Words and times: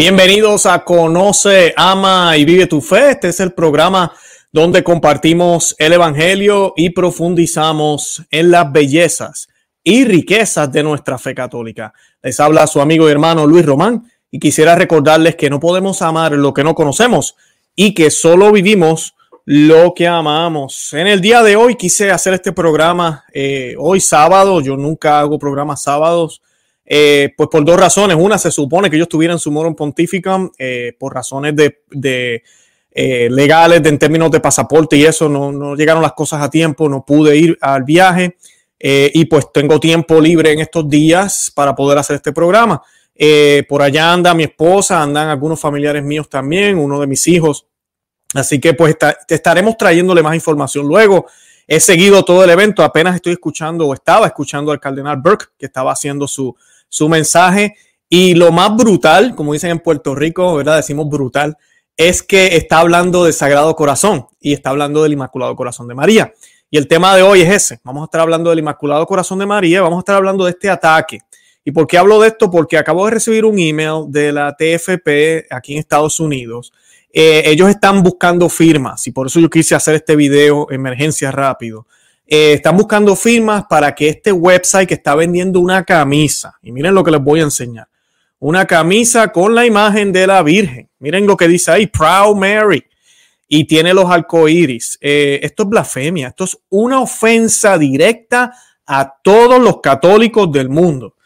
Bienvenidos 0.00 0.64
a 0.64 0.82
Conoce, 0.82 1.74
Ama 1.76 2.34
y 2.38 2.46
Vive 2.46 2.66
tu 2.66 2.80
Fe. 2.80 3.10
Este 3.10 3.28
es 3.28 3.38
el 3.38 3.52
programa 3.52 4.10
donde 4.50 4.82
compartimos 4.82 5.76
el 5.78 5.92
Evangelio 5.92 6.72
y 6.74 6.88
profundizamos 6.88 8.22
en 8.30 8.50
las 8.50 8.72
bellezas 8.72 9.48
y 9.84 10.06
riquezas 10.06 10.72
de 10.72 10.82
nuestra 10.82 11.18
fe 11.18 11.34
católica. 11.34 11.92
Les 12.22 12.40
habla 12.40 12.66
su 12.66 12.80
amigo 12.80 13.06
y 13.06 13.12
hermano 13.12 13.46
Luis 13.46 13.66
Román 13.66 14.10
y 14.30 14.38
quisiera 14.38 14.74
recordarles 14.74 15.36
que 15.36 15.50
no 15.50 15.60
podemos 15.60 16.00
amar 16.00 16.32
lo 16.32 16.54
que 16.54 16.64
no 16.64 16.74
conocemos 16.74 17.36
y 17.76 17.92
que 17.92 18.10
solo 18.10 18.52
vivimos 18.52 19.14
lo 19.44 19.92
que 19.92 20.08
amamos. 20.08 20.94
En 20.94 21.08
el 21.08 21.20
día 21.20 21.42
de 21.42 21.56
hoy 21.56 21.74
quise 21.74 22.10
hacer 22.10 22.32
este 22.32 22.52
programa, 22.52 23.26
eh, 23.34 23.74
hoy 23.78 24.00
sábado, 24.00 24.62
yo 24.62 24.78
nunca 24.78 25.20
hago 25.20 25.38
programas 25.38 25.82
sábados 25.82 26.40
eh, 26.92 27.32
pues 27.36 27.48
por 27.48 27.64
dos 27.64 27.78
razones. 27.78 28.16
Una, 28.18 28.36
se 28.36 28.50
supone 28.50 28.90
que 28.90 28.98
yo 28.98 29.04
estuviera 29.04 29.32
en 29.32 29.38
su 29.38 29.52
morum 29.52 29.76
pontificum 29.76 30.50
eh, 30.58 30.96
por 30.98 31.14
razones 31.14 31.54
de, 31.54 32.42
eh, 32.90 33.28
legales, 33.30 33.80
de, 33.80 33.90
en 33.90 33.98
términos 33.98 34.28
de 34.32 34.40
pasaporte 34.40 34.96
y 34.96 35.04
eso, 35.04 35.28
no, 35.28 35.76
llegaron 35.76 36.02
las 36.02 36.14
cosas 36.14 36.42
a 36.42 36.50
tiempo, 36.50 36.88
no 36.88 37.04
pude 37.04 37.36
ir 37.36 37.56
al 37.60 37.84
viaje 37.84 38.36
y 38.82 39.26
pues 39.26 39.52
tengo 39.52 39.78
tiempo 39.78 40.20
libre 40.22 40.52
en 40.52 40.60
estos 40.60 40.88
días 40.88 41.52
para 41.54 41.74
poder 41.74 41.98
hacer 41.98 42.16
este 42.16 42.32
programa. 42.32 42.82
por 43.68 43.82
allá 43.82 44.12
anda 44.12 44.34
mi 44.34 44.44
esposa, 44.44 45.00
andan 45.00 45.28
algunos 45.28 45.60
familiares 45.60 46.02
míos 46.02 46.28
también, 46.28 46.76
uno 46.76 46.98
de 46.98 47.06
mis 47.06 47.28
hijos. 47.28 47.66
Así 48.34 48.58
que 48.58 48.74
pues 48.74 48.96
te 48.98 49.34
estaremos 49.34 49.76
trayéndole 49.76 50.24
más 50.24 50.34
información 50.34 50.88
luego. 50.88 51.26
He 51.68 51.78
seguido 51.78 52.24
todo 52.24 52.42
el 52.42 52.50
evento, 52.50 52.82
apenas 52.82 53.14
estoy 53.14 53.34
escuchando 53.34 53.86
o 53.86 53.94
estaba 53.94 54.26
escuchando 54.26 54.72
al 54.72 54.80
cardenal 54.80 55.18
Burke 55.18 55.46
que 55.56 55.66
estaba 55.66 55.92
haciendo 55.92 56.26
su, 56.26 56.56
su 56.90 57.08
mensaje. 57.08 57.76
Y 58.10 58.34
lo 58.34 58.52
más 58.52 58.76
brutal, 58.76 59.34
como 59.34 59.54
dicen 59.54 59.70
en 59.70 59.78
Puerto 59.78 60.14
Rico, 60.14 60.54
¿verdad? 60.56 60.76
Decimos 60.76 61.08
brutal, 61.08 61.56
es 61.96 62.22
que 62.22 62.56
está 62.56 62.80
hablando 62.80 63.24
del 63.24 63.32
Sagrado 63.32 63.74
Corazón 63.74 64.26
y 64.40 64.52
está 64.52 64.70
hablando 64.70 65.02
del 65.02 65.12
Inmaculado 65.12 65.56
Corazón 65.56 65.88
de 65.88 65.94
María. 65.94 66.34
Y 66.68 66.76
el 66.76 66.86
tema 66.86 67.16
de 67.16 67.22
hoy 67.22 67.42
es 67.42 67.50
ese. 67.50 67.80
Vamos 67.84 68.02
a 68.02 68.04
estar 68.04 68.20
hablando 68.20 68.50
del 68.50 68.58
Inmaculado 68.58 69.06
Corazón 69.06 69.38
de 69.38 69.46
María, 69.46 69.80
vamos 69.80 69.98
a 69.98 70.00
estar 70.00 70.16
hablando 70.16 70.44
de 70.44 70.50
este 70.50 70.68
ataque. 70.68 71.20
¿Y 71.64 71.72
por 71.72 71.86
qué 71.86 71.98
hablo 71.98 72.20
de 72.20 72.28
esto? 72.28 72.50
Porque 72.50 72.78
acabo 72.78 73.04
de 73.04 73.12
recibir 73.12 73.44
un 73.44 73.58
email 73.58 74.04
de 74.08 74.32
la 74.32 74.56
TFP 74.56 75.46
aquí 75.50 75.74
en 75.74 75.78
Estados 75.78 76.18
Unidos. 76.20 76.72
Eh, 77.12 77.42
ellos 77.46 77.68
están 77.68 78.02
buscando 78.02 78.48
firmas 78.48 79.06
y 79.06 79.12
por 79.12 79.26
eso 79.26 79.40
yo 79.40 79.50
quise 79.50 79.74
hacer 79.74 79.96
este 79.96 80.16
video 80.16 80.70
emergencia 80.70 81.30
rápido 81.30 81.86
eh, 82.32 82.52
están 82.52 82.76
buscando 82.76 83.16
firmas 83.16 83.64
para 83.68 83.92
que 83.92 84.08
este 84.08 84.30
website 84.30 84.86
que 84.88 84.94
está 84.94 85.16
vendiendo 85.16 85.58
una 85.58 85.84
camisa, 85.84 86.56
y 86.62 86.70
miren 86.70 86.94
lo 86.94 87.02
que 87.02 87.10
les 87.10 87.20
voy 87.20 87.40
a 87.40 87.42
enseñar, 87.42 87.88
una 88.38 88.66
camisa 88.66 89.32
con 89.32 89.52
la 89.54 89.66
imagen 89.66 90.12
de 90.12 90.28
la 90.28 90.42
Virgen. 90.44 90.88
Miren 91.00 91.26
lo 91.26 91.36
que 91.36 91.48
dice 91.48 91.72
ahí, 91.72 91.86
Proud 91.88 92.36
Mary. 92.36 92.84
Y 93.48 93.64
tiene 93.64 93.92
los 93.92 94.08
arcoíris. 94.08 94.96
Eh, 95.00 95.40
esto 95.42 95.64
es 95.64 95.68
blasfemia. 95.68 96.28
Esto 96.28 96.44
es 96.44 96.56
una 96.68 97.00
ofensa 97.00 97.76
directa 97.76 98.52
a 98.86 99.16
todos 99.22 99.60
los 99.60 99.80
católicos 99.80 100.50
del 100.52 100.68
mundo. 100.68 101.16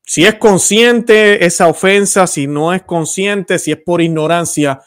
Si 0.00 0.24
es 0.24 0.36
consciente 0.36 1.44
esa 1.44 1.68
ofensa, 1.68 2.26
si 2.26 2.46
no 2.46 2.72
es 2.72 2.82
consciente, 2.82 3.58
si 3.58 3.70
es 3.70 3.78
por 3.78 4.00
ignorancia, 4.00 4.80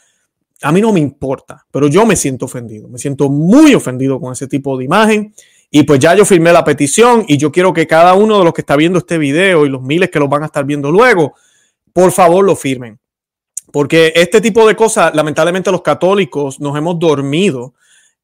a 0.62 0.72
mí 0.72 0.80
no 0.80 0.92
me 0.92 1.00
importa, 1.00 1.66
pero 1.70 1.86
yo 1.88 2.06
me 2.06 2.16
siento 2.16 2.46
ofendido, 2.46 2.88
me 2.88 2.98
siento 2.98 3.28
muy 3.28 3.74
ofendido 3.74 4.20
con 4.20 4.32
ese 4.32 4.46
tipo 4.46 4.76
de 4.76 4.84
imagen. 4.84 5.34
Y 5.70 5.82
pues 5.82 5.98
ya 5.98 6.14
yo 6.14 6.24
firmé 6.24 6.52
la 6.52 6.64
petición 6.64 7.24
y 7.26 7.36
yo 7.36 7.50
quiero 7.50 7.72
que 7.72 7.86
cada 7.86 8.14
uno 8.14 8.38
de 8.38 8.44
los 8.44 8.54
que 8.54 8.60
está 8.60 8.76
viendo 8.76 8.98
este 8.98 9.18
video 9.18 9.66
y 9.66 9.68
los 9.68 9.82
miles 9.82 10.10
que 10.10 10.18
lo 10.18 10.28
van 10.28 10.44
a 10.44 10.46
estar 10.46 10.64
viendo 10.64 10.90
luego, 10.90 11.34
por 11.92 12.12
favor 12.12 12.44
lo 12.44 12.54
firmen. 12.54 12.98
Porque 13.72 14.12
este 14.14 14.40
tipo 14.40 14.66
de 14.66 14.76
cosas, 14.76 15.14
lamentablemente 15.14 15.70
los 15.72 15.82
católicos 15.82 16.60
nos 16.60 16.76
hemos 16.78 16.98
dormido. 16.98 17.74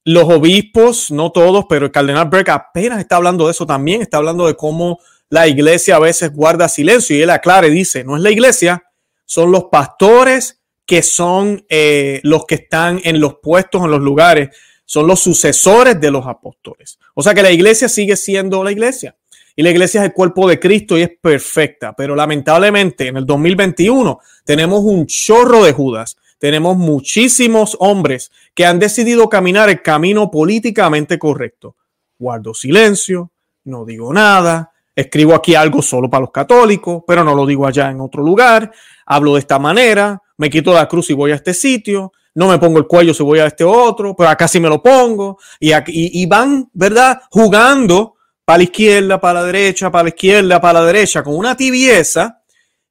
Los 0.04 0.24
obispos, 0.24 1.10
no 1.10 1.30
todos, 1.30 1.66
pero 1.68 1.86
el 1.86 1.92
cardenal 1.92 2.28
Berg 2.28 2.50
apenas 2.50 3.00
está 3.00 3.16
hablando 3.16 3.46
de 3.46 3.50
eso 3.50 3.66
también, 3.66 4.02
está 4.02 4.16
hablando 4.16 4.46
de 4.46 4.56
cómo 4.56 4.98
la 5.28 5.46
iglesia 5.48 5.96
a 5.96 6.00
veces 6.00 6.32
guarda 6.32 6.68
silencio 6.68 7.16
y 7.16 7.22
él 7.22 7.30
aclara 7.30 7.66
y 7.66 7.70
dice, 7.70 8.04
no 8.04 8.16
es 8.16 8.22
la 8.22 8.30
iglesia, 8.30 8.84
son 9.24 9.52
los 9.52 9.64
pastores 9.64 10.61
que 10.92 11.02
son 11.02 11.64
eh, 11.70 12.20
los 12.22 12.44
que 12.44 12.56
están 12.56 13.00
en 13.02 13.18
los 13.18 13.36
puestos, 13.42 13.82
en 13.82 13.90
los 13.90 14.02
lugares, 14.02 14.50
son 14.84 15.06
los 15.06 15.20
sucesores 15.20 15.98
de 15.98 16.10
los 16.10 16.26
apóstoles. 16.26 16.98
O 17.14 17.22
sea 17.22 17.32
que 17.32 17.42
la 17.42 17.50
iglesia 17.50 17.88
sigue 17.88 18.14
siendo 18.14 18.62
la 18.62 18.72
iglesia. 18.72 19.16
Y 19.56 19.62
la 19.62 19.70
iglesia 19.70 20.02
es 20.02 20.08
el 20.08 20.12
cuerpo 20.12 20.46
de 20.46 20.60
Cristo 20.60 20.98
y 20.98 21.00
es 21.00 21.10
perfecta. 21.18 21.94
Pero 21.96 22.14
lamentablemente 22.14 23.06
en 23.06 23.16
el 23.16 23.24
2021 23.24 24.18
tenemos 24.44 24.80
un 24.84 25.06
chorro 25.06 25.64
de 25.64 25.72
Judas. 25.72 26.18
Tenemos 26.38 26.76
muchísimos 26.76 27.74
hombres 27.80 28.30
que 28.54 28.66
han 28.66 28.78
decidido 28.78 29.30
caminar 29.30 29.70
el 29.70 29.80
camino 29.80 30.30
políticamente 30.30 31.18
correcto. 31.18 31.74
Guardo 32.18 32.52
silencio, 32.52 33.30
no 33.64 33.86
digo 33.86 34.12
nada, 34.12 34.72
escribo 34.94 35.34
aquí 35.34 35.54
algo 35.54 35.80
solo 35.80 36.10
para 36.10 36.20
los 36.20 36.32
católicos, 36.32 37.02
pero 37.06 37.24
no 37.24 37.34
lo 37.34 37.46
digo 37.46 37.66
allá 37.66 37.90
en 37.90 38.02
otro 38.02 38.22
lugar. 38.22 38.72
Hablo 39.06 39.32
de 39.32 39.40
esta 39.40 39.58
manera, 39.58 40.20
me 40.42 40.50
quito 40.50 40.74
la 40.74 40.88
cruz 40.88 41.08
y 41.08 41.12
voy 41.12 41.30
a 41.30 41.36
este 41.36 41.54
sitio, 41.54 42.12
no 42.34 42.48
me 42.48 42.58
pongo 42.58 42.80
el 42.80 42.88
cuello 42.88 43.14
si 43.14 43.22
voy 43.22 43.38
a 43.38 43.46
este 43.46 43.62
otro, 43.62 44.16
pero 44.16 44.28
acá 44.28 44.48
sí 44.48 44.58
me 44.58 44.68
lo 44.68 44.82
pongo. 44.82 45.38
Y, 45.60 45.70
y, 45.86 46.26
van, 46.26 46.68
¿verdad? 46.72 47.20
Jugando 47.30 48.16
para 48.44 48.58
la 48.58 48.64
izquierda, 48.64 49.20
para 49.20 49.40
la 49.40 49.46
derecha, 49.46 49.88
para 49.92 50.02
la 50.02 50.08
izquierda, 50.08 50.60
para 50.60 50.80
la 50.80 50.86
derecha, 50.86 51.22
con 51.22 51.36
una 51.36 51.56
tibieza. 51.56 52.42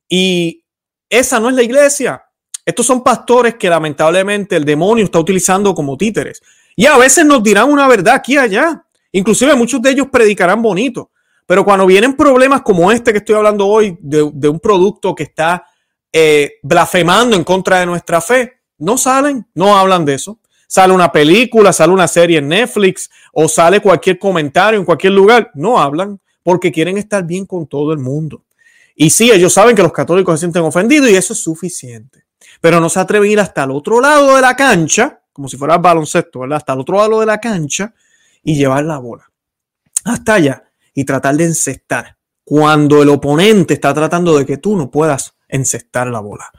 Y 0.08 0.64
esa 1.10 1.42
no 1.42 1.50
es 1.50 1.56
la 1.56 1.64
iglesia. 1.64 2.24
Estos 2.66 2.86
son 2.86 3.04
pastores 3.04 3.56
que 3.56 3.70
lamentablemente 3.70 4.56
el 4.56 4.64
demonio 4.64 5.04
está 5.04 5.20
utilizando 5.20 5.76
como 5.76 5.98
títeres. 5.98 6.42
Y 6.78 6.86
a 6.86 6.98
veces 6.98 7.26
nos 7.26 7.44
dirán 7.44 7.70
una 7.70 7.86
verdad 7.86 8.16
aquí 8.16 8.36
y 8.36 8.38
allá. 8.38 8.82
Inclusive 9.12 9.56
muchos 9.56 9.82
de 9.82 9.90
ellos 9.90 10.08
predicarán 10.10 10.62
bonito. 10.62 11.12
Pero 11.46 11.66
cuando 11.66 11.86
vienen 11.86 12.16
problemas 12.16 12.62
como 12.62 12.94
este 12.94 13.12
que 13.12 13.18
estoy 13.18 13.36
hablando 13.36 13.68
hoy, 13.68 13.98
de 14.00 14.48
un 14.48 14.60
producto 14.62 15.14
que 15.14 15.24
está 15.24 15.66
eh, 16.12 16.60
blasfemando 16.64 17.36
en 17.36 17.44
contra 17.44 17.80
de 17.80 17.86
nuestra 17.86 18.22
fe. 18.22 18.62
No 18.78 18.98
salen, 18.98 19.48
no 19.54 19.78
hablan 19.78 20.06
de 20.06 20.16
eso. 20.16 20.40
Sale 20.68 20.94
una 20.94 21.12
película, 21.12 21.74
sale 21.74 21.92
una 21.92 22.08
serie 22.08 22.40
en 22.40 22.48
Netflix 22.48 23.10
o 23.34 23.48
sale 23.48 23.82
cualquier 23.82 24.18
comentario 24.18 24.80
en 24.80 24.86
cualquier 24.86 25.14
lugar. 25.14 25.52
No 25.54 25.80
hablan 25.80 26.20
porque 26.44 26.72
quieren 26.72 26.98
estar 26.98 27.26
bien 27.26 27.46
con 27.46 27.68
todo 27.68 27.92
el 27.94 28.00
mundo. 28.00 28.44
Y 28.96 29.10
sí, 29.10 29.32
ellos 29.32 29.54
saben 29.54 29.76
que 29.76 29.84
los 29.84 29.92
católicos 29.92 30.40
se 30.40 30.46
sienten 30.46 30.64
ofendidos 30.64 31.10
y 31.10 31.16
eso 31.16 31.34
es 31.34 31.40
suficiente. 31.44 32.26
Pero 32.60 32.80
no 32.80 32.90
se 32.90 33.00
atreven 33.00 33.30
a 33.30 33.32
ir 33.34 33.40
hasta 33.40 33.64
el 33.64 33.72
otro 33.72 34.02
lado 34.02 34.36
de 34.36 34.42
la 34.42 34.56
cancha, 34.56 35.22
como 35.34 35.48
si 35.48 35.58
fuera 35.58 35.76
el 35.76 35.82
baloncesto, 35.82 36.40
¿verdad? 36.40 36.58
Hasta 36.58 36.74
el 36.74 36.80
otro 36.80 36.98
lado 36.98 37.20
de 37.20 37.26
la 37.26 37.40
cancha 37.40 37.94
y 38.44 38.56
llevar 38.56 38.86
la 38.86 38.98
bola. 38.98 39.30
Hasta 40.04 40.36
allá 40.36 40.64
y 40.94 41.04
tratar 41.04 41.36
de 41.36 41.46
encestar 41.46 42.18
cuando 42.44 43.02
el 43.02 43.10
oponente 43.10 43.74
está 43.74 43.94
tratando 43.94 44.38
de 44.38 44.46
que 44.46 44.58
tú 44.58 44.76
no 44.76 44.92
puedas 44.92 45.36
encestar 45.52 46.08
la 46.08 46.20
bola. 46.20 46.52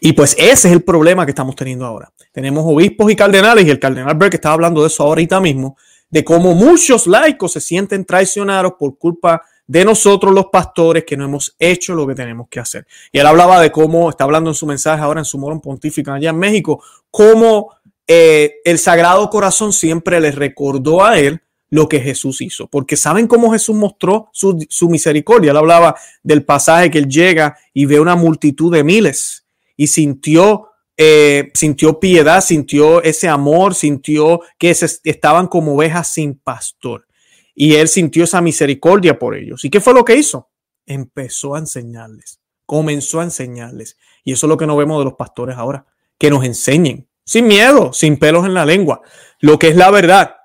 Y 0.00 0.12
pues 0.12 0.36
ese 0.38 0.68
es 0.68 0.72
el 0.72 0.82
problema 0.82 1.24
que 1.24 1.32
estamos 1.32 1.56
teniendo 1.56 1.84
ahora. 1.84 2.12
Tenemos 2.32 2.64
obispos 2.66 3.10
y 3.10 3.16
cardenales, 3.16 3.66
y 3.66 3.70
el 3.70 3.80
cardenal 3.80 4.14
Berg 4.16 4.34
estaba 4.34 4.54
hablando 4.54 4.82
de 4.82 4.88
eso 4.88 5.02
ahorita 5.02 5.40
mismo, 5.40 5.76
de 6.10 6.24
cómo 6.24 6.54
muchos 6.54 7.06
laicos 7.06 7.52
se 7.52 7.60
sienten 7.60 8.04
traicionados 8.04 8.74
por 8.78 8.96
culpa 8.98 9.42
de 9.66 9.84
nosotros 9.84 10.32
los 10.32 10.46
pastores 10.46 11.04
que 11.04 11.16
no 11.16 11.24
hemos 11.24 11.56
hecho 11.58 11.94
lo 11.94 12.06
que 12.06 12.14
tenemos 12.14 12.48
que 12.48 12.60
hacer. 12.60 12.86
Y 13.10 13.18
él 13.18 13.26
hablaba 13.26 13.60
de 13.60 13.72
cómo, 13.72 14.10
está 14.10 14.24
hablando 14.24 14.50
en 14.50 14.54
su 14.54 14.66
mensaje 14.66 15.02
ahora 15.02 15.20
en 15.20 15.24
su 15.24 15.38
morón 15.38 15.60
pontífico 15.60 16.12
allá 16.12 16.30
en 16.30 16.38
México, 16.38 16.82
cómo 17.10 17.70
eh, 18.06 18.56
el 18.64 18.78
Sagrado 18.78 19.28
Corazón 19.30 19.72
siempre 19.72 20.20
le 20.20 20.30
recordó 20.30 21.04
a 21.04 21.18
él 21.18 21.40
lo 21.74 21.88
que 21.88 21.98
Jesús 21.98 22.40
hizo, 22.40 22.68
porque 22.68 22.96
saben 22.96 23.26
cómo 23.26 23.50
Jesús 23.50 23.74
mostró 23.74 24.30
su, 24.32 24.88
misericordia. 24.88 25.50
Él 25.50 25.56
hablaba 25.56 25.96
del 26.22 26.44
pasaje 26.44 26.88
que 26.88 26.98
él 26.98 27.08
llega 27.08 27.58
y 27.72 27.84
ve 27.86 27.98
una 27.98 28.14
multitud 28.14 28.72
de 28.72 28.84
miles 28.84 29.44
y 29.76 29.88
sintió, 29.88 30.68
eh, 30.96 31.50
sintió 31.52 31.98
piedad, 31.98 32.40
sintió 32.42 33.02
ese 33.02 33.26
amor, 33.26 33.74
sintió 33.74 34.40
que 34.56 34.70
estaban 34.70 35.48
como 35.48 35.74
ovejas 35.74 36.12
sin 36.12 36.38
pastor. 36.38 37.08
Y 37.56 37.74
él 37.74 37.88
sintió 37.88 38.22
esa 38.22 38.40
misericordia 38.40 39.18
por 39.18 39.34
ellos. 39.34 39.64
¿Y 39.64 39.70
qué 39.70 39.80
fue 39.80 39.94
lo 39.94 40.04
que 40.04 40.14
hizo? 40.14 40.50
Empezó 40.86 41.56
a 41.56 41.58
enseñarles, 41.58 42.38
comenzó 42.66 43.18
a 43.18 43.24
enseñarles. 43.24 43.98
Y 44.22 44.30
eso 44.30 44.46
es 44.46 44.48
lo 44.48 44.56
que 44.56 44.68
no 44.68 44.76
vemos 44.76 45.00
de 45.00 45.06
los 45.06 45.14
pastores 45.14 45.56
ahora, 45.56 45.86
que 46.18 46.30
nos 46.30 46.44
enseñen, 46.44 47.08
sin 47.24 47.48
miedo, 47.48 47.92
sin 47.92 48.16
pelos 48.16 48.46
en 48.46 48.54
la 48.54 48.64
lengua, 48.64 49.00
lo 49.40 49.58
que 49.58 49.70
es 49.70 49.76
la 49.76 49.90
verdad 49.90 50.36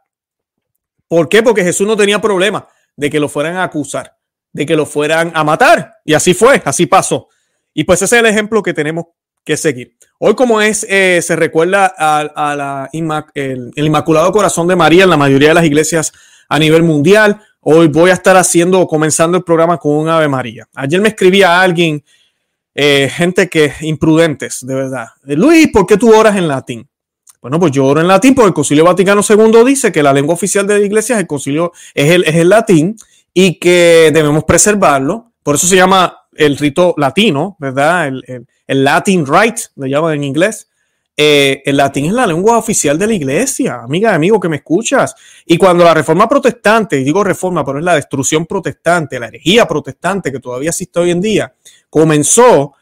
¿Por 1.09 1.27
qué? 1.27 1.43
Porque 1.43 1.63
Jesús 1.63 1.85
no 1.85 1.97
tenía 1.97 2.21
problema 2.21 2.67
de 2.95 3.09
que 3.09 3.19
lo 3.19 3.27
fueran 3.27 3.57
a 3.57 3.63
acusar, 3.63 4.15
de 4.53 4.65
que 4.65 4.75
lo 4.75 4.85
fueran 4.85 5.31
a 5.33 5.43
matar. 5.43 5.95
Y 6.05 6.13
así 6.13 6.33
fue, 6.33 6.61
así 6.63 6.85
pasó. 6.85 7.27
Y 7.73 7.83
pues 7.83 8.01
ese 8.01 8.15
es 8.15 8.19
el 8.21 8.27
ejemplo 8.27 8.61
que 8.61 8.73
tenemos 8.73 9.05
que 9.43 9.57
seguir. 9.57 9.95
Hoy 10.19 10.35
como 10.35 10.61
es, 10.61 10.85
eh, 10.87 11.21
se 11.23 11.35
recuerda 11.35 11.93
a, 11.97 12.89
el, 13.33 13.71
Inmaculado 13.75 14.31
Corazón 14.31 14.67
de 14.67 14.75
María 14.75 15.05
en 15.05 15.09
la 15.09 15.17
mayoría 15.17 15.49
de 15.49 15.53
las 15.55 15.65
iglesias 15.65 16.11
a 16.47 16.59
nivel 16.59 16.83
mundial. 16.83 17.41
Hoy 17.61 17.87
voy 17.87 18.11
a 18.11 18.13
estar 18.13 18.37
haciendo, 18.37 18.85
comenzando 18.85 19.37
el 19.37 19.43
programa 19.43 19.77
con 19.77 19.93
un 19.93 20.09
Ave 20.09 20.27
María. 20.27 20.67
Ayer 20.75 21.01
me 21.01 21.09
escribía 21.09 21.59
alguien 21.61 22.03
eh, 22.75 23.09
gente 23.09 23.49
que 23.49 23.73
imprudentes, 23.81 24.65
de 24.65 24.75
verdad. 24.75 25.07
Luis, 25.23 25.69
¿por 25.71 25.85
qué 25.85 25.97
tú 25.97 26.13
oras 26.13 26.35
en 26.35 26.47
latín? 26.47 26.88
Bueno, 27.41 27.59
pues 27.59 27.71
yo 27.71 27.85
oro 27.85 28.01
en 28.01 28.07
latín 28.07 28.35
porque 28.35 28.49
el 28.49 28.53
Concilio 28.53 28.83
Vaticano 28.83 29.21
II 29.27 29.63
dice 29.65 29.91
que 29.91 30.03
la 30.03 30.13
lengua 30.13 30.33
oficial 30.33 30.67
de 30.67 30.79
la 30.79 30.85
iglesia 30.85 31.15
es 31.15 31.21
el 31.21 31.27
concilio, 31.27 31.71
es 31.93 32.11
el, 32.11 32.23
es 32.25 32.35
el 32.35 32.49
latín 32.49 32.97
y 33.33 33.59
que 33.59 34.11
debemos 34.13 34.43
preservarlo. 34.43 35.31
Por 35.41 35.55
eso 35.55 35.65
se 35.65 35.77
llama 35.77 36.27
el 36.35 36.57
rito 36.57 36.93
latino, 36.97 37.55
¿verdad? 37.59 38.07
El, 38.07 38.45
el, 38.67 38.83
Latin 38.83 39.25
Rite, 39.25 39.63
le 39.75 39.89
llaman 39.89 40.15
en 40.15 40.23
inglés. 40.23 40.69
Eh, 41.15 41.61
el 41.65 41.75
latín 41.75 42.05
es 42.05 42.13
la 42.13 42.25
lengua 42.25 42.57
oficial 42.57 42.97
de 42.97 43.05
la 43.05 43.13
iglesia, 43.13 43.81
amiga 43.83 44.15
amigo 44.15 44.39
que 44.39 44.47
me 44.47 44.55
escuchas. 44.57 45.15
Y 45.45 45.57
cuando 45.57 45.83
la 45.83 45.93
reforma 45.93 46.29
protestante, 46.29 46.97
y 46.97 47.03
digo 47.03 47.23
reforma, 47.25 47.65
pero 47.65 47.79
es 47.79 47.83
la 47.83 47.95
destrucción 47.95 48.45
protestante, 48.45 49.19
la 49.19 49.27
herejía 49.27 49.67
protestante 49.67 50.31
que 50.31 50.39
todavía 50.39 50.69
existe 50.69 50.97
hoy 50.97 51.11
en 51.11 51.19
día, 51.19 51.53
comenzó, 51.89 52.73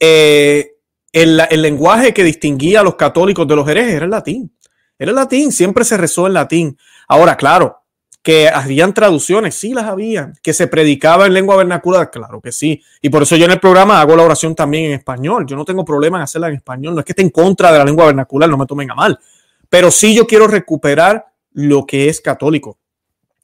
eh, 0.00 0.73
el, 1.14 1.40
el, 1.48 1.62
lenguaje 1.62 2.12
que 2.12 2.24
distinguía 2.24 2.80
a 2.80 2.82
los 2.82 2.96
católicos 2.96 3.46
de 3.46 3.56
los 3.56 3.68
herejes 3.68 3.94
era 3.94 4.04
el 4.04 4.10
latín. 4.10 4.52
Era 4.98 5.10
el 5.10 5.16
latín, 5.16 5.52
siempre 5.52 5.84
se 5.84 5.96
rezó 5.96 6.26
en 6.26 6.34
latín. 6.34 6.78
Ahora, 7.08 7.36
claro, 7.36 7.84
que 8.24 8.48
habían 8.48 8.94
traducciones, 8.94 9.54
sí 9.54 9.74
las 9.74 9.84
había, 9.84 10.32
que 10.42 10.54
se 10.54 10.66
predicaba 10.66 11.26
en 11.26 11.34
lengua 11.34 11.56
vernacular, 11.56 12.10
claro 12.10 12.40
que 12.40 12.52
sí. 12.52 12.82
Y 13.02 13.10
por 13.10 13.22
eso 13.22 13.36
yo 13.36 13.44
en 13.44 13.50
el 13.50 13.60
programa 13.60 14.00
hago 14.00 14.16
la 14.16 14.22
oración 14.22 14.54
también 14.54 14.86
en 14.86 14.92
español. 14.92 15.44
Yo 15.46 15.56
no 15.56 15.64
tengo 15.66 15.84
problema 15.84 16.16
en 16.16 16.22
hacerla 16.22 16.48
en 16.48 16.54
español. 16.54 16.94
No 16.94 17.00
es 17.00 17.04
que 17.04 17.12
esté 17.12 17.20
en 17.20 17.28
contra 17.28 17.70
de 17.70 17.78
la 17.78 17.84
lengua 17.84 18.06
vernacular, 18.06 18.48
no 18.48 18.56
me 18.56 18.64
tomen 18.64 18.90
a 18.90 18.94
mal. 18.94 19.18
Pero 19.68 19.90
sí 19.90 20.14
yo 20.14 20.26
quiero 20.26 20.46
recuperar 20.46 21.26
lo 21.52 21.84
que 21.84 22.08
es 22.08 22.22
católico. 22.22 22.78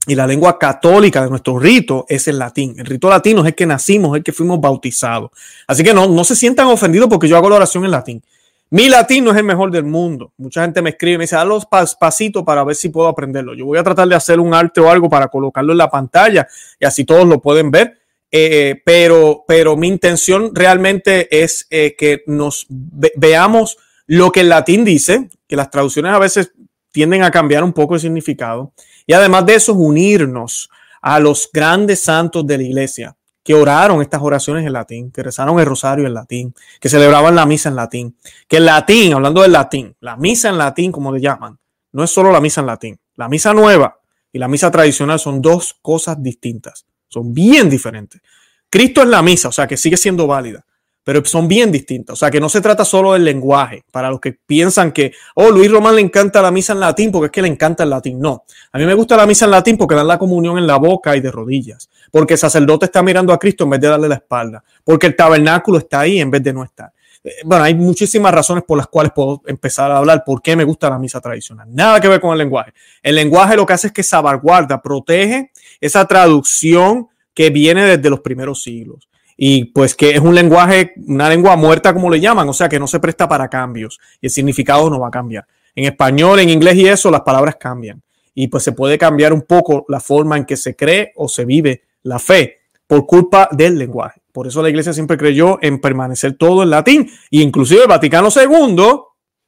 Y 0.07 0.15
la 0.15 0.27
lengua 0.27 0.59
católica 0.59 1.23
de 1.23 1.31
nuestro 1.31 1.59
rito 1.59 2.07
es 2.09 2.27
el 2.27 2.39
latín. 2.39 2.75
El 2.79 2.87
rito 2.87 3.09
latino 3.09 3.43
es 3.43 3.49
el 3.49 3.55
que 3.55 3.67
nacimos, 3.67 4.13
es 4.13 4.19
el 4.19 4.25
que 4.25 4.33
fuimos 4.33 4.61
bautizados. 4.61 5.31
Así 5.67 5.85
que 5.85 5.93
no, 5.93 6.07
no 6.07 6.25
se 6.25 6.35
sientan 6.35 6.69
ofendidos 6.69 7.09
porque 7.09 7.29
yo 7.29 7.37
hago 7.37 7.51
la 7.51 7.57
oración 7.57 7.85
en 7.85 7.91
latín. 7.91 8.23
Mi 8.71 8.89
latín 8.89 9.25
no 9.25 9.33
es 9.33 9.37
el 9.37 9.45
mejor 9.45 9.73
del 9.73 9.83
mundo. 9.85 10.33
Mucha 10.39 10.63
gente 10.63 10.81
me 10.81 10.91
escribe 10.91 11.15
y 11.15 11.19
me 11.19 11.25
dice, 11.25 11.35
haz 11.35 11.45
los 11.45 11.67
pasitos 11.67 12.45
para 12.45 12.63
ver 12.63 12.77
si 12.77 12.89
puedo 12.89 13.09
aprenderlo. 13.09 13.53
Yo 13.55 13.67
voy 13.67 13.79
a 13.79 13.83
tratar 13.83 14.07
de 14.07 14.15
hacer 14.15 14.39
un 14.39 14.55
arte 14.55 14.81
o 14.81 14.89
algo 14.89 15.11
para 15.11 15.27
colocarlo 15.27 15.73
en 15.73 15.79
la 15.79 15.91
pantalla 15.91 16.47
y 16.79 16.85
así 16.85 17.05
todos 17.05 17.27
lo 17.27 17.41
pueden 17.41 17.73
ver. 17.73 17.99
Eh, 18.31 18.81
pero, 18.85 19.45
pero 19.47 19.77
mi 19.77 19.89
intención 19.89 20.55
realmente 20.55 21.43
es 21.43 21.67
eh, 21.71 21.97
que 21.99 22.23
nos 22.27 22.67
veamos 22.69 23.77
lo 24.07 24.31
que 24.31 24.41
el 24.41 24.49
latín 24.49 24.85
dice, 24.85 25.29
que 25.49 25.57
las 25.57 25.69
traducciones 25.71 26.13
a 26.13 26.19
veces 26.21 26.53
tienden 26.93 27.23
a 27.23 27.31
cambiar 27.31 27.65
un 27.65 27.73
poco 27.73 27.95
el 27.95 28.01
significado. 28.01 28.73
Y 29.07 29.13
además 29.13 29.47
de 29.47 29.55
eso, 29.55 29.75
unirnos 29.75 30.71
a 31.01 31.19
los 31.19 31.49
grandes 31.53 32.01
santos 32.01 32.47
de 32.47 32.59
la 32.59 32.65
iglesia 32.65 33.17
que 33.43 33.55
oraron 33.55 34.03
estas 34.03 34.21
oraciones 34.23 34.67
en 34.67 34.73
latín, 34.73 35.11
que 35.11 35.23
rezaron 35.23 35.59
el 35.59 35.67
rosario 35.67 36.07
en 36.07 36.15
latín, 36.15 36.55
que 36.79 36.89
celebraban 36.89 37.35
la 37.35 37.47
misa 37.47 37.71
en 37.71 37.77
latín, 37.77 38.17
que 38.47 38.59
el 38.59 38.67
latín, 38.67 39.15
hablando 39.15 39.43
del 39.43 39.53
latín, 39.53 39.97
la 40.01 40.17
misa 40.17 40.51
en 40.51 40.59
latín, 40.59 40.93
como 40.93 41.13
le 41.13 41.21
llaman, 41.21 41.59
no 41.93 42.05
es 42.05 42.11
solo 42.11 42.31
la 42.31 42.41
misa 42.41 42.61
en 42.61 42.67
latín, 42.67 43.01
la 43.17 43.29
misa 43.29 43.55
nueva 43.55 43.99
y 44.33 44.39
la 44.39 44.47
misa 44.47 44.71
tradicional 44.71 45.19
son 45.19 45.41
dos 45.41 45.75
cosas 45.81 46.23
distintas, 46.23 46.85
son 47.09 47.33
bien 47.33 47.71
diferentes. 47.71 48.21
Cristo 48.69 49.03
es 49.03 49.09
la 49.09 49.23
misa, 49.23 49.49
o 49.49 49.53
sea 49.53 49.67
que 49.67 49.77
sigue 49.77 49.97
siendo 49.97 50.27
válida, 50.27 50.65
pero 51.05 51.25
son 51.25 51.49
bien 51.49 51.73
distintas. 51.73 52.15
O 52.15 52.17
sea, 52.17 52.31
que 52.31 52.41
no 52.41 52.49
se 52.49 52.61
trata 52.61 52.85
solo 52.85 53.15
del 53.15 53.25
lenguaje, 53.25 53.85
para 53.91 54.11
los 54.11 54.21
que 54.21 54.33
piensan 54.33 54.93
que, 54.93 55.13
oh, 55.35 55.51
Luis 55.51 55.71
Román 55.71 55.97
le 55.97 56.03
encanta 56.03 56.43
la 56.43 56.51
misa 56.51 56.73
en 56.73 56.81
latín 56.81 57.11
porque 57.11 57.27
es 57.27 57.33
que 57.33 57.43
le 57.43 57.49
encanta 57.49 57.85
el 57.85 57.91
latín. 57.91 58.21
No, 58.21 58.45
a 58.73 58.79
mí 58.79 58.85
me 58.85 58.95
gusta 58.95 59.17
la 59.17 59.27
misa 59.27 59.47
en 59.47 59.53
latín 59.53 59.77
porque 59.77 59.95
dan 59.95 60.07
la 60.07 60.19
comunión 60.19 60.59
en 60.59 60.67
la 60.67 60.77
boca 60.77 61.17
y 61.17 61.21
de 61.21 61.31
rodillas, 61.31 61.89
porque 62.11 62.35
el 62.35 62.39
sacerdote 62.39 62.87
está 62.87 63.03
mirando 63.03 63.33
a 63.33 63.39
Cristo 63.39 63.65
en 63.65 63.71
vez 63.71 63.81
de 63.81 63.89
darle 63.89 64.09
la 64.09 64.17
espalda, 64.17 64.63
porque 64.85 65.07
el 65.07 65.17
tabernáculo 65.17 65.79
está 65.79 66.01
ahí 66.01 66.21
en 66.21 66.31
vez 66.31 66.43
de 66.43 66.53
no 66.53 66.65
estar. 66.65 66.93
Eh, 67.23 67.33
bueno, 67.45 67.65
hay 67.65 67.75
muchísimas 67.75 68.33
razones 68.33 68.65
por 68.65 68.79
las 68.79 68.87
cuales 68.87 69.13
puedo 69.15 69.43
empezar 69.47 69.91
a 69.91 69.99
hablar 69.99 70.23
por 70.25 70.41
qué 70.41 70.57
me 70.57 70.65
gusta 70.65 70.89
la 70.89 70.99
misa 70.99 71.21
tradicional. 71.21 71.69
Nada 71.71 72.01
que 72.01 72.09
ver 72.09 72.21
con 72.21 72.33
el 72.33 72.39
lenguaje. 72.39 72.73
El 73.03 73.15
lenguaje 73.15 73.57
lo 73.57 73.67
que 73.67 73.73
hace 73.73 73.89
es 73.89 73.93
que 73.93 74.03
salvaguarda, 74.03 74.81
protege 74.81 75.51
esa 75.81 76.05
traducción 76.07 77.09
que 77.35 77.51
viene 77.51 77.85
desde 77.85 78.11
los 78.11 78.21
primeros 78.21 78.63
siglos 78.63 79.10
y 79.43 79.65
pues 79.65 79.95
que 79.95 80.11
es 80.11 80.21
un 80.21 80.35
lenguaje, 80.35 80.93
una 81.07 81.27
lengua 81.31 81.57
muerta 81.57 81.95
como 81.95 82.11
le 82.11 82.21
llaman, 82.21 82.47
o 82.47 82.53
sea 82.53 82.69
que 82.69 82.79
no 82.79 82.87
se 82.87 83.01
presta 83.01 83.27
para 83.27 83.49
cambios 83.49 83.99
y 84.21 84.27
el 84.27 84.31
significado 84.31 84.91
no 84.91 85.01
va 85.01 85.09
a 85.09 85.11
cambiar. 85.11 85.47
En 85.75 85.87
español, 85.87 86.41
en 86.41 86.51
inglés 86.51 86.75
y 86.75 86.87
eso, 86.87 87.11
las 87.11 87.23
palabras 87.23 87.57
cambian 87.59 88.03
y 88.35 88.49
pues 88.49 88.63
se 88.65 88.73
puede 88.73 88.99
cambiar 88.99 89.33
un 89.33 89.41
poco 89.41 89.87
la 89.89 89.99
forma 89.99 90.37
en 90.37 90.45
que 90.45 90.59
se 90.59 90.77
cree 90.77 91.15
o 91.17 91.27
se 91.27 91.47
vive 91.47 91.85
la 92.03 92.19
fe 92.19 92.59
por 92.87 93.07
culpa 93.07 93.49
del 93.51 93.79
lenguaje. 93.79 94.21
Por 94.31 94.47
eso 94.47 94.63
la 94.63 94.69
iglesia 94.69 94.93
siempre 94.93 95.17
creyó 95.17 95.59
en 95.63 95.81
permanecer 95.81 96.35
todo 96.35 96.63
en 96.63 96.69
latín 96.69 97.11
e 97.31 97.39
inclusive 97.39 97.85
el 97.85 97.89
Vaticano 97.89 98.29
II 98.29 98.77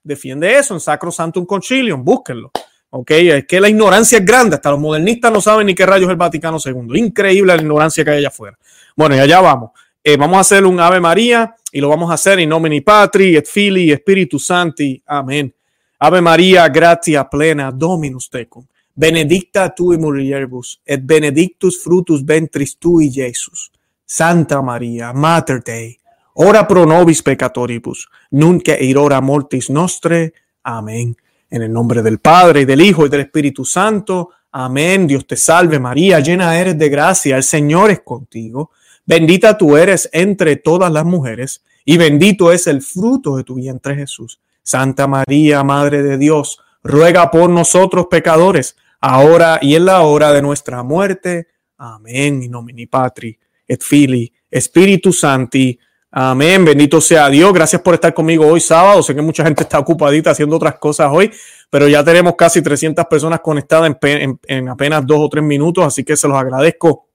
defiende 0.03 0.57
eso 0.57 0.73
en 0.73 0.81
Sacro 0.81 1.13
Santum 1.13 1.45
Concilium, 1.45 2.03
búsquenlo. 2.03 2.51
Ok, 2.95 3.11
es 3.11 3.47
que 3.47 3.61
la 3.61 3.69
ignorancia 3.69 4.19
es 4.19 4.25
grande, 4.25 4.57
hasta 4.57 4.71
los 4.71 4.81
modernistas 4.81 5.31
no 5.31 5.43
saben 5.43 5.67
ni 5.67 5.75
qué 5.75 5.85
rayos 5.85 6.07
es 6.07 6.13
el 6.13 6.17
Vaticano 6.17 6.57
II. 6.65 6.99
Increíble 6.99 7.55
la 7.55 7.61
ignorancia 7.61 8.03
que 8.05 8.11
hay 8.11 8.19
allá 8.19 8.29
afuera. 8.29 8.59
Bueno, 8.97 9.17
y 9.17 9.19
allá 9.19 9.41
vamos. 9.41 9.71
Eh, 10.05 10.17
vamos 10.17 10.37
a 10.37 10.41
hacer 10.41 10.65
un 10.65 10.81
Ave 10.81 11.01
María 11.01 11.55
y 11.71 11.81
lo 11.81 11.89
vamos 11.89 12.11
a 12.11 12.15
hacer 12.15 12.41
en 12.41 12.49
nomine 12.49 12.83
Patri 12.83 13.37
et 13.37 13.47
Filii 13.47 13.95
Spiritus 13.95 14.47
Santi. 14.47 15.01
Amén. 15.07 15.55
Ave 15.99 16.21
María, 16.21 16.69
gratia 16.69 17.29
plena, 17.29 17.71
Dominus 17.71 18.29
tecum. 18.29 18.67
Benedicta 18.95 19.71
tui 19.71 19.97
mulieribus 19.99 20.81
et 20.85 21.01
benedictus 21.03 21.81
frutus 21.81 22.25
ventris 22.25 22.77
tui, 22.79 23.11
Jesus. 23.11 23.71
Santa 24.05 24.61
María, 24.61 25.13
Mater 25.13 25.63
Dei, 25.63 25.97
ora 26.35 26.67
pro 26.67 26.85
nobis 26.85 27.23
peccatoribus, 27.23 28.09
nunc 28.31 28.69
et 28.69 28.97
hora 28.97 29.21
mortis 29.21 29.71
nostre. 29.71 30.33
Amén. 30.63 31.17
En 31.49 31.63
el 31.63 31.73
nombre 31.73 32.03
del 32.03 32.19
Padre, 32.19 32.63
y 32.63 32.65
del 32.65 32.81
Hijo, 32.81 33.07
y 33.07 33.09
del 33.09 33.21
Espíritu 33.21 33.65
Santo. 33.65 34.31
Amén. 34.51 35.07
Dios 35.07 35.27
te 35.27 35.37
salve 35.37 35.79
María, 35.79 36.19
llena 36.21 36.59
eres 36.59 36.77
de 36.77 36.89
gracia, 36.89 37.37
el 37.37 37.45
Señor 37.45 37.91
es 37.91 38.01
contigo. 38.01 38.73
Bendita 39.05 39.59
tú 39.59 39.77
eres 39.77 40.09
entre 40.13 40.57
todas 40.57 40.93
las 40.93 41.05
mujeres, 41.05 41.65
y 41.85 41.97
bendito 41.97 42.53
es 42.53 42.67
el 42.67 42.83
fruto 42.83 43.37
de 43.37 43.45
tu 43.45 43.57
vientre 43.57 43.97
Jesús. 43.97 44.41
Santa 44.63 45.07
María, 45.07 45.65
Madre 45.65 46.03
de 46.03 46.19
Dios, 46.19 46.61
ruega 46.83 47.31
por 47.31 47.51
nosotros 47.51 48.07
pecadores, 48.11 48.77
ahora 49.01 49.59
y 49.61 49.75
en 49.75 49.87
la 49.87 50.03
hora 50.03 50.33
de 50.33 50.43
nuestra 50.43 50.83
muerte. 50.83 51.49
Amén. 51.79 52.43
In 52.43 52.51
nomine 52.51 52.87
Patri, 52.87 53.37
et 53.67 53.83
Fili, 53.83 54.33
Espíritu 54.51 55.13
Santi. 55.13 55.79
Amén. 56.13 56.65
Bendito 56.65 57.01
sea 57.01 57.29
Dios. 57.29 57.53
Gracias 57.53 57.81
por 57.83 57.95
estar 57.95 58.13
conmigo 58.13 58.47
hoy 58.47 58.61
sábado. 58.61 59.03
Sé 59.03 59.15
que 59.15 59.23
mucha 59.23 59.45
gente 59.45 59.63
está 59.63 59.79
ocupadita 59.79 60.31
haciendo 60.31 60.57
otras 60.57 60.79
cosas 60.79 61.09
hoy, 61.11 61.33
pero 61.71 61.89
ya 61.89 62.05
tenemos 62.05 62.35
casi 62.37 62.63
300 62.63 63.07
personas 63.07 63.41
conectadas 63.41 63.97
en, 64.03 64.69
apenas 64.69 65.07
dos 65.07 65.19
o 65.21 65.29
tres 65.29 65.43
minutos, 65.43 65.85
así 65.85 66.05
que 66.05 66.17
se 66.17 66.29
los 66.29 66.37
agradezco. 66.37 67.09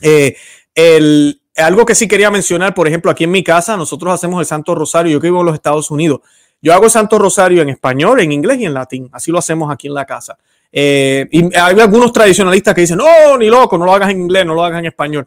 Eh, 0.00 0.36
el, 0.74 1.40
algo 1.56 1.84
que 1.84 1.94
sí 1.94 2.08
quería 2.08 2.30
mencionar, 2.30 2.74
por 2.74 2.88
ejemplo, 2.88 3.10
aquí 3.10 3.24
en 3.24 3.30
mi 3.30 3.44
casa 3.44 3.76
nosotros 3.76 4.12
hacemos 4.12 4.40
el 4.40 4.46
Santo 4.46 4.74
Rosario, 4.74 5.12
yo 5.12 5.20
que 5.20 5.28
vivo 5.28 5.40
en 5.40 5.46
los 5.46 5.54
Estados 5.54 5.90
Unidos, 5.90 6.20
yo 6.60 6.72
hago 6.72 6.84
el 6.84 6.90
Santo 6.90 7.18
Rosario 7.18 7.62
en 7.62 7.68
español, 7.68 8.20
en 8.20 8.32
inglés 8.32 8.58
y 8.60 8.66
en 8.66 8.74
latín, 8.74 9.08
así 9.12 9.30
lo 9.30 9.38
hacemos 9.38 9.70
aquí 9.72 9.88
en 9.88 9.94
la 9.94 10.04
casa. 10.04 10.38
Eh, 10.70 11.28
y 11.30 11.54
hay 11.56 11.78
algunos 11.80 12.12
tradicionalistas 12.12 12.74
que 12.74 12.82
dicen, 12.82 12.96
no, 12.96 13.36
ni 13.36 13.48
loco, 13.48 13.76
no 13.76 13.84
lo 13.84 13.92
hagas 13.92 14.10
en 14.10 14.22
inglés, 14.22 14.46
no 14.46 14.54
lo 14.54 14.64
hagas 14.64 14.78
en 14.78 14.86
español. 14.86 15.26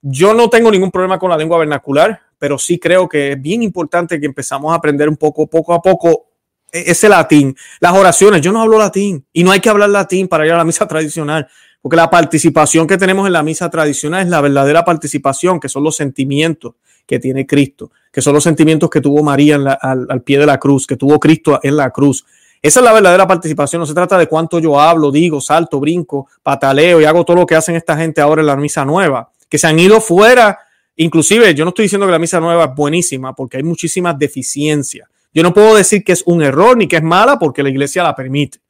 Yo 0.00 0.34
no 0.34 0.48
tengo 0.50 0.70
ningún 0.70 0.90
problema 0.90 1.18
con 1.18 1.30
la 1.30 1.36
lengua 1.36 1.58
vernacular, 1.58 2.20
pero 2.38 2.58
sí 2.58 2.78
creo 2.78 3.08
que 3.08 3.32
es 3.32 3.40
bien 3.40 3.62
importante 3.62 4.20
que 4.20 4.26
empezamos 4.26 4.72
a 4.72 4.76
aprender 4.76 5.08
un 5.08 5.16
poco, 5.16 5.46
poco 5.46 5.72
a 5.72 5.80
poco, 5.80 6.26
e-, 6.70 6.90
ese 6.90 7.08
latín. 7.08 7.56
Las 7.80 7.94
oraciones, 7.94 8.42
yo 8.42 8.52
no 8.52 8.60
hablo 8.60 8.78
latín 8.78 9.24
y 9.32 9.42
no 9.42 9.50
hay 9.50 9.60
que 9.60 9.70
hablar 9.70 9.88
latín 9.88 10.28
para 10.28 10.46
ir 10.46 10.52
a 10.52 10.58
la 10.58 10.64
misa 10.64 10.86
tradicional. 10.88 11.48
Porque 11.84 11.96
la 11.96 12.08
participación 12.08 12.86
que 12.86 12.96
tenemos 12.96 13.26
en 13.26 13.34
la 13.34 13.42
misa 13.42 13.68
tradicional 13.68 14.22
es 14.22 14.30
la 14.30 14.40
verdadera 14.40 14.86
participación, 14.86 15.60
que 15.60 15.68
son 15.68 15.84
los 15.84 15.94
sentimientos 15.94 16.76
que 17.06 17.18
tiene 17.18 17.46
Cristo, 17.46 17.90
que 18.10 18.22
son 18.22 18.32
los 18.32 18.42
sentimientos 18.42 18.88
que 18.88 19.02
tuvo 19.02 19.22
María 19.22 19.56
al, 19.56 20.22
pie 20.22 20.38
de 20.38 20.46
la 20.46 20.58
cruz, 20.58 20.86
que 20.86 20.96
tuvo 20.96 21.20
Cristo 21.20 21.60
en 21.62 21.76
la 21.76 21.90
cruz. 21.90 22.24
Esa 22.62 22.80
es 22.80 22.84
la 22.86 22.92
verdadera 22.94 23.26
participación. 23.26 23.80
No 23.80 23.84
se 23.84 23.92
trata 23.92 24.16
de 24.16 24.28
cuánto 24.28 24.60
yo 24.60 24.80
hablo, 24.80 25.10
digo, 25.10 25.42
salto, 25.42 25.78
brinco, 25.78 26.26
pataleo 26.42 27.02
y 27.02 27.04
hago 27.04 27.22
todo 27.22 27.36
lo 27.36 27.46
que 27.46 27.54
hacen 27.54 27.76
esta 27.76 27.98
gente 27.98 28.22
ahora 28.22 28.40
en 28.40 28.46
la 28.46 28.56
misa 28.56 28.86
nueva, 28.86 29.30
que 29.46 29.58
se 29.58 29.66
han 29.66 29.78
ido 29.78 30.00
fuera. 30.00 30.58
Inclusive, 30.96 31.54
yo 31.54 31.66
no 31.66 31.68
estoy 31.68 31.82
diciendo 31.82 32.06
que 32.06 32.12
la 32.12 32.18
misa 32.18 32.40
nueva 32.40 32.64
es 32.64 32.74
buenísima, 32.74 33.34
porque 33.34 33.58
hay 33.58 33.62
muchísimas 33.62 34.18
deficiencias. 34.18 35.06
Yo 35.34 35.42
no 35.42 35.52
puedo 35.52 35.74
decir 35.74 36.02
que 36.02 36.12
es 36.12 36.22
un 36.24 36.42
error 36.42 36.78
ni 36.78 36.88
que 36.88 36.96
es 36.96 37.02
mala 37.02 37.38
porque 37.38 37.62
la 37.62 37.68
iglesia 37.68 38.02
la 38.02 38.16
permite 38.16 38.63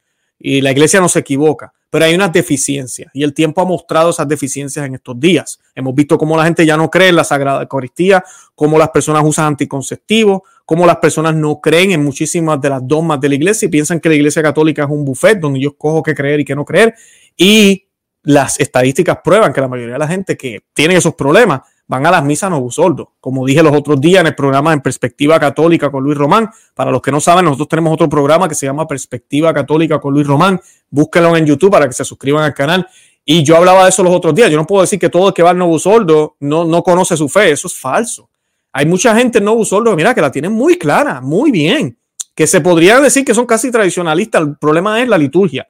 y 0.44 0.60
la 0.60 0.70
iglesia 0.70 1.00
no 1.00 1.08
se 1.08 1.20
equivoca 1.20 1.72
pero 1.94 2.06
hay 2.06 2.14
unas 2.16 2.32
deficiencias 2.32 3.08
y 3.14 3.22
el 3.22 3.32
tiempo 3.32 3.60
ha 3.60 3.64
mostrado 3.64 4.10
esas 4.10 4.26
deficiencias 4.26 4.84
en 4.84 4.96
estos 4.96 5.20
días. 5.20 5.60
Hemos 5.76 5.94
visto 5.94 6.18
cómo 6.18 6.36
la 6.36 6.42
gente 6.42 6.66
ya 6.66 6.76
no 6.76 6.90
cree 6.90 7.10
en 7.10 7.14
la 7.14 7.22
Sagrada 7.22 7.62
Eucaristía, 7.62 8.24
cómo 8.56 8.76
las 8.78 8.90
personas 8.90 9.22
usan 9.24 9.46
anticonceptivos, 9.46 10.40
cómo 10.66 10.86
las 10.86 10.96
personas 10.96 11.36
no 11.36 11.60
creen 11.60 11.92
en 11.92 12.02
muchísimas 12.02 12.60
de 12.60 12.68
las 12.68 12.84
dogmas 12.84 13.20
de 13.20 13.28
la 13.28 13.36
iglesia 13.36 13.66
y 13.66 13.68
piensan 13.68 14.00
que 14.00 14.08
la 14.08 14.16
iglesia 14.16 14.42
católica 14.42 14.82
es 14.82 14.90
un 14.90 15.04
buffet 15.04 15.38
donde 15.38 15.60
yo 15.60 15.68
escojo 15.68 16.02
qué 16.02 16.16
creer 16.16 16.40
y 16.40 16.44
qué 16.44 16.56
no 16.56 16.64
creer. 16.64 16.96
Y 17.36 17.86
las 18.24 18.58
estadísticas 18.58 19.18
prueban 19.22 19.52
que 19.52 19.60
la 19.60 19.68
mayoría 19.68 19.92
de 19.92 20.00
la 20.00 20.08
gente 20.08 20.36
que 20.36 20.64
tiene 20.72 20.96
esos 20.96 21.14
problemas 21.14 21.60
van 21.86 22.06
a 22.06 22.10
las 22.10 22.24
misas 22.24 22.50
Novusoldo. 22.50 23.12
Como 23.20 23.44
dije 23.46 23.62
los 23.62 23.74
otros 23.74 24.00
días 24.00 24.20
en 24.20 24.28
el 24.28 24.34
programa 24.34 24.72
En 24.72 24.80
Perspectiva 24.80 25.38
Católica 25.38 25.90
con 25.90 26.02
Luis 26.02 26.16
Román. 26.16 26.50
Para 26.74 26.90
los 26.90 27.02
que 27.02 27.10
no 27.10 27.20
saben, 27.20 27.44
nosotros 27.44 27.68
tenemos 27.68 27.92
otro 27.92 28.08
programa 28.08 28.48
que 28.48 28.54
se 28.54 28.66
llama 28.66 28.86
Perspectiva 28.86 29.52
Católica 29.52 30.00
con 30.00 30.14
Luis 30.14 30.26
Román. 30.26 30.60
Búsquenlo 30.90 31.36
en 31.36 31.46
YouTube 31.46 31.70
para 31.70 31.86
que 31.86 31.92
se 31.92 32.04
suscriban 32.04 32.44
al 32.44 32.54
canal. 32.54 32.86
Y 33.24 33.42
yo 33.42 33.56
hablaba 33.56 33.84
de 33.84 33.90
eso 33.90 34.02
los 34.02 34.14
otros 34.14 34.34
días. 34.34 34.50
Yo 34.50 34.56
no 34.56 34.66
puedo 34.66 34.82
decir 34.82 34.98
que 34.98 35.08
todo 35.08 35.28
el 35.28 35.34
que 35.34 35.42
va 35.42 35.50
al 35.50 35.58
Novusoldo 35.58 36.36
no, 36.40 36.64
no 36.64 36.82
conoce 36.82 37.16
su 37.16 37.28
fe. 37.28 37.50
Eso 37.50 37.68
es 37.68 37.78
falso. 37.78 38.28
Hay 38.72 38.86
mucha 38.86 39.14
gente 39.16 39.38
en 39.38 39.44
Novusoldo, 39.44 39.94
mira, 39.94 40.14
que 40.14 40.20
la 40.20 40.32
tiene 40.32 40.48
muy 40.48 40.76
clara, 40.76 41.20
muy 41.20 41.50
bien. 41.50 41.98
Que 42.34 42.46
se 42.46 42.60
podría 42.60 43.00
decir 43.00 43.24
que 43.24 43.34
son 43.34 43.46
casi 43.46 43.70
tradicionalistas. 43.70 44.42
El 44.42 44.56
problema 44.56 45.00
es 45.00 45.08
la 45.08 45.16
liturgia. 45.16 45.68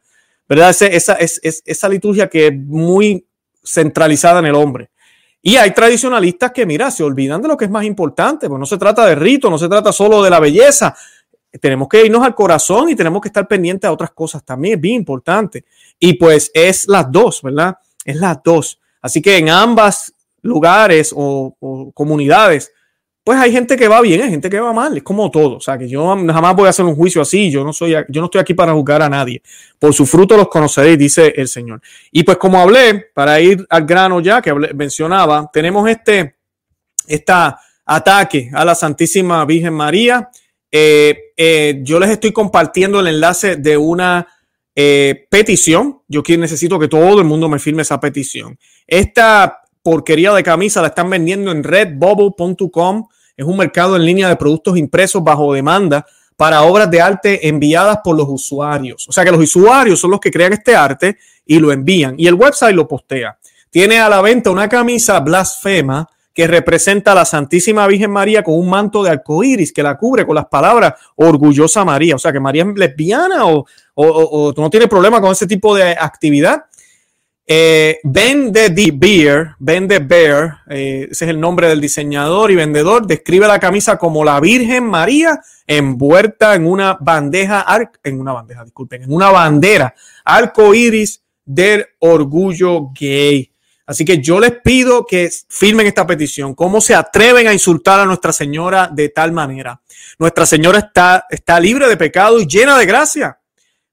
¿Verdad? 0.48 0.70
Esa, 0.70 1.14
esa 1.14 1.88
liturgia 1.88 2.28
que 2.28 2.48
es 2.48 2.54
muy 2.54 3.26
centralizada 3.62 4.40
en 4.40 4.46
el 4.46 4.54
hombre. 4.54 4.90
Y 5.46 5.56
hay 5.56 5.72
tradicionalistas 5.72 6.52
que, 6.52 6.64
mira, 6.64 6.90
se 6.90 7.04
olvidan 7.04 7.42
de 7.42 7.48
lo 7.48 7.56
que 7.58 7.66
es 7.66 7.70
más 7.70 7.84
importante, 7.84 8.48
pues 8.48 8.58
no 8.58 8.64
se 8.64 8.78
trata 8.78 9.04
de 9.04 9.14
rito, 9.14 9.50
no 9.50 9.58
se 9.58 9.68
trata 9.68 9.92
solo 9.92 10.22
de 10.22 10.30
la 10.30 10.40
belleza. 10.40 10.96
Tenemos 11.60 11.86
que 11.86 12.06
irnos 12.06 12.22
al 12.22 12.34
corazón 12.34 12.88
y 12.88 12.96
tenemos 12.96 13.20
que 13.20 13.28
estar 13.28 13.46
pendientes 13.46 13.86
a 13.86 13.92
otras 13.92 14.12
cosas 14.12 14.42
también, 14.42 14.76
es 14.76 14.80
bien 14.80 14.94
importante. 14.94 15.66
Y 15.98 16.14
pues 16.14 16.50
es 16.54 16.88
las 16.88 17.12
dos, 17.12 17.42
¿verdad? 17.42 17.76
Es 18.06 18.16
las 18.16 18.42
dos. 18.42 18.80
Así 19.02 19.20
que 19.20 19.36
en 19.36 19.50
ambas 19.50 20.14
lugares 20.40 21.12
o, 21.14 21.54
o 21.60 21.92
comunidades 21.92 22.72
pues 23.24 23.38
hay 23.38 23.50
gente 23.52 23.76
que 23.78 23.88
va 23.88 24.02
bien, 24.02 24.20
hay 24.20 24.28
gente 24.28 24.50
que 24.50 24.60
va 24.60 24.74
mal, 24.74 24.98
es 24.98 25.02
como 25.02 25.30
todo. 25.30 25.56
O 25.56 25.60
sea, 25.60 25.78
que 25.78 25.88
yo 25.88 26.06
jamás 26.06 26.54
voy 26.54 26.66
a 26.66 26.70
hacer 26.70 26.84
un 26.84 26.94
juicio 26.94 27.22
así, 27.22 27.50
yo 27.50 27.64
no 27.64 27.72
soy, 27.72 27.92
yo 27.92 28.20
no 28.20 28.26
estoy 28.26 28.42
aquí 28.42 28.52
para 28.52 28.74
juzgar 28.74 29.00
a 29.00 29.08
nadie. 29.08 29.40
Por 29.78 29.94
su 29.94 30.04
fruto 30.04 30.36
los 30.36 30.48
conoceréis, 30.48 30.98
dice 30.98 31.32
el 31.34 31.48
Señor. 31.48 31.80
Y 32.12 32.22
pues 32.22 32.36
como 32.36 32.60
hablé, 32.60 33.06
para 33.14 33.40
ir 33.40 33.66
al 33.70 33.86
grano 33.86 34.20
ya 34.20 34.42
que 34.42 34.52
mencionaba, 34.52 35.50
tenemos 35.50 35.88
este, 35.88 36.36
esta 37.06 37.58
ataque 37.86 38.50
a 38.52 38.62
la 38.62 38.74
Santísima 38.74 39.42
Virgen 39.46 39.72
María. 39.72 40.28
Eh, 40.70 41.32
eh, 41.34 41.80
yo 41.82 41.98
les 41.98 42.10
estoy 42.10 42.32
compartiendo 42.32 43.00
el 43.00 43.06
enlace 43.06 43.56
de 43.56 43.78
una 43.78 44.26
eh, 44.76 45.26
petición. 45.30 46.02
Yo 46.08 46.22
necesito 46.36 46.78
que 46.78 46.88
todo 46.88 47.20
el 47.20 47.24
mundo 47.24 47.48
me 47.48 47.58
firme 47.58 47.82
esa 47.82 47.98
petición. 48.00 48.58
Esta 48.86 49.62
porquería 49.82 50.32
de 50.32 50.42
camisa 50.42 50.82
la 50.82 50.88
están 50.88 51.08
vendiendo 51.08 51.52
en 51.52 51.62
redbubble.com. 51.62 53.06
Es 53.36 53.44
un 53.44 53.56
mercado 53.56 53.96
en 53.96 54.04
línea 54.04 54.28
de 54.28 54.36
productos 54.36 54.76
impresos 54.76 55.22
bajo 55.22 55.52
demanda 55.52 56.06
para 56.36 56.62
obras 56.62 56.90
de 56.90 57.00
arte 57.00 57.48
enviadas 57.48 57.98
por 58.02 58.16
los 58.16 58.28
usuarios. 58.28 59.08
O 59.08 59.12
sea 59.12 59.24
que 59.24 59.30
los 59.30 59.40
usuarios 59.40 60.00
son 60.00 60.10
los 60.10 60.20
que 60.20 60.30
crean 60.30 60.52
este 60.52 60.74
arte 60.74 61.18
y 61.46 61.58
lo 61.58 61.72
envían. 61.72 62.14
Y 62.18 62.26
el 62.26 62.34
website 62.34 62.74
lo 62.74 62.88
postea. 62.88 63.38
Tiene 63.70 63.98
a 64.00 64.08
la 64.08 64.20
venta 64.20 64.50
una 64.50 64.68
camisa 64.68 65.20
blasfema 65.20 66.08
que 66.32 66.46
representa 66.48 67.12
a 67.12 67.14
la 67.14 67.24
Santísima 67.24 67.86
Virgen 67.86 68.10
María 68.10 68.42
con 68.42 68.54
un 68.54 68.68
manto 68.68 69.04
de 69.04 69.10
arcoíris 69.10 69.72
que 69.72 69.84
la 69.84 69.96
cubre 69.96 70.26
con 70.26 70.34
las 70.34 70.46
palabras 70.46 70.94
orgullosa 71.14 71.84
María. 71.84 72.16
O 72.16 72.18
sea 72.18 72.32
que 72.32 72.40
María 72.40 72.64
es 72.64 72.76
lesbiana 72.76 73.46
o, 73.46 73.64
o 73.94 74.54
no 74.56 74.70
tiene 74.70 74.88
problema 74.88 75.20
con 75.20 75.30
ese 75.30 75.46
tipo 75.46 75.74
de 75.74 75.90
actividad. 75.90 76.64
Eh, 77.46 78.00
ben 78.04 78.52
de 78.52 78.90
Beer, 78.94 79.54
Ben 79.58 79.86
de 79.86 79.98
Bear, 79.98 80.62
eh, 80.70 81.08
ese 81.10 81.26
es 81.26 81.30
el 81.30 81.38
nombre 81.38 81.68
del 81.68 81.78
diseñador 81.78 82.50
y 82.50 82.54
vendedor, 82.54 83.06
describe 83.06 83.46
la 83.46 83.58
camisa 83.58 83.98
como 83.98 84.24
la 84.24 84.40
Virgen 84.40 84.84
María 84.84 85.42
envuelta 85.66 86.54
en 86.54 86.66
una 86.66 86.96
bandeja, 86.98 87.66
en 88.02 88.20
una 88.20 88.32
bandeja, 88.32 88.64
disculpen, 88.64 89.02
en 89.02 89.12
una 89.12 89.30
bandera 89.30 89.94
arco 90.24 90.74
iris 90.74 91.22
del 91.44 91.86
orgullo 91.98 92.90
gay. 92.98 93.50
Así 93.86 94.06
que 94.06 94.22
yo 94.22 94.40
les 94.40 94.52
pido 94.62 95.04
que 95.04 95.30
firmen 95.48 95.86
esta 95.86 96.06
petición. 96.06 96.54
¿Cómo 96.54 96.80
se 96.80 96.94
atreven 96.94 97.46
a 97.46 97.52
insultar 97.52 98.00
a 98.00 98.06
Nuestra 98.06 98.32
Señora 98.32 98.88
de 98.90 99.10
tal 99.10 99.32
manera? 99.32 99.78
Nuestra 100.18 100.46
Señora 100.46 100.78
está, 100.78 101.26
está 101.28 101.60
libre 101.60 101.86
de 101.88 101.98
pecado 101.98 102.40
y 102.40 102.46
llena 102.46 102.78
de 102.78 102.86
gracia. 102.86 103.38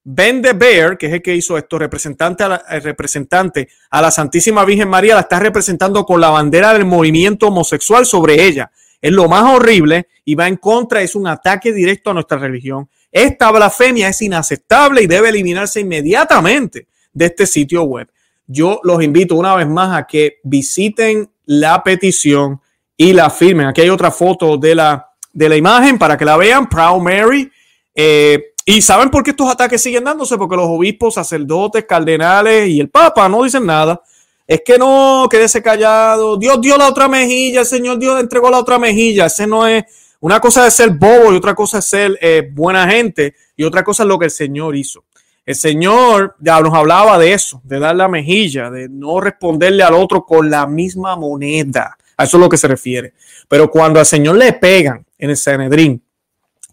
Ben 0.04 0.42
de 0.42 0.54
Bear, 0.54 0.98
que 0.98 1.08
es 1.08 1.14
el 1.14 1.22
que 1.22 1.36
hizo 1.36 1.58
esto, 1.58 1.78
representante 1.78 2.44
a 2.44 2.50
la, 2.50 2.64
representante 2.80 3.70
a 3.90 4.02
la 4.02 4.10
Santísima 4.10 4.66
Virgen 4.66 4.90
María, 4.90 5.14
la 5.14 5.22
está 5.22 5.40
representando 5.40 6.06
con 6.06 6.20
la 6.20 6.30
bandera 6.30 6.74
del 6.74 6.86
movimiento 6.86 7.48
homosexual 7.48 8.06
sobre 8.06 8.44
ella. 8.46 8.72
Es 9.00 9.12
lo 9.12 9.28
más 9.28 9.44
horrible 9.44 10.08
y 10.26 10.36
va 10.36 10.48
en 10.48 10.58
contra, 10.58 11.02
es 11.02 11.16
un 11.16 11.28
ataque 11.28 11.72
directo 11.72 12.10
a 12.10 12.14
nuestra 12.14 12.38
religión. 12.38 12.90
Esta 13.12 13.52
blasfemia 13.52 14.10
es 14.10 14.22
inaceptable 14.22 15.04
y 15.04 15.08
debe 15.08 15.30
eliminarse 15.30 15.82
inmediatamente 15.82 16.88
de 17.14 17.26
este 17.26 17.46
sitio 17.46 17.84
web. 17.84 18.10
Yo 18.48 18.80
los 18.84 19.04
invito 19.04 19.36
una 19.36 19.56
vez 19.56 19.68
más 19.68 19.98
a 19.98 20.08
que 20.08 20.40
visiten 20.44 21.30
la 21.46 21.84
petición 21.84 22.60
y 22.98 23.14
la 23.14 23.30
firmen. 23.30 23.68
Aquí 23.68 23.82
hay 23.82 23.90
otra 23.90 24.12
foto 24.12 24.58
de 24.58 24.76
la, 24.76 25.10
de 25.34 25.50
la 25.50 25.56
imagen 25.56 25.98
para 25.98 26.18
que 26.18 26.26
la 26.26 26.38
vean. 26.38 26.70
Proud 26.70 27.02
Mary. 27.02 27.52
Eh, 27.94 28.51
¿Y 28.66 28.82
saben 28.82 29.10
por 29.10 29.24
qué 29.24 29.32
estos 29.32 29.50
ataques 29.50 29.82
siguen 29.82 30.04
dándose? 30.04 30.38
Porque 30.38 30.56
los 30.56 30.68
obispos, 30.68 31.16
sacerdotes, 31.16 31.86
cardenales 31.86 32.70
y 32.70 32.80
el 32.80 32.90
Papa 32.90 33.28
no 33.28 33.44
dicen 33.44 33.66
nada. 33.66 34.02
Es 34.46 34.62
que 34.66 34.78
no, 34.78 35.28
quédese 35.30 35.62
callado. 35.64 36.38
Dios 36.38 36.60
dio 36.62 36.78
la 36.78 36.90
otra 36.90 37.08
mejilla, 37.08 37.62
el 37.62 37.66
Señor 37.66 37.98
Dios 37.98 38.20
entregó 38.20 38.50
la 38.50 38.60
otra 38.60 38.78
mejilla. 38.78 39.28
Ese 39.28 39.48
no 39.48 39.66
es. 39.66 39.86
Una 40.20 40.40
cosa 40.40 40.68
es 40.68 40.76
ser 40.76 40.92
bobo 40.92 41.34
y 41.34 41.38
otra 41.38 41.56
cosa 41.56 41.80
es 41.80 41.86
ser 41.86 42.18
eh, 42.22 42.48
buena 42.54 42.88
gente 42.88 43.34
y 43.56 43.64
otra 43.64 43.84
cosa 43.84 44.04
es 44.04 44.10
lo 44.10 44.20
que 44.20 44.26
el 44.26 44.32
Señor 44.32 44.76
hizo. 44.76 45.04
El 45.44 45.56
Señor 45.56 46.36
ya 46.40 46.60
nos 46.62 46.76
hablaba 46.76 47.18
de 47.18 47.34
eso, 47.34 47.62
de 47.64 47.80
dar 47.80 47.96
la 47.96 48.08
mejilla, 48.08 48.70
de 48.70 48.88
no 48.88 49.20
responderle 49.20 49.82
al 49.82 49.96
otro 49.96 50.24
con 50.24 50.52
la 50.52 50.68
misma 50.68 51.16
moneda. 51.16 51.98
A 52.18 52.26
eso 52.26 52.38
es 52.38 52.42
lo 52.42 52.50
que 52.50 52.58
se 52.58 52.68
refiere. 52.68 53.14
Pero 53.48 53.72
cuando 53.72 54.00
al 54.00 54.06
Señor 54.06 54.36
le 54.36 54.54
pegan 54.54 55.04
en 55.18 55.32
el 55.32 55.38
Sanedrín, 55.38 56.04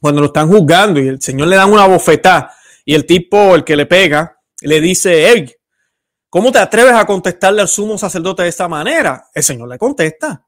cuando 0.01 0.21
lo 0.21 0.29
están 0.29 0.49
juzgando 0.49 1.01
y 1.01 1.09
el 1.09 1.21
Señor 1.21 1.49
le 1.49 1.57
dan 1.57 1.73
una 1.73 1.87
bofetada 1.87 2.55
y 2.85 2.95
el 2.95 3.05
tipo, 3.05 3.55
el 3.55 3.65
que 3.65 3.77
le 3.77 3.87
pega, 3.87 4.41
le 4.63 4.81
dice, 4.81 5.29
hey, 5.29 5.53
¿cómo 6.31 6.51
te 6.51 6.59
atreves 6.59 6.95
a 6.95 7.05
contestarle 7.05 7.61
al 7.61 7.69
sumo 7.69 7.99
sacerdote 7.99 8.43
de 8.43 8.49
esta 8.49 8.67
manera? 8.67 9.27
El 9.35 9.43
Señor 9.43 9.69
le 9.69 9.79
contesta. 9.79 10.45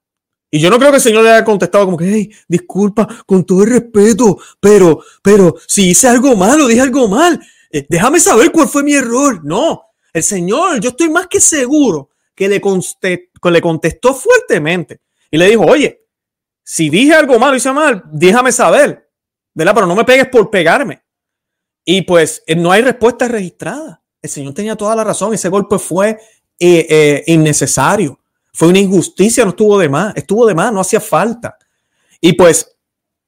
Y 0.51 0.59
yo 0.59 0.71
no 0.71 0.79
creo 0.79 0.91
que 0.91 0.97
el 0.97 1.03
Señor 1.03 1.23
le 1.23 1.33
haya 1.33 1.45
contestado 1.45 1.85
como 1.85 1.97
que, 1.97 2.07
hey, 2.07 2.31
disculpa, 2.49 3.07
con 3.27 3.45
todo 3.45 3.63
el 3.63 3.71
respeto, 3.71 4.39
pero, 4.59 5.01
pero, 5.23 5.55
si 5.67 5.91
hice 5.91 6.09
algo 6.09 6.35
malo, 6.35 6.67
dije 6.67 6.81
algo 6.81 7.09
mal, 7.09 7.41
eh, 7.71 7.87
déjame 7.89 8.19
saber 8.19 8.51
cuál 8.51 8.69
fue 8.69 8.83
mi 8.83 8.95
error. 8.95 9.45
No, 9.45 9.83
el 10.13 10.23
Señor, 10.23 10.81
yo 10.81 10.91
estoy 10.91 11.09
más 11.09 11.27
que 11.29 11.41
seguro 11.41 12.11
que 12.35 12.49
le, 12.49 12.61
que 12.61 13.51
le 13.51 13.61
contestó 13.61 14.15
fuertemente 14.15 15.03
y 15.31 15.39
le 15.39 15.47
dijo, 15.47 15.65
oye, 15.65 16.07
si 16.65 16.89
dije 16.89 17.15
algo 17.15 17.39
malo, 17.39 17.55
hice 17.55 17.71
mal, 17.73 18.03
déjame 18.11 18.51
saber. 18.51 19.10
Pero 19.65 19.87
no 19.87 19.95
me 19.95 20.05
pegues 20.05 20.29
por 20.29 20.51
pegarme. 20.51 21.03
Y 21.85 22.03
pues 22.03 22.43
eh, 22.47 22.55
no 22.55 22.71
hay 22.73 22.83
respuesta 22.83 23.29
registrada. 23.29 24.03
El 24.23 24.31
Señor 24.31 24.55
tenía 24.55 24.77
toda 24.77 24.95
la 24.95 25.05
razón. 25.05 25.35
Ese 25.35 25.49
golpe 25.49 25.79
fue 25.79 26.19
eh, 26.59 26.87
eh, 26.89 27.25
innecesario. 27.27 28.21
Fue 28.53 28.69
una 28.69 28.79
injusticia, 28.79 29.45
no 29.45 29.51
estuvo 29.51 29.79
de 29.79 29.89
más. 29.89 30.15
Estuvo 30.17 30.47
de 30.47 30.55
más, 30.55 30.73
no 30.73 30.81
hacía 30.81 31.01
falta. 31.01 31.57
Y 32.21 32.35
pues 32.35 32.77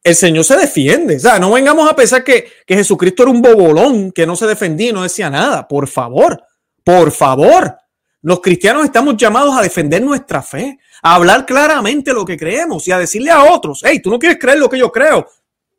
el 0.02 0.14
Señor 0.14 0.44
se 0.44 0.56
defiende. 0.56 1.16
O 1.16 1.20
sea, 1.20 1.38
no 1.38 1.50
vengamos 1.52 1.90
a 1.90 1.96
pensar 1.96 2.22
que, 2.24 2.46
que 2.66 2.76
Jesucristo 2.76 3.22
era 3.22 3.32
un 3.32 3.40
bobolón 3.40 4.12
que 4.12 4.26
no 4.26 4.36
se 4.36 4.46
defendía 4.46 4.90
y 4.90 4.92
no 4.92 5.02
decía 5.02 5.30
nada. 5.30 5.66
Por 5.66 5.88
favor, 5.88 6.42
por 6.84 7.10
favor. 7.10 7.76
Los 8.22 8.40
cristianos 8.40 8.84
estamos 8.84 9.16
llamados 9.16 9.56
a 9.56 9.62
defender 9.62 10.00
nuestra 10.00 10.42
fe, 10.42 10.78
a 11.02 11.16
hablar 11.16 11.44
claramente 11.44 12.12
lo 12.12 12.24
que 12.24 12.36
creemos 12.36 12.86
y 12.86 12.92
a 12.92 12.98
decirle 12.98 13.32
a 13.32 13.42
otros, 13.42 13.82
hey, 13.84 14.00
tú 14.00 14.10
no 14.10 14.18
quieres 14.18 14.38
creer 14.38 14.58
lo 14.58 14.70
que 14.70 14.78
yo 14.78 14.92
creo, 14.92 15.26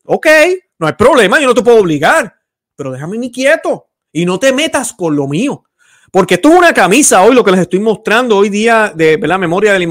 Ok, 0.06 0.28
no 0.80 0.88
hay 0.88 0.94
problema, 0.94 1.40
yo 1.40 1.48
no 1.48 1.54
te 1.54 1.62
puedo 1.62 1.78
obligar, 1.78 2.36
pero 2.76 2.92
déjame 2.92 3.18
ni 3.18 3.32
quieto 3.32 3.88
y 4.12 4.26
no 4.26 4.38
te 4.38 4.52
metas 4.52 4.94
con 4.94 5.16
lo 5.16 5.28
mío. 5.28 5.64
Porque 6.12 6.36
esto 6.36 6.50
es 6.50 6.56
una 6.56 6.74
camisa 6.74 7.24
hoy, 7.24 7.34
lo 7.34 7.44
que 7.44 7.52
les 7.52 7.62
estoy 7.62 7.80
mostrando 7.80 8.38
hoy 8.38 8.50
día 8.50 8.94
de 8.96 9.18
la 9.18 9.40
memoria 9.40 9.74
del, 9.74 9.90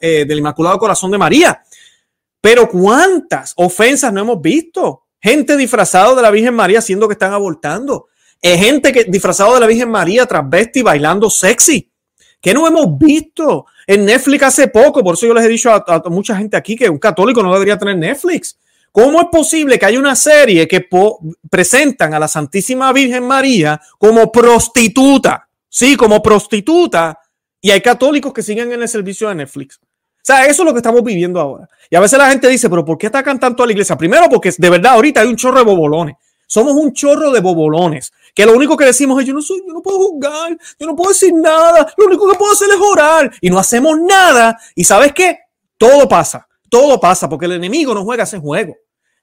eh, 0.00 0.24
del 0.26 0.38
Inmaculado 0.38 0.76
Corazón 0.76 1.12
de 1.12 1.18
María. 1.18 1.62
Pero 2.40 2.68
cuántas 2.68 3.52
ofensas 3.56 4.12
no 4.12 4.22
hemos 4.22 4.40
visto. 4.40 5.04
Gente 5.20 5.56
disfrazada 5.56 6.16
de 6.16 6.22
la 6.22 6.32
Virgen 6.32 6.54
María 6.54 6.80
haciendo 6.80 7.06
que 7.06 7.12
están 7.12 7.32
abortando. 7.32 8.08
Eh, 8.40 8.58
gente 8.58 8.92
que 8.92 9.04
disfrazada 9.04 9.54
de 9.54 9.60
la 9.60 9.66
Virgen 9.68 9.88
María 9.88 10.26
transvesti 10.26 10.82
bailando 10.82 11.30
sexy. 11.30 11.88
¿Qué 12.40 12.52
no 12.52 12.66
hemos 12.66 12.98
visto? 12.98 13.66
En 13.86 14.04
Netflix 14.04 14.42
hace 14.42 14.66
poco, 14.66 15.04
por 15.04 15.14
eso 15.14 15.28
yo 15.28 15.34
les 15.34 15.44
he 15.44 15.48
dicho 15.48 15.70
a, 15.70 15.84
a 15.86 16.02
mucha 16.10 16.34
gente 16.36 16.56
aquí 16.56 16.74
que 16.74 16.90
un 16.90 16.98
católico 16.98 17.40
no 17.40 17.52
debería 17.52 17.78
tener 17.78 17.96
Netflix. 17.96 18.58
¿Cómo 18.92 19.22
es 19.22 19.28
posible 19.32 19.78
que 19.78 19.86
haya 19.86 19.98
una 19.98 20.14
serie 20.14 20.68
que 20.68 20.86
presentan 21.50 22.12
a 22.12 22.18
la 22.18 22.28
Santísima 22.28 22.92
Virgen 22.92 23.26
María 23.26 23.80
como 23.98 24.30
prostituta? 24.30 25.48
Sí, 25.66 25.96
como 25.96 26.22
prostituta. 26.22 27.18
Y 27.60 27.70
hay 27.70 27.80
católicos 27.80 28.32
que 28.34 28.42
siguen 28.42 28.70
en 28.70 28.82
el 28.82 28.88
servicio 28.88 29.28
de 29.30 29.36
Netflix. 29.36 29.80
O 29.82 30.24
sea, 30.24 30.44
eso 30.44 30.62
es 30.62 30.66
lo 30.66 30.72
que 30.72 30.78
estamos 30.78 31.02
viviendo 31.02 31.40
ahora. 31.40 31.68
Y 31.90 31.96
a 31.96 32.00
veces 32.00 32.18
la 32.18 32.30
gente 32.30 32.48
dice, 32.48 32.68
pero 32.68 32.84
¿por 32.84 32.98
qué 32.98 33.06
atacan 33.06 33.40
tanto 33.40 33.62
a 33.62 33.66
la 33.66 33.72
iglesia? 33.72 33.96
Primero, 33.96 34.28
porque 34.28 34.52
de 34.56 34.70
verdad 34.70 34.92
ahorita 34.92 35.22
hay 35.22 35.28
un 35.28 35.36
chorro 35.36 35.58
de 35.58 35.64
bobolones. 35.64 36.16
Somos 36.46 36.74
un 36.74 36.92
chorro 36.92 37.30
de 37.30 37.40
bobolones 37.40 38.12
que 38.34 38.44
lo 38.44 38.54
único 38.54 38.76
que 38.76 38.84
decimos 38.84 39.18
es 39.20 39.26
yo 39.26 39.32
no 39.32 39.40
soy, 39.40 39.62
yo 39.66 39.72
no 39.72 39.80
puedo 39.82 39.98
juzgar, 39.98 40.56
yo 40.78 40.86
no 40.86 40.94
puedo 40.94 41.10
decir 41.10 41.32
nada, 41.32 41.92
lo 41.96 42.06
único 42.06 42.30
que 42.30 42.36
puedo 42.36 42.52
hacer 42.52 42.68
es 42.68 42.76
orar 42.76 43.32
y 43.40 43.48
no 43.48 43.58
hacemos 43.58 43.98
nada. 43.98 44.58
Y 44.74 44.84
sabes 44.84 45.12
qué? 45.12 45.38
Todo 45.78 46.06
pasa, 46.06 46.46
todo 46.68 47.00
pasa 47.00 47.28
porque 47.28 47.46
el 47.46 47.52
enemigo 47.52 47.94
no 47.94 48.04
juega 48.04 48.24
ese 48.24 48.38
juego. 48.38 48.76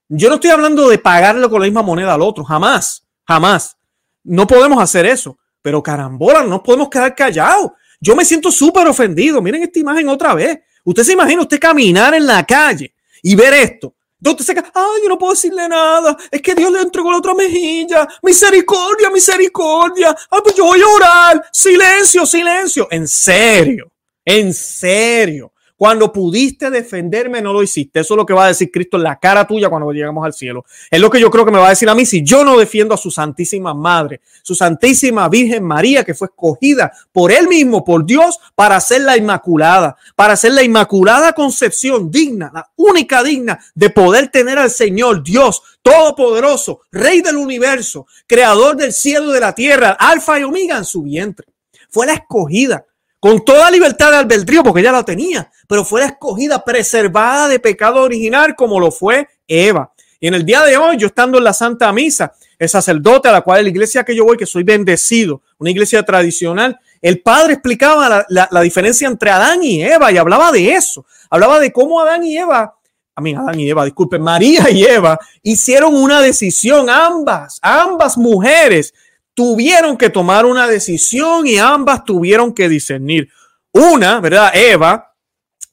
Yo 0.09 0.27
no 0.27 0.35
estoy 0.35 0.49
hablando 0.49 0.89
de 0.89 0.97
pagarle 0.97 1.47
con 1.47 1.61
la 1.61 1.67
misma 1.67 1.83
moneda 1.83 2.15
al 2.15 2.21
otro, 2.21 2.43
jamás, 2.43 3.03
jamás. 3.25 3.77
No 4.23 4.45
podemos 4.45 4.81
hacer 4.81 5.05
eso, 5.05 5.37
pero 5.61 5.81
carambola, 5.81 6.43
no 6.43 6.61
podemos 6.61 6.89
quedar 6.89 7.15
callados. 7.15 7.71
Yo 8.01 8.15
me 8.15 8.25
siento 8.25 8.51
súper 8.51 8.87
ofendido. 8.87 9.41
Miren 9.41 9.63
esta 9.63 9.79
imagen 9.79 10.09
otra 10.09 10.33
vez. 10.33 10.59
Usted 10.83 11.03
se 11.03 11.13
imagina 11.13 11.41
usted 11.41 11.59
caminar 11.59 12.13
en 12.13 12.25
la 12.25 12.43
calle 12.45 12.93
y 13.21 13.35
ver 13.35 13.53
esto 13.53 13.93
¿Dónde 14.21 14.43
se 14.43 14.51
Ay, 14.51 15.01
yo 15.01 15.09
no 15.09 15.17
puedo 15.17 15.31
decirle 15.33 15.67
nada. 15.69 16.17
Es 16.29 16.41
que 16.41 16.53
Dios 16.53 16.71
le 16.71 16.81
entregó 16.81 17.09
la 17.11 17.19
otra 17.19 17.33
mejilla. 17.33 18.05
Misericordia, 18.21 19.09
misericordia. 19.09 20.15
Ay, 20.29 20.39
pues 20.43 20.55
yo 20.55 20.65
voy 20.65 20.81
a 20.81 20.87
orar. 20.87 21.49
Silencio, 21.53 22.25
silencio. 22.25 22.87
En 22.91 23.07
serio. 23.07 23.91
En 24.25 24.53
serio. 24.53 25.53
Cuando 25.79 26.11
pudiste 26.11 26.69
defenderme, 26.69 27.41
no 27.41 27.53
lo 27.53 27.63
hiciste. 27.63 28.01
Eso 28.01 28.13
es 28.13 28.17
lo 28.17 28.25
que 28.25 28.33
va 28.33 28.43
a 28.43 28.47
decir 28.49 28.69
Cristo 28.69 28.97
en 28.97 29.03
la 29.03 29.17
cara 29.17 29.47
tuya 29.47 29.69
cuando 29.69 29.89
llegamos 29.93 30.25
al 30.25 30.33
cielo. 30.33 30.65
Es 30.91 30.99
lo 30.99 31.09
que 31.09 31.21
yo 31.21 31.31
creo 31.31 31.45
que 31.45 31.53
me 31.53 31.57
va 31.57 31.67
a 31.67 31.69
decir 31.69 31.87
a 31.87 31.95
mí 31.95 32.05
si 32.05 32.21
yo 32.21 32.43
no 32.43 32.59
defiendo 32.59 32.93
a 32.93 32.97
su 32.97 33.09
Santísima 33.09 33.73
Madre, 33.73 34.19
su 34.43 34.55
Santísima 34.55 35.29
Virgen 35.29 35.63
María, 35.63 36.03
que 36.03 36.13
fue 36.13 36.27
escogida 36.27 36.91
por 37.13 37.31
Él 37.31 37.47
mismo, 37.47 37.85
por 37.85 38.05
Dios, 38.05 38.39
para 38.55 38.77
ser 38.81 39.03
la 39.03 39.15
Inmaculada, 39.15 39.95
para 40.17 40.35
ser 40.35 40.51
la 40.51 40.63
Inmaculada 40.63 41.31
Concepción 41.31 42.11
digna, 42.11 42.51
la 42.53 42.69
única 42.75 43.23
digna 43.23 43.57
de 43.73 43.89
poder 43.89 44.27
tener 44.27 44.59
al 44.59 44.71
Señor 44.71 45.23
Dios 45.23 45.61
Todopoderoso, 45.81 46.81
Rey 46.91 47.21
del 47.21 47.37
universo, 47.37 48.05
Creador 48.27 48.75
del 48.75 48.91
cielo 48.91 49.31
y 49.31 49.33
de 49.35 49.39
la 49.39 49.55
tierra, 49.55 49.91
Alfa 49.97 50.41
y 50.41 50.43
Omega 50.43 50.75
en 50.75 50.83
su 50.83 51.03
vientre. 51.03 51.47
Fue 51.89 52.05
la 52.05 52.15
escogida 52.15 52.85
con 53.19 53.43
toda 53.43 53.69
libertad 53.69 54.11
de 54.11 54.17
albedrío, 54.17 54.63
porque 54.63 54.81
ella 54.81 54.91
la 54.91 55.03
tenía, 55.03 55.51
pero 55.67 55.83
fue 55.83 56.05
escogida, 56.05 56.63
preservada 56.63 57.47
de 57.47 57.59
pecado 57.59 58.01
original, 58.01 58.55
como 58.55 58.79
lo 58.79 58.91
fue 58.91 59.27
Eva. 59.47 59.91
Y 60.19 60.27
en 60.27 60.33
el 60.33 60.45
día 60.45 60.63
de 60.63 60.77
hoy, 60.77 60.97
yo 60.97 61.07
estando 61.07 61.37
en 61.37 61.43
la 61.43 61.53
Santa 61.53 61.91
Misa, 61.91 62.33
el 62.57 62.67
sacerdote 62.67 63.29
a 63.29 63.31
la 63.31 63.41
cual 63.41 63.63
la 63.63 63.69
iglesia 63.69 64.03
que 64.03 64.15
yo 64.15 64.25
voy, 64.25 64.37
que 64.37 64.45
soy 64.45 64.63
bendecido, 64.63 65.41
una 65.57 65.71
iglesia 65.71 66.03
tradicional, 66.03 66.77
el 67.01 67.21
padre 67.21 67.53
explicaba 67.53 68.25
la, 68.27 68.61
diferencia 68.61 69.07
entre 69.07 69.29
Adán 69.29 69.63
y 69.63 69.81
Eva 69.81 70.11
y 70.11 70.17
hablaba 70.17 70.51
de 70.51 70.73
eso. 70.73 71.05
Hablaba 71.29 71.59
de 71.59 71.71
cómo 71.71 72.01
Adán 72.01 72.25
y 72.25 72.37
Eva, 72.37 72.75
a 73.15 73.21
mí 73.21 73.33
Adán 73.33 73.59
y 73.59 73.69
Eva, 73.69 73.85
disculpen, 73.85 74.21
María 74.21 74.69
y 74.69 74.83
Eva 74.83 75.17
hicieron 75.41 75.95
una 75.95 76.21
decisión, 76.21 76.89
ambas, 76.89 77.59
ambas 77.61 78.17
mujeres 78.17 78.93
tuvieron 79.39 79.95
que 79.95 80.09
tomar 80.09 80.45
una 80.45 80.67
decisión 80.67 81.47
y 81.47 81.57
ambas 81.59 82.03
tuvieron 82.03 82.53
que 82.53 82.67
discernir. 82.67 83.29
Una, 83.71 84.19
¿verdad? 84.19 84.51
Eva 84.53 85.15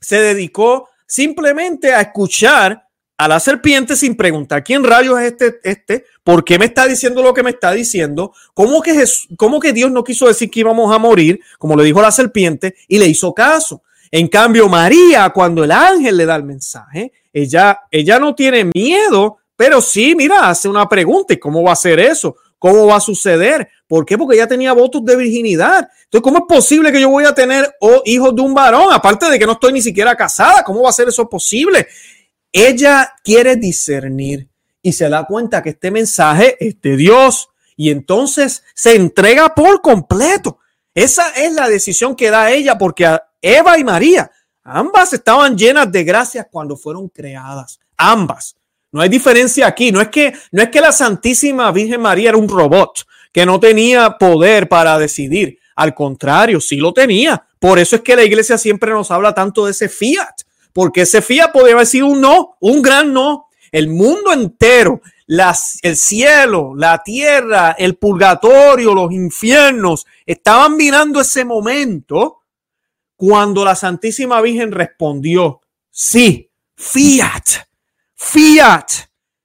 se 0.00 0.20
dedicó 0.20 0.88
simplemente 1.04 1.92
a 1.92 2.02
escuchar 2.02 2.86
a 3.18 3.26
la 3.26 3.40
serpiente 3.40 3.96
sin 3.96 4.14
preguntar 4.14 4.62
quién 4.62 4.84
rayos 4.84 5.18
es 5.18 5.32
este, 5.32 5.58
este, 5.64 6.04
por 6.22 6.44
qué 6.44 6.60
me 6.60 6.66
está 6.66 6.86
diciendo 6.86 7.24
lo 7.24 7.34
que 7.34 7.42
me 7.42 7.50
está 7.50 7.72
diciendo, 7.72 8.32
cómo 8.54 8.80
que, 8.80 9.04
cómo 9.36 9.58
que 9.58 9.72
Dios 9.72 9.90
no 9.90 10.04
quiso 10.04 10.28
decir 10.28 10.48
que 10.48 10.60
íbamos 10.60 10.94
a 10.94 11.00
morir, 11.00 11.40
como 11.58 11.74
le 11.74 11.82
dijo 11.82 12.00
la 12.00 12.12
serpiente, 12.12 12.76
y 12.86 13.00
le 13.00 13.08
hizo 13.08 13.34
caso. 13.34 13.82
En 14.12 14.28
cambio, 14.28 14.68
María, 14.68 15.28
cuando 15.30 15.64
el 15.64 15.72
ángel 15.72 16.16
le 16.16 16.24
da 16.24 16.36
el 16.36 16.44
mensaje, 16.44 17.10
ella, 17.32 17.80
ella 17.90 18.20
no 18.20 18.32
tiene 18.32 18.70
miedo, 18.72 19.38
pero 19.56 19.80
sí, 19.80 20.14
mira, 20.14 20.50
hace 20.50 20.68
una 20.68 20.88
pregunta, 20.88 21.34
¿y 21.34 21.38
cómo 21.38 21.64
va 21.64 21.72
a 21.72 21.76
ser 21.76 21.98
eso? 21.98 22.36
¿Cómo 22.66 22.88
va 22.88 22.96
a 22.96 23.00
suceder? 23.00 23.68
¿Por 23.86 24.04
qué? 24.04 24.18
Porque 24.18 24.34
ella 24.34 24.48
tenía 24.48 24.72
votos 24.72 25.04
de 25.04 25.14
virginidad. 25.14 25.88
Entonces, 26.02 26.20
¿cómo 26.20 26.38
es 26.38 26.44
posible 26.48 26.90
que 26.90 27.00
yo 27.00 27.08
voy 27.08 27.24
a 27.24 27.32
tener 27.32 27.76
oh, 27.80 28.02
hijos 28.04 28.34
de 28.34 28.42
un 28.42 28.54
varón? 28.54 28.88
Aparte 28.92 29.30
de 29.30 29.38
que 29.38 29.46
no 29.46 29.52
estoy 29.52 29.72
ni 29.72 29.80
siquiera 29.80 30.16
casada, 30.16 30.64
¿cómo 30.64 30.82
va 30.82 30.88
a 30.88 30.92
ser 30.92 31.06
eso 31.06 31.28
posible? 31.30 31.86
Ella 32.50 33.12
quiere 33.22 33.54
discernir 33.54 34.48
y 34.82 34.92
se 34.92 35.08
da 35.08 35.24
cuenta 35.26 35.62
que 35.62 35.70
este 35.70 35.92
mensaje 35.92 36.56
es 36.58 36.80
de 36.82 36.96
Dios 36.96 37.50
y 37.76 37.90
entonces 37.90 38.64
se 38.74 38.96
entrega 38.96 39.54
por 39.54 39.80
completo. 39.80 40.58
Esa 40.92 41.28
es 41.36 41.52
la 41.52 41.68
decisión 41.68 42.16
que 42.16 42.32
da 42.32 42.50
ella 42.50 42.76
porque 42.76 43.16
Eva 43.40 43.78
y 43.78 43.84
María, 43.84 44.28
ambas 44.64 45.12
estaban 45.12 45.56
llenas 45.56 45.92
de 45.92 46.02
gracias 46.02 46.48
cuando 46.50 46.76
fueron 46.76 47.08
creadas, 47.10 47.78
ambas. 47.96 48.56
No 48.96 49.02
hay 49.02 49.10
diferencia 49.10 49.66
aquí. 49.66 49.92
No 49.92 50.00
es 50.00 50.08
que, 50.08 50.32
no 50.52 50.62
es 50.62 50.70
que 50.70 50.80
la 50.80 50.90
Santísima 50.90 51.70
Virgen 51.70 52.00
María 52.00 52.30
era 52.30 52.38
un 52.38 52.48
robot 52.48 53.06
que 53.30 53.44
no 53.44 53.60
tenía 53.60 54.16
poder 54.16 54.70
para 54.70 54.98
decidir. 54.98 55.58
Al 55.74 55.94
contrario, 55.94 56.62
sí 56.62 56.78
lo 56.78 56.94
tenía. 56.94 57.46
Por 57.58 57.78
eso 57.78 57.96
es 57.96 58.02
que 58.02 58.16
la 58.16 58.24
iglesia 58.24 58.56
siempre 58.56 58.92
nos 58.92 59.10
habla 59.10 59.34
tanto 59.34 59.66
de 59.66 59.72
ese 59.72 59.90
fiat, 59.90 60.34
porque 60.72 61.02
ese 61.02 61.20
fiat 61.20 61.52
podía 61.52 61.74
haber 61.74 61.86
sido 61.86 62.06
un 62.06 62.22
no, 62.22 62.56
un 62.58 62.80
gran 62.80 63.12
no. 63.12 63.48
El 63.70 63.88
mundo 63.88 64.32
entero, 64.32 65.02
el 65.26 65.96
cielo, 65.96 66.72
la 66.74 67.02
tierra, 67.02 67.76
el 67.78 67.96
purgatorio, 67.96 68.94
los 68.94 69.12
infiernos, 69.12 70.06
estaban 70.24 70.74
mirando 70.74 71.20
ese 71.20 71.44
momento 71.44 72.38
cuando 73.14 73.62
la 73.62 73.74
Santísima 73.74 74.40
Virgen 74.40 74.72
respondió, 74.72 75.60
sí, 75.90 76.50
fiat, 76.74 77.66
Fiat. 78.16 78.86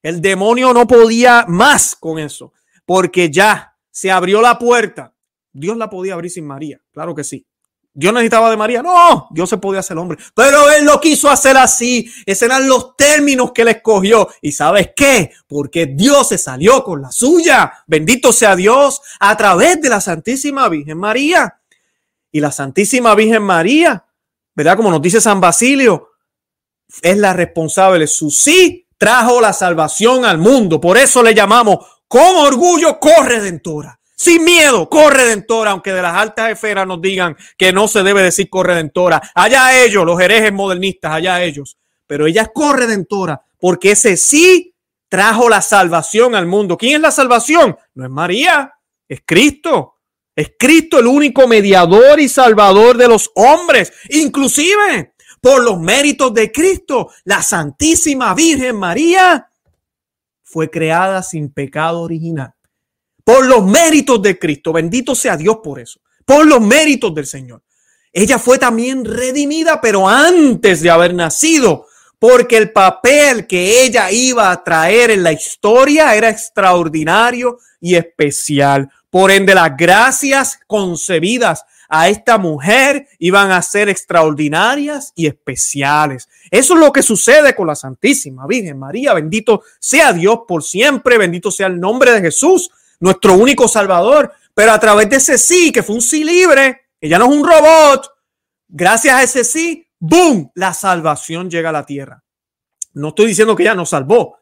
El 0.02 0.22
demonio 0.22 0.74
no 0.74 0.88
podía 0.88 1.46
más 1.48 1.96
con 1.96 2.18
eso, 2.18 2.54
porque 2.86 3.30
ya 3.30 3.78
se 3.92 4.10
abrió 4.10 4.42
la 4.42 4.58
puerta. 4.58 5.14
Dios 5.54 5.78
la 5.78 5.90
podía 5.90 6.14
abrir 6.14 6.32
sin 6.32 6.48
María, 6.48 6.82
claro 6.92 7.14
que 7.14 7.24
sí. 7.24 7.46
Dios 7.94 8.14
necesitaba 8.14 8.50
de 8.50 8.56
María, 8.56 8.82
no, 8.82 9.28
Dios 9.32 9.50
se 9.50 9.58
podía 9.58 9.82
hacer 9.82 9.98
hombre, 9.98 10.18
pero 10.34 10.72
él 10.72 10.86
lo 10.86 11.02
quiso 11.02 11.30
hacer 11.30 11.58
así. 11.58 12.10
Esos 12.26 12.44
eran 12.44 12.68
los 12.68 12.96
términos 12.96 13.52
que 13.52 13.64
él 13.64 13.68
escogió. 13.68 14.30
¿Y 14.42 14.54
sabes 14.54 14.92
qué? 14.96 15.32
Porque 15.46 15.88
Dios 15.88 16.30
se 16.30 16.38
salió 16.38 16.86
con 16.86 17.02
la 17.02 17.12
suya. 17.12 17.84
Bendito 17.88 18.32
sea 18.32 18.56
Dios 18.56 19.02
a 19.20 19.36
través 19.36 19.82
de 19.82 19.90
la 19.90 20.00
Santísima 20.00 20.70
Virgen 20.70 20.98
María. 20.98 21.60
Y 22.32 22.40
la 22.40 22.52
Santísima 22.52 23.14
Virgen 23.14 23.44
María, 23.44 24.06
¿verdad? 24.56 24.78
Como 24.78 24.90
nos 24.90 25.02
dice 25.02 25.20
San 25.20 25.42
Basilio, 25.42 26.11
es 27.02 27.18
la 27.18 27.34
responsable. 27.34 28.08
Su 28.08 28.30
sí 28.32 28.88
trajo 28.98 29.42
la 29.42 29.54
salvación 29.54 30.26
al 30.26 30.38
mundo. 30.38 30.80
Por 30.80 30.98
eso 30.98 31.24
le 31.24 31.34
llamamos 31.34 31.86
con 32.08 32.36
orgullo 32.38 33.00
corredentora. 33.00 34.00
Sin 34.16 34.44
miedo, 34.44 34.88
corredentora, 34.88 35.72
aunque 35.72 35.94
de 35.94 36.02
las 36.02 36.16
altas 36.16 36.52
esferas 36.52 36.86
nos 36.86 37.02
digan 37.02 37.36
que 37.58 37.74
no 37.74 37.88
se 37.88 38.04
debe 38.04 38.22
decir 38.22 38.50
corredentora. 38.50 39.20
Allá 39.34 39.84
ellos, 39.84 40.06
los 40.06 40.22
herejes 40.22 40.54
modernistas, 40.54 41.14
allá 41.14 41.42
ellos. 41.42 41.78
Pero 42.06 42.28
ella 42.28 42.44
es 42.44 42.50
corredentora 42.54 43.42
porque 43.60 43.92
ese 43.92 44.18
sí 44.18 44.76
trajo 45.10 45.50
la 45.50 45.62
salvación 45.62 46.36
al 46.36 46.46
mundo. 46.46 46.78
¿Quién 46.78 46.96
es 46.96 47.02
la 47.02 47.12
salvación? 47.12 47.78
No 47.96 48.04
es 48.06 48.12
María, 48.12 48.74
es 49.08 49.22
Cristo. 49.26 49.96
Es 50.36 50.54
Cristo 50.58 51.00
el 51.00 51.08
único 51.08 51.48
mediador 51.48 52.20
y 52.20 52.30
salvador 52.30 52.98
de 52.98 53.08
los 53.08 53.32
hombres. 53.36 53.92
Inclusive 54.10 55.14
por 55.42 55.64
los 55.64 55.80
méritos 55.80 56.34
de 56.34 56.52
Cristo, 56.52 57.10
la 57.26 57.42
Santísima 57.42 58.34
Virgen 58.36 58.78
María 58.78 59.50
fue 60.44 60.70
creada 60.70 61.24
sin 61.24 61.52
pecado 61.52 62.02
original. 62.02 62.54
Por 63.24 63.46
los 63.48 63.66
méritos 63.66 64.22
de 64.22 64.38
Cristo, 64.38 64.72
bendito 64.72 65.16
sea 65.16 65.38
Dios 65.38 65.58
por 65.64 65.80
eso, 65.80 66.00
por 66.26 66.46
los 66.46 66.62
méritos 66.62 67.14
del 67.16 67.26
Señor. 67.26 67.64
Ella 68.14 68.38
fue 68.38 68.60
también 68.60 69.04
redimida, 69.04 69.82
pero 69.82 70.08
antes 70.08 70.82
de 70.82 70.90
haber 70.90 71.14
nacido, 71.14 71.88
porque 72.20 72.58
el 72.58 72.72
papel 72.72 73.48
que 73.48 73.84
ella 73.84 74.12
iba 74.12 74.52
a 74.52 74.64
traer 74.64 75.12
en 75.12 75.24
la 75.24 75.32
historia 75.32 76.14
era 76.14 76.30
extraordinario 76.30 77.58
y 77.80 77.96
especial. 77.96 78.90
Por 79.10 79.32
ende, 79.32 79.56
las 79.56 79.76
gracias 79.76 80.60
concebidas 80.68 81.66
a 81.94 82.08
esta 82.08 82.38
mujer 82.38 83.10
iban 83.20 83.52
a 83.52 83.62
ser 83.62 83.90
extraordinarias 83.90 85.12
y 85.14 85.28
especiales. 85.28 86.30
Eso 86.50 86.74
es 86.74 86.80
lo 86.80 86.94
que 86.94 87.04
sucede 87.04 87.54
con 87.54 87.68
la 87.68 87.76
Santísima 87.76 88.48
Virgen 88.48 88.80
María. 88.80 89.14
Bendito 89.14 89.64
sea 89.78 90.14
Dios 90.14 90.40
por 90.48 90.64
siempre, 90.64 91.18
bendito 91.18 91.52
sea 91.52 91.68
el 91.68 91.82
nombre 91.82 92.14
de 92.14 92.22
Jesús, 92.22 92.72
nuestro 93.02 93.34
único 93.34 93.68
Salvador. 93.68 94.32
Pero 94.54 94.72
a 94.72 94.80
través 94.80 95.10
de 95.10 95.18
ese 95.18 95.38
sí, 95.38 95.74
que 95.74 95.84
fue 95.84 95.96
un 95.96 96.02
sí 96.02 96.24
libre, 96.24 96.86
ella 97.02 97.20
no 97.20 97.26
es 97.26 97.32
un 97.32 97.46
robot, 97.46 98.10
gracias 98.70 99.14
a 99.14 99.24
ese 99.24 99.44
sí, 99.44 99.86
¡boom!, 100.00 100.50
la 100.56 100.74
salvación 100.74 101.50
llega 101.50 101.70
a 101.70 101.74
la 101.74 101.86
tierra. 101.86 102.24
No 102.94 103.10
estoy 103.10 103.28
diciendo 103.28 103.54
que 103.54 103.64
ella 103.64 103.76
nos 103.76 103.90
salvó, 103.90 104.38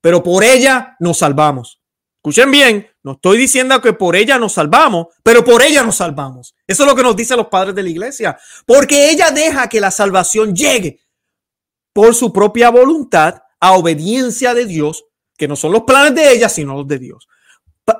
pero 0.00 0.22
por 0.22 0.44
ella 0.44 0.96
nos 1.00 1.18
salvamos. 1.18 1.80
Escuchen 2.18 2.52
bien, 2.52 2.86
no 3.04 3.12
estoy 3.12 3.36
diciendo 3.36 3.80
que 3.80 3.92
por 3.92 4.14
ella 4.14 4.38
nos 4.38 4.52
salvamos, 4.52 5.08
pero 5.22 5.44
por 5.44 5.62
ella 5.62 5.82
nos 5.82 5.96
salvamos. 5.96 6.54
Eso 6.66 6.84
es 6.84 6.88
lo 6.88 6.94
que 6.94 7.02
nos 7.02 7.16
dicen 7.16 7.36
los 7.36 7.48
padres 7.48 7.74
de 7.74 7.82
la 7.82 7.88
iglesia, 7.88 8.38
porque 8.64 9.10
ella 9.10 9.30
deja 9.30 9.68
que 9.68 9.80
la 9.80 9.90
salvación 9.90 10.54
llegue 10.54 11.00
por 11.92 12.14
su 12.14 12.32
propia 12.32 12.70
voluntad 12.70 13.42
a 13.58 13.72
obediencia 13.72 14.54
de 14.54 14.66
Dios, 14.66 15.04
que 15.36 15.48
no 15.48 15.56
son 15.56 15.72
los 15.72 15.82
planes 15.82 16.14
de 16.14 16.32
ella, 16.32 16.48
sino 16.48 16.74
los 16.74 16.86
de 16.86 16.98
Dios. 16.98 17.28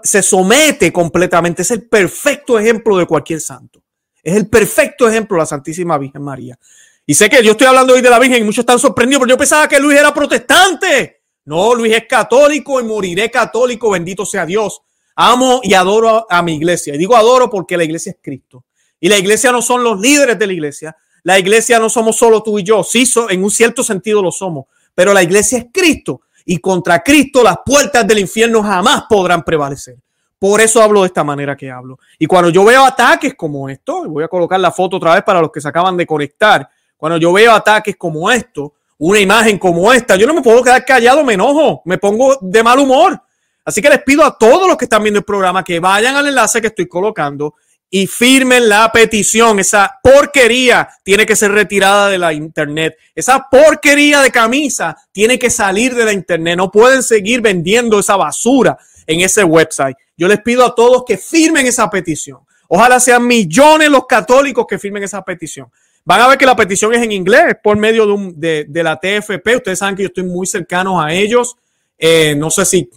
se 0.04 0.22
somete 0.22 0.92
completamente. 0.92 1.62
Es 1.62 1.72
el 1.72 1.88
perfecto 1.88 2.58
ejemplo 2.58 2.96
de 2.96 3.06
cualquier 3.06 3.40
santo. 3.40 3.82
Es 4.22 4.36
el 4.36 4.48
perfecto 4.48 5.08
ejemplo 5.08 5.36
de 5.36 5.42
la 5.42 5.46
Santísima 5.46 5.98
Virgen 5.98 6.22
María. 6.22 6.56
Y 7.04 7.14
sé 7.14 7.28
que 7.28 7.42
yo 7.42 7.52
estoy 7.52 7.66
hablando 7.66 7.94
hoy 7.94 8.00
de 8.00 8.08
la 8.08 8.20
Virgen 8.20 8.42
y 8.42 8.44
muchos 8.44 8.62
están 8.62 8.78
sorprendidos, 8.78 9.22
pero 9.22 9.34
yo 9.34 9.38
pensaba 9.38 9.68
que 9.68 9.80
Luis 9.80 9.98
era 9.98 10.14
protestante. 10.14 11.22
No, 11.44 11.74
Luis 11.74 11.92
es 11.92 12.06
católico 12.06 12.80
y 12.80 12.84
moriré 12.84 13.28
católico, 13.28 13.90
bendito 13.90 14.24
sea 14.24 14.46
Dios. 14.46 14.80
Amo 15.14 15.60
y 15.62 15.74
adoro 15.74 16.26
a, 16.28 16.42
mi 16.42 16.54
iglesia. 16.54 16.94
Y 16.94 16.98
digo 16.98 17.16
adoro 17.16 17.50
porque 17.50 17.76
la 17.76 17.84
iglesia 17.84 18.10
es 18.10 18.18
Cristo. 18.20 18.64
Y 19.00 19.08
la 19.08 19.18
iglesia 19.18 19.52
no 19.52 19.62
son 19.62 19.82
los 19.82 20.00
líderes 20.00 20.38
de 20.38 20.46
la 20.46 20.52
iglesia. 20.52 20.96
La 21.22 21.38
iglesia 21.38 21.78
no 21.78 21.88
somos 21.88 22.16
solo 22.16 22.42
tú 22.42 22.58
y 22.58 22.62
yo. 22.62 22.82
Sí, 22.82 23.04
en 23.28 23.44
un 23.44 23.50
cierto 23.50 23.82
sentido 23.82 24.22
lo 24.22 24.30
somos. 24.30 24.66
Pero 24.94 25.12
la 25.12 25.22
iglesia 25.22 25.58
es 25.58 25.66
Cristo. 25.72 26.22
Y 26.44 26.58
contra 26.58 27.02
Cristo 27.02 27.42
las 27.42 27.58
puertas 27.64 28.06
del 28.06 28.18
infierno 28.18 28.62
jamás 28.62 29.04
podrán 29.08 29.42
prevalecer. 29.42 29.96
Por 30.38 30.60
eso 30.60 30.82
hablo 30.82 31.02
de 31.02 31.06
esta 31.06 31.22
manera 31.22 31.56
que 31.56 31.70
hablo. 31.70 32.00
Y 32.18 32.26
cuando 32.26 32.50
yo 32.50 32.64
veo 32.64 32.84
ataques 32.84 33.34
como 33.36 33.68
esto, 33.68 34.08
voy 34.08 34.24
a 34.24 34.28
colocar 34.28 34.58
la 34.58 34.72
foto 34.72 34.96
otra 34.96 35.14
vez 35.14 35.22
para 35.22 35.40
los 35.40 35.52
que 35.52 35.60
se 35.60 35.68
acaban 35.68 35.96
de 35.96 36.04
conectar. 36.04 36.68
Cuando 36.96 37.16
yo 37.16 37.32
veo 37.32 37.52
ataques 37.52 37.96
como 37.96 38.28
esto, 38.28 38.74
una 38.98 39.20
imagen 39.20 39.58
como 39.58 39.92
esta, 39.92 40.16
yo 40.16 40.26
no 40.26 40.34
me 40.34 40.42
puedo 40.42 40.62
quedar 40.62 40.84
callado, 40.84 41.22
me 41.22 41.34
enojo, 41.34 41.82
me 41.84 41.96
pongo 41.98 42.38
de 42.40 42.62
mal 42.62 42.78
humor. 42.80 43.22
Así 43.64 43.80
que 43.80 43.88
les 43.88 44.02
pido 44.02 44.24
a 44.24 44.36
todos 44.36 44.66
los 44.66 44.76
que 44.76 44.86
están 44.86 45.02
viendo 45.02 45.18
el 45.18 45.24
programa 45.24 45.62
que 45.62 45.80
vayan 45.80 46.16
al 46.16 46.26
enlace 46.26 46.60
que 46.60 46.68
estoy 46.68 46.88
colocando 46.88 47.54
y 47.94 48.06
firmen 48.06 48.68
la 48.68 48.90
petición. 48.90 49.60
Esa 49.60 49.98
porquería 50.02 50.88
tiene 51.02 51.26
que 51.26 51.36
ser 51.36 51.52
retirada 51.52 52.08
de 52.08 52.18
la 52.18 52.32
internet. 52.32 52.96
Esa 53.14 53.46
porquería 53.50 54.20
de 54.22 54.30
camisa 54.30 54.96
tiene 55.12 55.38
que 55.38 55.50
salir 55.50 55.94
de 55.94 56.06
la 56.06 56.12
internet. 56.12 56.56
No 56.56 56.70
pueden 56.70 57.02
seguir 57.02 57.42
vendiendo 57.42 57.98
esa 57.98 58.16
basura 58.16 58.78
en 59.06 59.20
ese 59.20 59.44
website. 59.44 59.96
Yo 60.16 60.26
les 60.26 60.40
pido 60.40 60.64
a 60.64 60.74
todos 60.74 61.04
que 61.06 61.18
firmen 61.18 61.66
esa 61.66 61.88
petición. 61.90 62.38
Ojalá 62.68 62.98
sean 62.98 63.26
millones 63.26 63.90
los 63.90 64.06
católicos 64.06 64.64
que 64.66 64.78
firmen 64.78 65.02
esa 65.02 65.22
petición. 65.22 65.68
Van 66.04 66.20
a 66.20 66.28
ver 66.28 66.38
que 66.38 66.46
la 66.46 66.56
petición 66.56 66.94
es 66.94 67.02
en 67.02 67.12
inglés 67.12 67.56
por 67.62 67.76
medio 67.76 68.06
de, 68.34 68.66
la 68.72 68.98
TFP. 68.98 69.56
Ustedes 69.56 69.78
saben 69.78 69.94
que 69.94 70.02
yo 70.02 70.08
estoy 70.08 70.24
muy 70.24 70.46
cercano 70.46 71.00
a 71.00 71.12
ellos. 71.12 71.56
Eh, 71.98 72.34
no 72.36 72.50
sé 72.50 72.64
si 72.64 72.90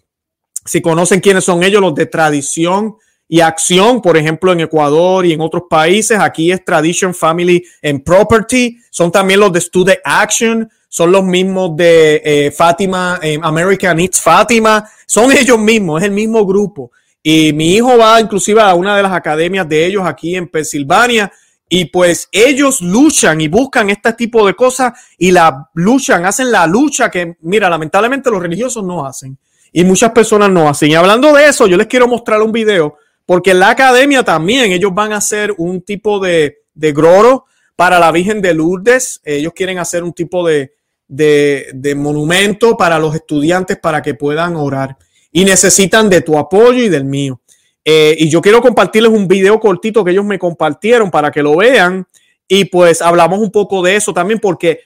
si 0.66 0.82
conocen 0.82 1.20
quiénes 1.20 1.44
son 1.44 1.64
ellos, 1.64 1.80
los 1.80 1.94
de 1.94 2.08
tradición 2.08 2.96
y 3.28 3.40
acción, 3.40 4.02
por 4.02 4.18
ejemplo, 4.18 4.52
en 4.52 4.62
Ecuador 4.62 5.26
y 5.26 5.34
en 5.34 5.42
otros 5.42 5.64
países, 5.70 6.18
aquí 6.20 6.52
es 6.52 6.66
Tradition 6.66 7.14
Family 7.14 7.64
and 7.84 8.04
Property, 8.04 8.78
son 8.90 9.12
también 9.12 9.40
los 9.40 9.54
de 9.54 9.62
Student 9.62 10.00
Action, 10.04 10.70
son 10.90 11.12
los 11.12 11.24
mismos 11.24 11.76
de 11.76 12.22
eh, 12.24 12.52
Fátima, 12.52 13.20
eh, 13.22 13.40
American 13.42 13.98
Needs 13.98 14.22
Fátima, 14.22 14.90
son 15.06 15.32
ellos 15.32 15.60
mismos, 15.60 16.02
es 16.02 16.08
el 16.08 16.14
mismo 16.14 16.46
grupo. 16.46 16.92
Y 17.22 17.54
mi 17.54 17.76
hijo 17.76 17.98
va 17.98 18.22
inclusive 18.22 18.62
a 18.62 18.74
una 18.76 18.96
de 18.96 19.04
las 19.04 19.12
academias 19.12 19.68
de 19.68 19.86
ellos 19.86 20.04
aquí 20.06 20.36
en 20.36 20.48
Pensilvania. 20.48 21.32
Y 21.68 21.86
pues 21.86 22.30
ellos 22.32 22.80
luchan 22.82 23.42
y 23.42 23.48
buscan 23.48 23.90
este 23.90 24.14
tipo 24.14 24.46
de 24.46 24.54
cosas 24.54 24.94
y 25.18 25.32
la 25.32 25.68
luchan, 25.74 26.24
hacen 26.26 26.52
la 26.52 26.68
lucha 26.68 27.10
que, 27.10 27.38
mira, 27.42 27.68
lamentablemente 27.68 28.30
los 28.30 28.42
religiosos 28.42 28.84
no 28.84 29.04
hacen 29.04 29.36
y 29.78 29.84
muchas 29.84 30.12
personas 30.12 30.50
no 30.50 30.70
hacen. 30.70 30.92
Y 30.92 30.96
hablando 30.96 31.34
de 31.34 31.48
eso, 31.48 31.68
yo 31.68 31.76
les 31.76 31.88
quiero 31.88 32.08
mostrar 32.08 32.42
un 32.42 32.54
video 32.54 32.96
porque 33.26 33.52
en 33.52 33.60
la 33.60 33.72
academia 33.72 34.24
también 34.24 34.72
ellos 34.72 34.94
van 34.94 35.12
a 35.12 35.18
hacer 35.18 35.54
un 35.58 35.82
tipo 35.82 36.18
de, 36.22 36.60
de 36.74 36.94
groro 36.94 37.44
para 37.76 38.00
la 38.00 38.10
Virgen 38.14 38.42
de 38.42 38.54
Lourdes. 38.54 39.20
Ellos 39.26 39.52
quieren 39.54 39.78
hacer 39.78 40.06
un 40.06 40.14
tipo 40.14 40.48
de, 40.48 40.72
de, 41.10 41.94
monumento 41.94 42.78
para 42.78 42.98
los 43.00 43.16
estudiantes 43.16 43.78
para 43.78 44.02
que 44.02 44.14
puedan 44.14 44.56
orar. 44.56 44.96
Y 45.34 45.44
necesitan 45.44 46.10
de 46.10 46.22
tu 46.22 46.38
apoyo 46.38 46.82
y 46.82 46.88
del 46.88 47.04
mío. 47.04 47.42
Eh, 47.84 48.16
y 48.18 48.30
yo 48.30 48.42
quiero 48.42 48.62
compartirles 48.62 49.12
un 49.12 49.28
video 49.28 49.60
cortito 49.60 50.06
que 50.06 50.12
ellos 50.12 50.24
me 50.24 50.40
compartieron 50.40 51.12
para 51.12 51.32
que 51.32 51.44
lo 51.44 51.58
vean. 51.58 52.08
Y 52.48 52.64
pues 52.64 53.02
hablamos 53.02 53.40
un 53.40 53.52
poco 53.52 53.82
de 53.82 53.98
eso 53.98 54.14
también 54.14 54.40
porque 54.40 54.80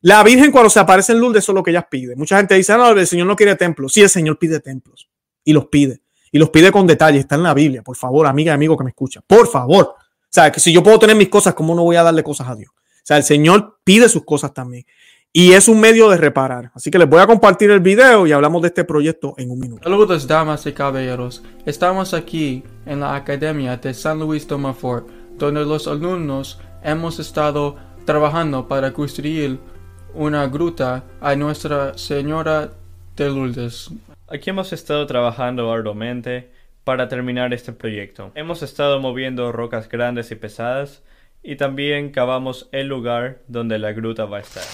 la 0.00 0.22
Virgen 0.22 0.52
cuando 0.52 0.70
se 0.70 0.78
aparece 0.78 1.12
en 1.12 1.20
Lourdes, 1.20 1.44
eso 1.44 1.52
es 1.52 1.56
lo 1.56 1.62
que 1.62 1.70
ella 1.70 1.86
pide. 1.88 2.14
Mucha 2.14 2.36
gente 2.36 2.54
dice, 2.54 2.76
no, 2.76 2.90
el 2.90 3.06
Señor 3.06 3.26
no 3.26 3.34
quiere 3.34 3.56
templos. 3.56 3.92
Sí, 3.92 4.02
el 4.02 4.08
Señor 4.08 4.38
pide 4.38 4.60
templos 4.60 5.08
y 5.44 5.52
los 5.52 5.66
pide. 5.66 6.02
Y 6.30 6.38
los 6.38 6.50
pide 6.50 6.70
con 6.70 6.86
detalle. 6.86 7.18
Está 7.18 7.34
en 7.34 7.42
la 7.42 7.54
Biblia. 7.54 7.82
Por 7.82 7.96
favor, 7.96 8.26
amiga 8.26 8.52
y 8.52 8.54
amigo 8.54 8.76
que 8.76 8.84
me 8.84 8.90
escucha. 8.90 9.20
Por 9.26 9.48
favor. 9.48 9.94
O 9.94 10.30
sea, 10.30 10.52
que 10.52 10.60
si 10.60 10.72
yo 10.72 10.82
puedo 10.82 10.98
tener 10.98 11.16
mis 11.16 11.28
cosas, 11.28 11.54
¿cómo 11.54 11.74
no 11.74 11.82
voy 11.82 11.96
a 11.96 12.02
darle 12.02 12.22
cosas 12.22 12.48
a 12.48 12.54
Dios? 12.54 12.70
O 12.70 13.00
sea, 13.02 13.16
el 13.16 13.22
Señor 13.22 13.80
pide 13.82 14.08
sus 14.08 14.24
cosas 14.24 14.52
también. 14.52 14.84
Y 15.32 15.52
es 15.52 15.68
un 15.68 15.80
medio 15.80 16.08
de 16.08 16.16
reparar. 16.16 16.70
Así 16.74 16.90
que 16.90 16.98
les 16.98 17.08
voy 17.08 17.20
a 17.20 17.26
compartir 17.26 17.70
el 17.70 17.80
video 17.80 18.26
y 18.26 18.32
hablamos 18.32 18.62
de 18.62 18.68
este 18.68 18.84
proyecto 18.84 19.34
en 19.36 19.50
un 19.50 19.58
minuto. 19.58 19.82
Saludos, 19.82 20.26
damas 20.26 20.66
y 20.66 20.72
caballeros. 20.72 21.42
Estamos 21.66 22.14
aquí 22.14 22.62
en 22.86 23.00
la 23.00 23.14
Academia 23.14 23.76
de 23.76 23.94
San 23.94 24.18
Luis 24.18 24.46
de 24.46 24.56
Monfort, 24.56 25.08
donde 25.36 25.64
los 25.64 25.86
alumnos 25.86 26.60
hemos 26.82 27.18
estado 27.18 27.76
trabajando 28.04 28.68
para 28.68 28.92
construir 28.92 29.60
una 30.14 30.46
gruta 30.46 31.04
a 31.20 31.36
Nuestra 31.36 31.96
Señora 31.96 32.72
de 33.16 33.28
Lourdes. 33.28 33.90
Aquí 34.28 34.50
hemos 34.50 34.72
estado 34.72 35.06
trabajando 35.06 35.70
arduamente 35.72 36.50
para 36.84 37.08
terminar 37.08 37.52
este 37.52 37.72
proyecto. 37.72 38.32
Hemos 38.34 38.62
estado 38.62 39.00
moviendo 39.00 39.52
rocas 39.52 39.88
grandes 39.88 40.30
y 40.30 40.36
pesadas 40.36 41.02
y 41.42 41.56
también 41.56 42.10
cavamos 42.10 42.68
el 42.72 42.88
lugar 42.88 43.42
donde 43.48 43.78
la 43.78 43.92
gruta 43.92 44.24
va 44.24 44.38
a 44.38 44.40
estar. 44.40 44.64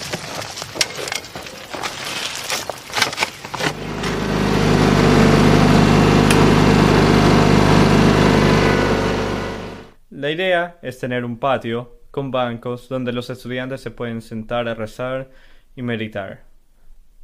La 10.10 10.30
idea 10.30 10.78
es 10.80 10.98
tener 10.98 11.24
un 11.24 11.38
patio 11.38 12.03
con 12.14 12.30
bancos 12.30 12.88
donde 12.88 13.12
los 13.12 13.28
estudiantes 13.28 13.80
se 13.80 13.90
pueden 13.90 14.22
sentar 14.22 14.68
a 14.68 14.74
rezar 14.74 15.30
y 15.74 15.82
meditar. 15.82 16.44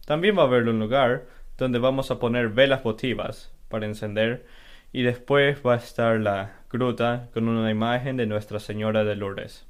También 0.05 0.37
va 0.37 0.43
a 0.43 0.47
haber 0.47 0.67
un 0.67 0.81
lugar 0.81 1.27
donde 1.57 1.79
vamos 1.79 2.11
a 2.11 2.19
poner 2.19 2.49
velas 2.49 2.83
votivas 2.83 3.55
para 3.69 3.87
encender 3.87 4.47
y 4.93 5.03
después 5.03 5.65
va 5.65 5.75
a 5.75 5.77
estar 5.77 6.19
la 6.19 6.57
gruta 6.69 7.29
con 7.33 7.47
una 7.47 7.71
imagen 7.71 8.17
de 8.17 8.27
Nuestra 8.27 8.59
Señora 8.59 9.05
de 9.05 9.15
Lourdes. 9.15 9.65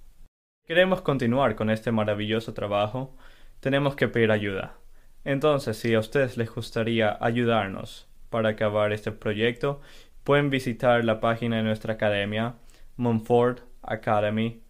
Queremos 0.67 1.03
continuar 1.03 1.55
con 1.55 1.69
este 1.69 1.93
maravilloso 1.93 2.55
trabajo, 2.55 3.15
tenemos 3.61 3.97
que 3.97 4.09
pedir 4.09 4.33
ayuda. 4.33 4.79
Entonces, 5.25 5.77
si 5.77 5.93
a 5.93 5.99
ustedes 5.99 6.39
les 6.39 6.51
gustaría 6.51 7.19
ayudarnos 7.21 8.09
para 8.31 8.49
acabar 8.49 8.91
este 8.95 9.13
proyecto, 9.13 9.83
pueden 10.25 10.49
visitar 10.49 11.05
la 11.05 11.21
página 11.21 11.59
de 11.59 11.65
nuestra 11.65 11.93
academia, 11.93 12.55
Montfort 12.97 13.61
Academy 13.83 14.63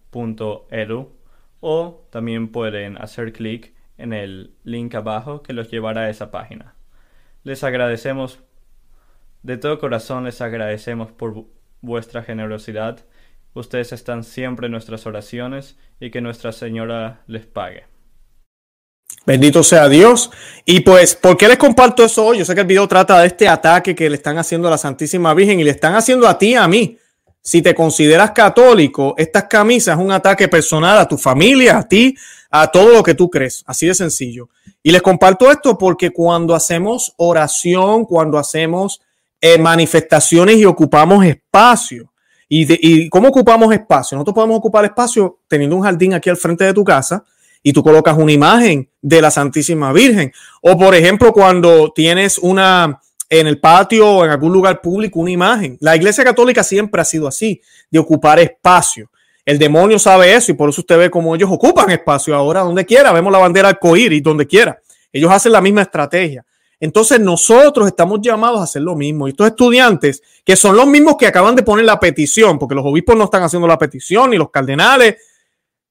o 1.61 2.07
también 2.11 2.51
pueden 2.53 2.99
hacer 2.99 3.33
clic 3.33 3.75
en 3.99 4.13
el 4.13 4.55
link 4.65 4.95
abajo 4.95 5.43
que 5.43 5.53
los 5.53 5.71
llevará 5.71 6.03
a 6.03 6.11
esa 6.11 6.31
página. 6.31 6.75
Les 7.45 7.63
agradecemos, 7.65 8.41
de 9.43 9.57
todo 9.57 9.79
corazón 9.79 10.25
les 10.25 10.41
agradecemos 10.41 11.13
por 11.13 11.45
vuestra 11.81 12.23
generosidad. 12.23 13.05
Ustedes 13.55 13.93
están 13.93 14.25
siempre 14.25 14.67
en 14.67 14.73
nuestras 14.73 15.07
oraciones 15.07 15.79
y 15.99 16.11
que 16.11 16.21
Nuestra 16.21 16.53
Señora 16.53 17.23
les 17.27 17.47
pague. 17.47 17.85
Bendito 19.27 19.63
sea 19.63 19.89
Dios. 19.89 20.31
Y 20.65 20.81
pues, 20.81 21.15
¿por 21.15 21.37
qué 21.37 21.49
les 21.49 21.59
comparto 21.59 22.05
eso 22.05 22.27
hoy? 22.27 22.39
Yo 22.39 22.45
sé 22.45 22.55
que 22.55 22.61
el 22.61 22.67
video 22.67 22.87
trata 22.87 23.21
de 23.21 23.27
este 23.27 23.49
ataque 23.49 23.95
que 23.95 24.09
le 24.09 24.17
están 24.17 24.39
haciendo 24.39 24.69
a 24.69 24.71
la 24.71 24.79
Santísima 24.79 25.35
Virgen 25.35 25.61
y 25.61 25.65
le 25.65 25.71
están 25.71 25.95
haciendo 25.95 26.29
a 26.29 26.39
ti, 26.39 26.55
a 26.55 26.67
mí 26.69 26.97
si 27.43 27.63
te 27.63 27.75
consideras 27.75 28.33
católico, 28.33 29.15
estas 29.17 29.45
camisas 29.45 29.99
es 29.99 30.05
un 30.05 30.13
ataque 30.13 30.49
personal 30.49 30.99
a 30.99 31.09
tu 31.09 31.17
familia, 31.17 31.79
a 31.79 31.89
ti, 31.89 32.15
a 32.51 32.71
todo 32.71 32.93
lo 32.93 33.03
que 33.03 33.15
tú 33.15 33.31
crees. 33.31 33.65
Así 33.67 33.87
de 33.87 33.95
sencillo. 33.95 34.49
Y 34.83 34.91
les 34.91 35.03
comparto 35.03 35.51
esto 35.51 35.79
porque 35.79 36.11
cuando 36.11 36.55
hacemos 36.55 37.15
oración, 37.17 38.05
cuando 38.05 38.39
hacemos 38.39 39.01
eh, 39.41 39.59
manifestaciones 39.59 40.57
y 40.57 40.65
ocupamos 40.65 41.25
espacio, 41.25 42.13
¿y, 42.49 42.67
¿y 43.05 43.09
cómo 43.09 43.29
ocupamos 43.29 43.73
espacio? 43.73 44.17
Nosotros 44.17 44.35
podemos 44.35 44.59
ocupar 44.59 44.85
espacio 44.85 45.39
teniendo 45.49 45.77
un 45.77 45.83
jardín 45.83 46.15
aquí 46.15 46.29
al 46.29 46.37
frente 46.37 46.65
de 46.65 46.75
tu 46.75 46.85
casa 46.85 47.25
y 47.63 47.73
tú 47.73 47.83
colocas 47.83 48.17
una 48.19 48.33
imagen 48.33 48.89
de 49.01 49.23
la 49.23 49.31
Santísima 49.31 49.93
Virgen. 49.93 50.33
O 50.63 50.77
por 50.79 50.95
ejemplo, 50.95 51.33
cuando 51.33 51.93
tienes 51.95 52.39
una 52.39 53.01
en 53.31 53.47
el 53.47 53.61
patio 53.61 54.07
o 54.09 54.25
en 54.25 54.31
algún 54.33 54.53
lugar 54.53 54.81
público 54.83 55.21
una 55.21 55.31
imagen. 55.31 55.79
La 55.81 55.95
Iglesia 55.95 56.25
Católica 56.25 56.65
siempre 56.65 57.01
ha 57.01 57.05
sido 57.05 57.29
así, 57.29 57.63
de 57.89 57.99
ocupar 58.01 58.41
espacio. 58.41 59.09
El 59.47 59.59
demonio 59.59 59.99
sabe 59.99 60.35
eso 60.35 60.51
y 60.51 60.55
por 60.55 60.69
eso 60.69 60.81
usted 60.81 60.99
ve 60.99 61.11
cómo 61.11 61.35
ellos 61.35 61.49
ocupan 61.51 61.91
espacio 61.91 62.35
ahora 62.35 62.61
donde 62.61 62.85
quiera. 62.85 63.13
Vemos 63.13 63.33
la 63.33 63.39
bandera 63.39 63.69
arcoíris 63.69 64.23
donde 64.23 64.47
quiera. 64.47 64.81
Ellos 65.13 65.31
hacen 65.31 65.53
la 65.53 65.61
misma 65.61 65.83
estrategia. 65.83 66.45
Entonces 66.81 67.21
nosotros 67.21 67.87
estamos 67.87 68.21
llamados 68.21 68.61
a 68.61 68.65
hacer 68.65 68.83
lo 68.83 68.97
mismo. 68.97 69.29
Y 69.29 69.31
estos 69.31 69.47
estudiantes, 69.47 70.23
que 70.45 70.57
son 70.57 70.77
los 70.77 70.87
mismos 70.87 71.17
que 71.17 71.27
acaban 71.27 71.55
de 71.55 71.63
poner 71.63 71.85
la 71.85 72.01
petición, 72.01 72.59
porque 72.59 72.75
los 72.75 72.85
obispos 72.85 73.17
no 73.17 73.25
están 73.25 73.45
haciendo 73.45 73.69
la 73.69 73.79
petición, 73.79 74.31
ni 74.31 74.39
los 74.39 74.51
cardenales, 74.51 75.17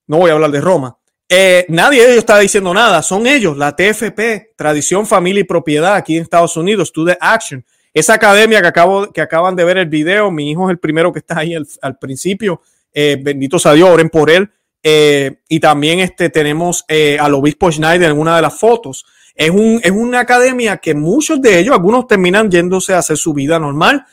no 0.08 0.18
voy 0.18 0.32
a 0.32 0.34
hablar 0.34 0.52
de 0.52 0.60
Roma, 0.60 0.98
eh, 1.30 1.66
nadie 1.70 2.00
de 2.02 2.08
ellos 2.08 2.18
está 2.18 2.40
diciendo 2.40 2.74
nada, 2.74 3.04
son 3.04 3.28
ellos, 3.28 3.56
la 3.56 3.76
TFP, 3.76 4.56
Tradición, 4.56 5.06
Familia 5.06 5.42
y 5.42 5.44
Propiedad 5.44 5.94
aquí 5.94 6.18
en 6.18 6.24
Estados 6.24 6.58
Unidos, 6.58 6.90
Student 6.90 7.20
Action. 7.22 7.64
esa 7.94 8.16
academia 8.16 8.62
que, 8.62 8.68
acabo, 8.68 9.12
que 9.12 9.22
acaban 9.22 9.56
de 9.56 9.64
ver 9.64 9.78
el 9.78 9.88
video, 9.88 10.32
mi 10.32 10.50
hijo 10.50 10.68
es 10.68 10.72
el 10.72 10.80
primero 10.80 11.14
que 11.14 11.20
está 11.20 11.40
ahí 11.40 11.54
al, 11.56 11.98
principio. 12.00 12.62
Eh, 12.92 13.18
bendito 13.22 13.60
sea 13.60 13.74
Dios, 13.74 13.90
oren 13.90 14.10
por 14.10 14.30
él. 14.30 14.50
Eh, 14.82 15.42
y 15.50 15.60
también 15.60 16.00
este, 16.00 16.30
tenemos 16.30 16.86
eh, 16.88 17.18
al 17.20 17.34
obispo 17.34 17.72
Schneider 17.72 18.12
en 18.12 18.18
una 18.18 18.36
de 18.36 18.42
las 18.42 18.58
fotos. 18.58 19.06
Es, 19.36 19.50
un, 19.50 19.80
es 19.84 19.92
una 19.92 20.22
academia 20.22 20.78
que 20.78 20.94
muchos 20.94 21.42
de 21.42 21.60
ellos, 21.60 21.74
algunos 21.74 22.08
terminan 22.08 22.50
yéndose 22.50 22.94
a 22.94 23.00
hacer 23.00 23.18
su 23.18 23.34
vida 23.34 23.60
normal, 23.60 24.06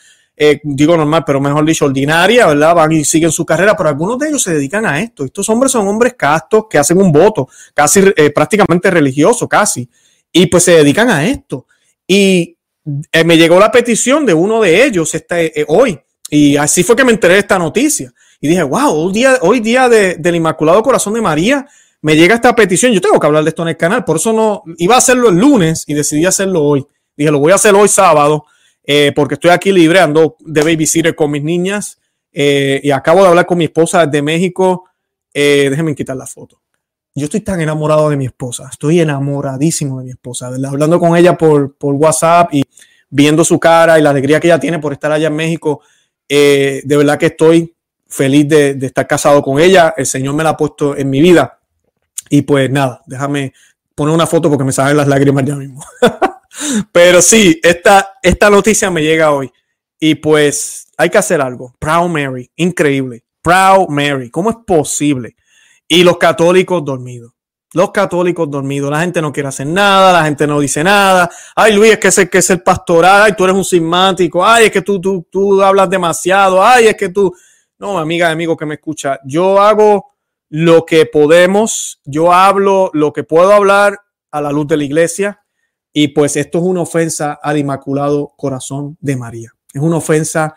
digo 0.62 0.96
normal, 0.96 1.24
pero 1.26 1.40
mejor 1.40 1.64
dicho, 1.64 1.86
ordinaria, 1.86 2.46
¿verdad? 2.46 2.74
Van 2.74 2.92
y 2.92 3.04
siguen 3.04 3.32
su 3.32 3.46
carrera, 3.46 3.76
pero 3.76 3.88
algunos 3.88 4.18
de 4.18 4.28
ellos 4.28 4.42
se 4.42 4.54
dedican 4.54 4.84
a 4.84 5.00
esto. 5.00 5.24
Estos 5.24 5.48
hombres 5.48 5.72
son 5.72 5.88
hombres 5.88 6.14
castos 6.14 6.66
que 6.68 6.78
hacen 6.78 6.98
un 6.98 7.10
voto, 7.10 7.48
casi 7.74 8.02
prácticamente 8.34 8.90
religioso, 8.90 9.48
casi, 9.48 9.88
y 10.30 10.46
pues 10.46 10.64
se 10.64 10.72
dedican 10.72 11.08
a 11.08 11.26
esto. 11.26 11.66
Y 12.06 12.56
eh, 13.12 13.24
me 13.24 13.36
llegó 13.36 13.58
la 13.58 13.72
petición 13.72 14.24
de 14.24 14.34
uno 14.34 14.60
de 14.60 14.84
ellos 14.84 15.14
este, 15.14 15.60
eh, 15.60 15.64
hoy. 15.68 15.98
Y 16.30 16.56
así 16.56 16.82
fue 16.82 16.94
que 16.96 17.04
me 17.04 17.12
enteré 17.12 17.34
de 17.34 17.40
esta 17.40 17.58
noticia. 17.58 18.12
Y 18.40 18.48
dije, 18.48 18.62
wow, 18.62 18.92
hoy 18.92 19.12
día, 19.12 19.38
hoy 19.40 19.60
día 19.60 19.88
del 19.88 20.34
Inmaculado 20.34 20.82
Corazón 20.82 21.14
de 21.14 21.22
María, 21.22 21.66
me 22.02 22.16
llega 22.16 22.34
esta 22.34 22.54
petición. 22.54 22.92
Yo 22.92 23.00
tengo 23.00 23.18
que 23.18 23.26
hablar 23.26 23.42
de 23.42 23.50
esto 23.50 23.62
en 23.62 23.68
el 23.68 23.76
canal. 23.76 24.04
Por 24.04 24.16
eso 24.16 24.32
no 24.32 24.62
iba 24.76 24.94
a 24.94 24.98
hacerlo 24.98 25.30
el 25.30 25.36
lunes 25.36 25.84
y 25.86 25.94
decidí 25.94 26.26
hacerlo 26.26 26.62
hoy. 26.62 26.86
Dije, 27.16 27.30
lo 27.30 27.38
voy 27.38 27.52
a 27.52 27.56
hacer 27.56 27.74
hoy 27.74 27.88
sábado, 27.88 28.44
eh, 28.86 29.12
porque 29.14 29.34
estoy 29.34 29.50
aquí 29.50 29.72
libre, 29.72 30.00
ando 30.00 30.36
de 30.40 30.62
babysitter 30.62 31.14
con 31.14 31.30
mis 31.30 31.42
niñas. 31.42 31.98
y 32.32 32.90
acabo 32.90 33.22
de 33.22 33.28
hablar 33.28 33.46
con 33.46 33.58
mi 33.58 33.64
esposa 33.64 34.06
desde 34.06 34.22
México. 34.22 34.84
déjenme 35.32 35.94
quitar 35.94 36.16
la 36.16 36.26
foto 36.26 36.60
yo 37.16 37.24
estoy 37.24 37.40
tan 37.40 37.60
enamorado 37.62 38.10
de 38.10 38.16
mi 38.16 38.26
esposa, 38.26 38.68
estoy 38.70 39.00
enamoradísimo 39.00 39.98
de 39.98 40.04
mi 40.04 40.10
esposa, 40.10 40.48
hablando 40.48 41.00
con 41.00 41.16
ella 41.16 41.36
por, 41.36 41.74
por, 41.74 41.94
WhatsApp 41.94 42.52
y 42.52 42.62
viendo 43.08 43.42
su 43.42 43.58
cara 43.58 43.98
y 43.98 44.02
la 44.02 44.10
alegría 44.10 44.38
que 44.38 44.48
ella 44.48 44.60
tiene 44.60 44.78
por 44.78 44.92
estar 44.92 45.10
allá 45.10 45.28
en 45.28 45.34
México, 45.34 45.80
eh, 46.28 46.82
de 46.84 46.96
verdad 46.96 47.18
que 47.18 47.26
estoy 47.26 47.74
feliz 48.06 48.46
de, 48.46 48.74
de, 48.74 48.86
estar 48.86 49.06
casado 49.06 49.42
con 49.42 49.58
ella, 49.58 49.94
el 49.96 50.04
Señor 50.04 50.34
me 50.34 50.44
la 50.44 50.50
ha 50.50 50.56
puesto 50.58 50.94
en 50.94 51.08
mi 51.08 51.22
vida 51.22 51.58
y 52.28 52.42
pues 52.42 52.70
nada, 52.70 53.02
déjame 53.06 53.54
poner 53.94 54.14
una 54.14 54.26
foto 54.26 54.50
porque 54.50 54.64
me 54.64 54.72
salen 54.72 54.98
las 54.98 55.08
lágrimas 55.08 55.42
ya 55.46 55.56
mismo. 55.56 55.82
Pero 56.92 57.22
sí, 57.22 57.60
esta, 57.62 58.14
esta 58.22 58.50
noticia 58.50 58.90
me 58.90 59.02
llega 59.02 59.32
hoy 59.32 59.52
y 59.98 60.16
pues 60.16 60.88
hay 60.96 61.10
que 61.10 61.18
hacer 61.18 61.40
algo. 61.40 61.74
Proud 61.78 62.08
Mary, 62.08 62.50
increíble. 62.56 63.24
Proud 63.42 63.88
Mary, 63.88 64.30
¿cómo 64.30 64.50
es 64.50 64.56
posible? 64.66 65.36
Y 65.88 66.02
los 66.02 66.18
católicos 66.18 66.84
dormidos. 66.84 67.32
Los 67.72 67.90
católicos 67.90 68.50
dormidos. 68.50 68.90
La 68.90 69.00
gente 69.00 69.20
no 69.20 69.32
quiere 69.32 69.48
hacer 69.48 69.66
nada, 69.66 70.12
la 70.12 70.24
gente 70.24 70.46
no 70.46 70.60
dice 70.60 70.82
nada. 70.82 71.28
Ay, 71.54 71.74
Luis, 71.74 71.92
es 71.92 71.98
que 71.98 72.08
es 72.08 72.18
el, 72.18 72.30
que 72.30 72.38
es 72.38 72.50
el 72.50 72.62
pastoral. 72.62 73.22
Ay, 73.22 73.32
tú 73.36 73.44
eres 73.44 73.56
un 73.56 73.64
simático. 73.64 74.44
Ay, 74.44 74.66
es 74.66 74.70
que 74.70 74.82
tú, 74.82 75.00
tú, 75.00 75.26
tú 75.30 75.62
hablas 75.62 75.90
demasiado. 75.90 76.64
Ay, 76.64 76.86
es 76.86 76.96
que 76.96 77.10
tú. 77.10 77.34
No, 77.78 77.98
amiga, 77.98 78.30
amigo 78.30 78.56
que 78.56 78.66
me 78.66 78.74
escucha. 78.76 79.20
Yo 79.24 79.60
hago 79.60 80.14
lo 80.48 80.86
que 80.86 81.06
podemos. 81.06 82.00
Yo 82.04 82.32
hablo 82.32 82.90
lo 82.94 83.12
que 83.12 83.24
puedo 83.24 83.52
hablar 83.52 84.00
a 84.30 84.40
la 84.40 84.52
luz 84.52 84.66
de 84.68 84.76
la 84.78 84.84
iglesia. 84.84 85.45
Y 85.98 86.08
pues 86.08 86.36
esto 86.36 86.58
es 86.58 86.64
una 86.64 86.82
ofensa 86.82 87.40
al 87.42 87.56
Inmaculado 87.56 88.34
Corazón 88.36 88.98
de 89.00 89.16
María. 89.16 89.54
Es 89.72 89.80
una 89.80 89.96
ofensa 89.96 90.54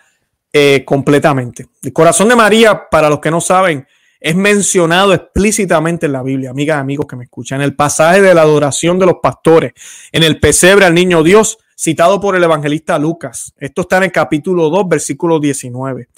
eh, 0.51 0.83
completamente. 0.85 1.67
El 1.81 1.93
corazón 1.93 2.27
de 2.27 2.35
María, 2.35 2.89
para 2.91 3.09
los 3.09 3.19
que 3.21 3.31
no 3.31 3.39
saben, 3.39 3.87
es 4.19 4.35
mencionado 4.35 5.13
explícitamente 5.13 6.07
en 6.07 6.11
la 6.11 6.23
Biblia, 6.23 6.49
amigas 6.49 6.75
y 6.75 6.81
amigos 6.81 7.05
que 7.07 7.15
me 7.15 7.23
escuchan, 7.23 7.61
en 7.61 7.63
el 7.63 7.73
pasaje 7.73 8.21
de 8.21 8.33
la 8.33 8.41
adoración 8.41 8.99
de 8.99 9.05
los 9.05 9.15
pastores, 9.23 9.71
en 10.11 10.23
el 10.23 10.41
pesebre 10.41 10.83
al 10.83 10.93
niño 10.93 11.23
Dios, 11.23 11.57
citado 11.73 12.19
por 12.19 12.35
el 12.35 12.43
evangelista 12.43 12.99
Lucas. 12.99 13.53
Esto 13.59 13.83
está 13.83 13.95
en 13.95 14.03
el 14.03 14.11
capítulo 14.11 14.69
2, 14.69 14.89
versículo 14.89 15.39
19. 15.39 16.09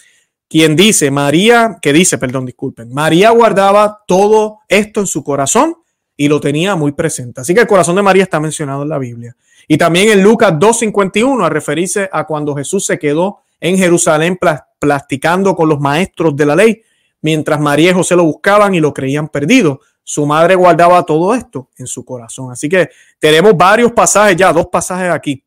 Quien 0.49 0.75
dice, 0.75 1.11
María, 1.11 1.77
que 1.79 1.93
dice, 1.93 2.17
perdón, 2.17 2.47
disculpen, 2.47 2.91
María 2.91 3.29
guardaba 3.29 3.99
todo 4.07 4.61
esto 4.67 4.99
en 4.99 5.05
su 5.05 5.23
corazón 5.23 5.75
y 6.15 6.27
lo 6.27 6.39
tenía 6.39 6.75
muy 6.75 6.91
presente. 6.91 7.41
Así 7.41 7.53
que 7.53 7.61
el 7.61 7.67
corazón 7.67 7.95
de 7.95 8.01
María 8.01 8.23
está 8.23 8.39
mencionado 8.39 8.83
en 8.83 8.89
la 8.89 8.97
Biblia. 8.97 9.35
Y 9.67 9.77
también 9.77 10.09
en 10.09 10.23
Lucas 10.23 10.53
2.51, 10.53 11.45
a 11.45 11.49
referirse 11.49 12.09
a 12.11 12.25
cuando 12.25 12.55
Jesús 12.55 12.85
se 12.85 12.99
quedó 12.99 13.39
en 13.59 13.77
Jerusalén 13.77 14.39
plasticando 14.79 15.55
con 15.55 15.69
los 15.69 15.79
maestros 15.79 16.35
de 16.35 16.45
la 16.45 16.55
ley, 16.55 16.83
Mientras 17.21 17.59
María 17.59 17.91
y 17.91 17.93
José 17.93 18.15
lo 18.15 18.23
buscaban 18.23 18.73
y 18.73 18.79
lo 18.79 18.93
creían 18.93 19.27
perdido, 19.27 19.81
su 20.03 20.25
madre 20.25 20.55
guardaba 20.55 21.03
todo 21.03 21.35
esto 21.35 21.69
en 21.77 21.87
su 21.87 22.03
corazón. 22.03 22.51
Así 22.51 22.67
que 22.67 22.89
tenemos 23.19 23.55
varios 23.55 23.91
pasajes 23.91 24.35
ya, 24.35 24.51
dos 24.51 24.67
pasajes 24.67 25.11
aquí. 25.11 25.43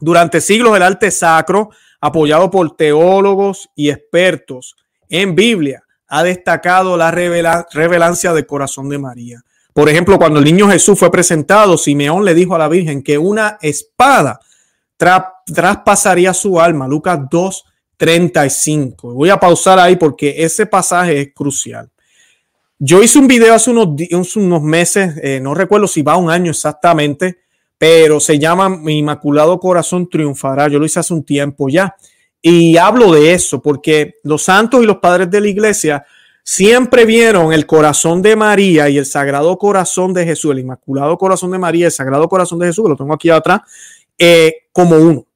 Durante 0.00 0.40
siglos 0.40 0.74
el 0.74 0.82
arte 0.82 1.10
sacro, 1.10 1.70
apoyado 2.00 2.50
por 2.50 2.74
teólogos 2.76 3.68
y 3.74 3.90
expertos 3.90 4.76
en 5.08 5.34
Biblia, 5.34 5.84
ha 6.08 6.22
destacado 6.22 6.96
la 6.96 7.10
revelancia 7.10 8.32
del 8.32 8.46
corazón 8.46 8.88
de 8.88 8.98
María. 8.98 9.42
Por 9.74 9.88
ejemplo, 9.88 10.18
cuando 10.18 10.38
el 10.38 10.44
niño 10.44 10.68
Jesús 10.68 10.96
fue 10.96 11.10
presentado, 11.10 11.76
Simeón 11.76 12.24
le 12.24 12.32
dijo 12.32 12.54
a 12.54 12.58
la 12.58 12.68
Virgen 12.68 13.02
que 13.02 13.18
una 13.18 13.58
espada 13.60 14.38
traspasaría 14.96 16.32
su 16.32 16.60
alma. 16.60 16.86
Lucas 16.86 17.18
2, 17.28 17.64
35. 17.96 19.14
Voy 19.14 19.30
a 19.30 19.36
pausar 19.36 19.80
ahí 19.80 19.96
porque 19.96 20.44
ese 20.44 20.66
pasaje 20.66 21.20
es 21.20 21.34
crucial. 21.34 21.90
Yo 22.78 23.02
hice 23.02 23.18
un 23.18 23.26
video 23.26 23.52
hace 23.52 23.70
unos, 23.70 24.62
meses, 24.62 25.16
eh, 25.20 25.40
no 25.40 25.54
recuerdo 25.54 25.88
si 25.88 26.02
va 26.02 26.16
un 26.16 26.30
año 26.30 26.52
exactamente, 26.52 27.38
pero 27.76 28.20
se 28.20 28.38
llama 28.38 28.68
Mi 28.68 28.98
Inmaculado 28.98 29.58
Corazón 29.58 30.08
Triunfará. 30.08 30.68
Yo 30.68 30.78
lo 30.78 30.86
hice 30.86 31.00
hace 31.00 31.14
un 31.14 31.24
tiempo 31.24 31.68
ya. 31.68 31.96
Y 32.40 32.76
hablo 32.76 33.10
de 33.12 33.32
eso 33.32 33.60
porque 33.60 34.16
los 34.22 34.44
santos 34.44 34.84
y 34.84 34.86
los 34.86 34.98
padres 34.98 35.28
de 35.30 35.40
la 35.40 35.48
iglesia 35.48 36.06
siempre 36.44 37.04
vieron 37.04 37.52
el 37.52 37.66
corazón 37.66 38.22
de 38.22 38.36
María 38.36 38.88
y 38.88 38.98
el 38.98 39.06
sagrado 39.06 39.58
corazón 39.58 40.14
de 40.14 40.24
Jesús, 40.24 40.52
el 40.52 40.60
Inmaculado 40.60 41.18
Corazón 41.18 41.50
de 41.50 41.58
María, 41.58 41.86
el 41.86 41.92
sagrado 41.92 42.28
corazón 42.28 42.60
de 42.60 42.66
Jesús, 42.66 42.84
que 42.84 42.90
lo 42.90 42.96
tengo 42.96 43.14
aquí 43.14 43.30
atrás, 43.30 43.62
eh, 44.16 44.66
como 44.72 44.96
uno 44.96 45.26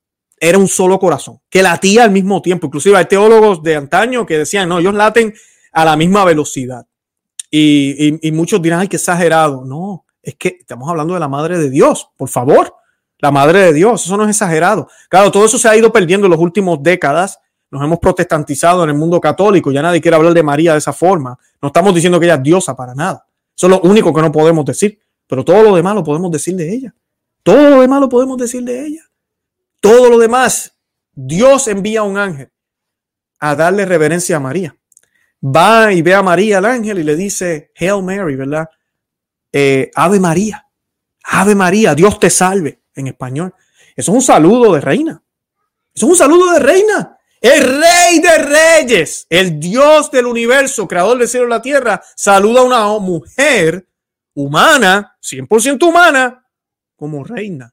era 0.40 0.58
un 0.58 0.68
solo 0.68 0.98
corazón, 0.98 1.40
que 1.50 1.62
latía 1.62 2.04
al 2.04 2.10
mismo 2.10 2.40
tiempo. 2.42 2.66
Inclusive 2.66 2.96
hay 2.96 3.06
teólogos 3.06 3.62
de 3.62 3.76
antaño 3.76 4.26
que 4.26 4.38
decían, 4.38 4.68
no, 4.68 4.78
ellos 4.78 4.94
laten 4.94 5.34
a 5.72 5.84
la 5.84 5.96
misma 5.96 6.24
velocidad. 6.24 6.86
Y, 7.50 8.30
muchos 8.32 8.60
dirán, 8.60 8.80
ay, 8.80 8.88
qué 8.88 8.96
exagerado. 8.96 9.64
No, 9.64 10.04
es 10.22 10.34
que 10.36 10.58
estamos 10.60 10.88
hablando 10.88 11.14
de 11.14 11.20
la 11.20 11.28
Madre 11.28 11.58
de 11.58 11.70
Dios, 11.70 12.10
por 12.16 12.28
favor. 12.28 12.74
La 13.20 13.30
Madre 13.30 13.60
de 13.60 13.72
Dios, 13.72 14.04
eso 14.04 14.16
no 14.16 14.24
es 14.24 14.30
exagerado. 14.30 14.88
Claro, 15.08 15.32
todo 15.32 15.44
eso 15.44 15.58
se 15.58 15.68
ha 15.68 15.76
ido 15.76 15.92
perdiendo 15.92 16.26
en 16.26 16.32
las 16.32 16.40
últimas 16.40 16.78
décadas. 16.80 17.38
Nos 17.70 17.82
hemos 17.82 17.98
protestantizado 17.98 18.84
en 18.84 18.90
el 18.90 18.96
mundo 18.96 19.20
católico. 19.20 19.70
Ya 19.70 19.82
nadie 19.82 20.00
quiere 20.00 20.16
hablar 20.16 20.32
de 20.32 20.42
María 20.42 20.72
de 20.72 20.78
esa 20.78 20.92
forma. 20.92 21.38
No 21.60 21.68
estamos 21.68 21.94
diciendo 21.94 22.18
que 22.18 22.26
ella 22.26 22.36
es 22.36 22.42
diosa 22.42 22.74
para 22.74 22.94
nada. 22.94 23.26
Eso 23.56 23.66
es 23.66 23.70
lo 23.70 23.80
único 23.80 24.12
que 24.14 24.22
no 24.22 24.32
podemos 24.32 24.64
decir. 24.64 24.98
Pero 25.26 25.44
todo 25.44 25.62
lo 25.62 25.76
demás 25.76 25.94
lo 25.94 26.02
podemos 26.02 26.30
decir 26.30 26.56
de 26.56 26.72
ella. 26.72 26.94
Todo 27.42 27.70
lo 27.70 27.80
demás 27.80 28.00
lo 28.00 28.08
podemos 28.08 28.38
decir 28.38 28.62
de 28.64 28.86
ella. 28.86 29.02
Todo 29.80 30.10
lo 30.10 30.18
demás, 30.18 30.74
Dios 31.12 31.68
envía 31.68 32.00
a 32.00 32.04
un 32.04 32.18
ángel 32.18 32.50
a 33.40 33.54
darle 33.54 33.84
reverencia 33.84 34.36
a 34.36 34.40
María. 34.40 34.76
Va 35.44 35.92
y 35.92 36.02
ve 36.02 36.14
a 36.14 36.22
María, 36.22 36.58
el 36.58 36.64
ángel, 36.64 36.98
y 36.98 37.04
le 37.04 37.14
dice, 37.14 37.70
Hail 37.78 38.02
Mary, 38.02 38.34
¿verdad? 38.34 38.68
Eh, 39.52 39.90
Ave 39.94 40.18
María, 40.18 40.66
Ave 41.24 41.54
María, 41.54 41.94
Dios 41.94 42.18
te 42.18 42.30
salve 42.30 42.82
en 42.94 43.06
español. 43.06 43.54
Eso 43.94 44.12
es 44.12 44.16
un 44.16 44.22
saludo 44.22 44.72
de 44.74 44.80
reina. 44.80 45.22
Eso 45.94 46.06
es 46.06 46.10
un 46.12 46.16
saludo 46.16 46.52
de 46.52 46.58
reina. 46.58 47.17
El 47.40 47.80
rey 47.80 48.20
de 48.20 48.38
reyes, 48.38 49.26
el 49.30 49.60
Dios 49.60 50.10
del 50.10 50.26
universo, 50.26 50.88
creador 50.88 51.18
del 51.18 51.28
cielo 51.28 51.46
y 51.46 51.50
la 51.50 51.62
tierra, 51.62 52.02
saluda 52.16 52.60
a 52.60 52.64
una 52.64 52.98
mujer 52.98 53.86
humana, 54.34 55.16
100% 55.22 55.82
humana, 55.88 56.44
como 56.96 57.22
reina 57.24 57.72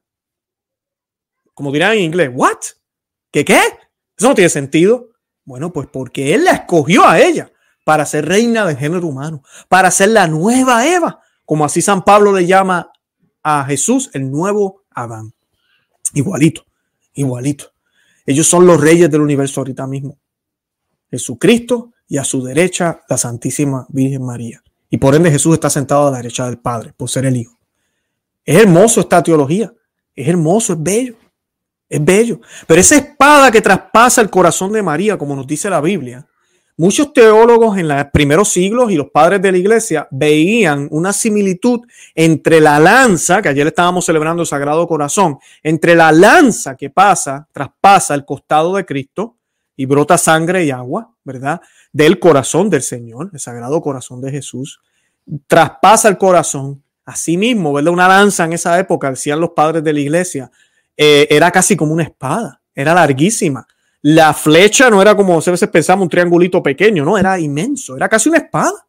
como 1.56 1.72
dirán 1.72 1.94
en 1.94 2.04
inglés, 2.04 2.30
¿what? 2.32 2.58
¿Qué 3.32 3.44
qué? 3.44 3.60
Eso 4.18 4.28
no 4.28 4.36
tiene 4.36 4.50
sentido. 4.50 5.10
Bueno, 5.46 5.74
pues 5.74 5.88
porque 5.92 6.36
él 6.36 6.44
la 6.44 6.52
escogió 6.52 7.08
a 7.08 7.20
ella 7.20 7.52
para 7.84 8.06
ser 8.06 8.26
reina 8.28 8.66
del 8.66 8.78
género 8.78 9.08
humano, 9.08 9.42
para 9.70 9.90
ser 9.90 10.10
la 10.10 10.28
nueva 10.28 10.86
Eva, 10.88 11.22
como 11.46 11.66
así 11.66 11.82
San 11.82 12.04
Pablo 12.04 12.34
le 12.34 12.46
llama 12.46 12.92
a 13.42 13.64
Jesús 13.66 14.10
el 14.14 14.30
nuevo 14.30 14.84
Adán. 14.92 15.34
Igualito, 16.14 16.66
igualito. 17.14 17.72
Ellos 18.26 18.48
son 18.48 18.66
los 18.66 18.80
reyes 18.82 19.10
del 19.10 19.22
universo 19.22 19.62
ahorita 19.62 19.86
mismo. 19.88 20.18
Jesucristo 21.10 21.94
y 22.08 22.18
a 22.18 22.24
su 22.24 22.44
derecha 22.44 23.02
la 23.08 23.18
Santísima 23.18 23.86
Virgen 23.90 24.26
María. 24.26 24.64
Y 24.90 24.98
por 24.98 25.16
ende 25.16 25.32
Jesús 25.32 25.54
está 25.54 25.70
sentado 25.70 26.08
a 26.08 26.12
la 26.12 26.18
derecha 26.18 26.46
del 26.46 26.58
Padre 26.58 26.94
por 26.96 27.10
ser 27.10 27.26
el 27.26 27.38
Hijo. 27.38 27.58
Es 28.44 28.62
hermoso 28.62 29.02
esta 29.02 29.22
teología. 29.24 29.74
Es 30.16 30.28
hermoso, 30.28 30.74
es 30.74 30.82
bello. 30.82 31.16
Es 31.90 32.04
bello. 32.04 32.40
Pero 32.68 32.82
esa 32.82 32.96
espada 32.96 33.52
que 33.52 33.62
traspasa 33.62 34.22
el 34.22 34.30
corazón 34.30 34.72
de 34.72 34.82
María, 34.82 35.18
como 35.18 35.36
nos 35.36 35.46
dice 35.48 35.70
la 35.70 35.82
Biblia, 35.82 36.28
Muchos 36.78 37.14
teólogos 37.14 37.78
en 37.78 37.88
los 37.88 38.06
primeros 38.12 38.50
siglos 38.50 38.92
y 38.92 38.96
los 38.96 39.10
padres 39.10 39.42
de 39.42 39.50
la 39.50 39.58
iglesia 39.58 40.10
veían 40.12 40.90
una 40.92 41.14
similitud 41.14 41.80
entre 42.14 42.60
la 42.60 42.80
lanza, 42.80 43.42
que 43.42 43.48
ayer 43.48 43.68
estábamos 43.68 44.06
celebrando 44.06 44.42
el 44.42 44.48
Sagrado 44.48 44.86
Corazón, 44.86 45.38
entre 45.64 45.96
la 45.96 46.12
lanza 46.12 46.76
que 46.76 46.90
pasa, 46.90 47.48
traspasa 47.54 48.14
el 48.14 48.26
costado 48.26 48.76
de 48.76 48.86
Cristo 48.86 49.38
y 49.78 49.86
brota 49.86 50.18
sangre 50.18 50.66
y 50.66 50.72
agua, 50.72 51.14
¿verdad? 51.24 51.62
Del 51.94 52.20
corazón 52.20 52.70
del 52.70 52.82
Señor, 52.82 53.30
el 53.32 53.40
Sagrado 53.40 53.82
Corazón 53.82 54.20
de 54.20 54.32
Jesús, 54.32 54.82
traspasa 55.48 56.10
el 56.10 56.18
corazón. 56.18 56.84
Asimismo, 57.06 57.72
¿verdad? 57.72 57.94
Una 57.94 58.10
lanza 58.10 58.44
en 58.44 58.52
esa 58.52 58.78
época, 58.78 59.12
decían 59.12 59.40
los 59.40 59.52
padres 59.52 59.82
de 59.82 59.94
la 59.94 60.00
iglesia, 60.02 60.52
eh, 60.98 61.26
era 61.30 61.52
casi 61.52 61.78
como 61.78 61.94
una 61.94 62.04
espada, 62.04 62.60
era 62.74 62.94
larguísima 62.94 63.66
la 64.08 64.36
flecha 64.36 64.88
no 64.92 65.02
era 65.02 65.16
como 65.16 65.34
a 65.34 65.38
veces 65.38 65.68
pensamos 65.68 66.04
un 66.04 66.10
triangulito 66.10 66.62
pequeño, 66.62 67.04
no, 67.04 67.18
era 67.18 67.40
inmenso, 67.40 67.98
era 67.98 68.08
casi 68.08 68.30
una 68.30 68.38
espada. 68.38 68.86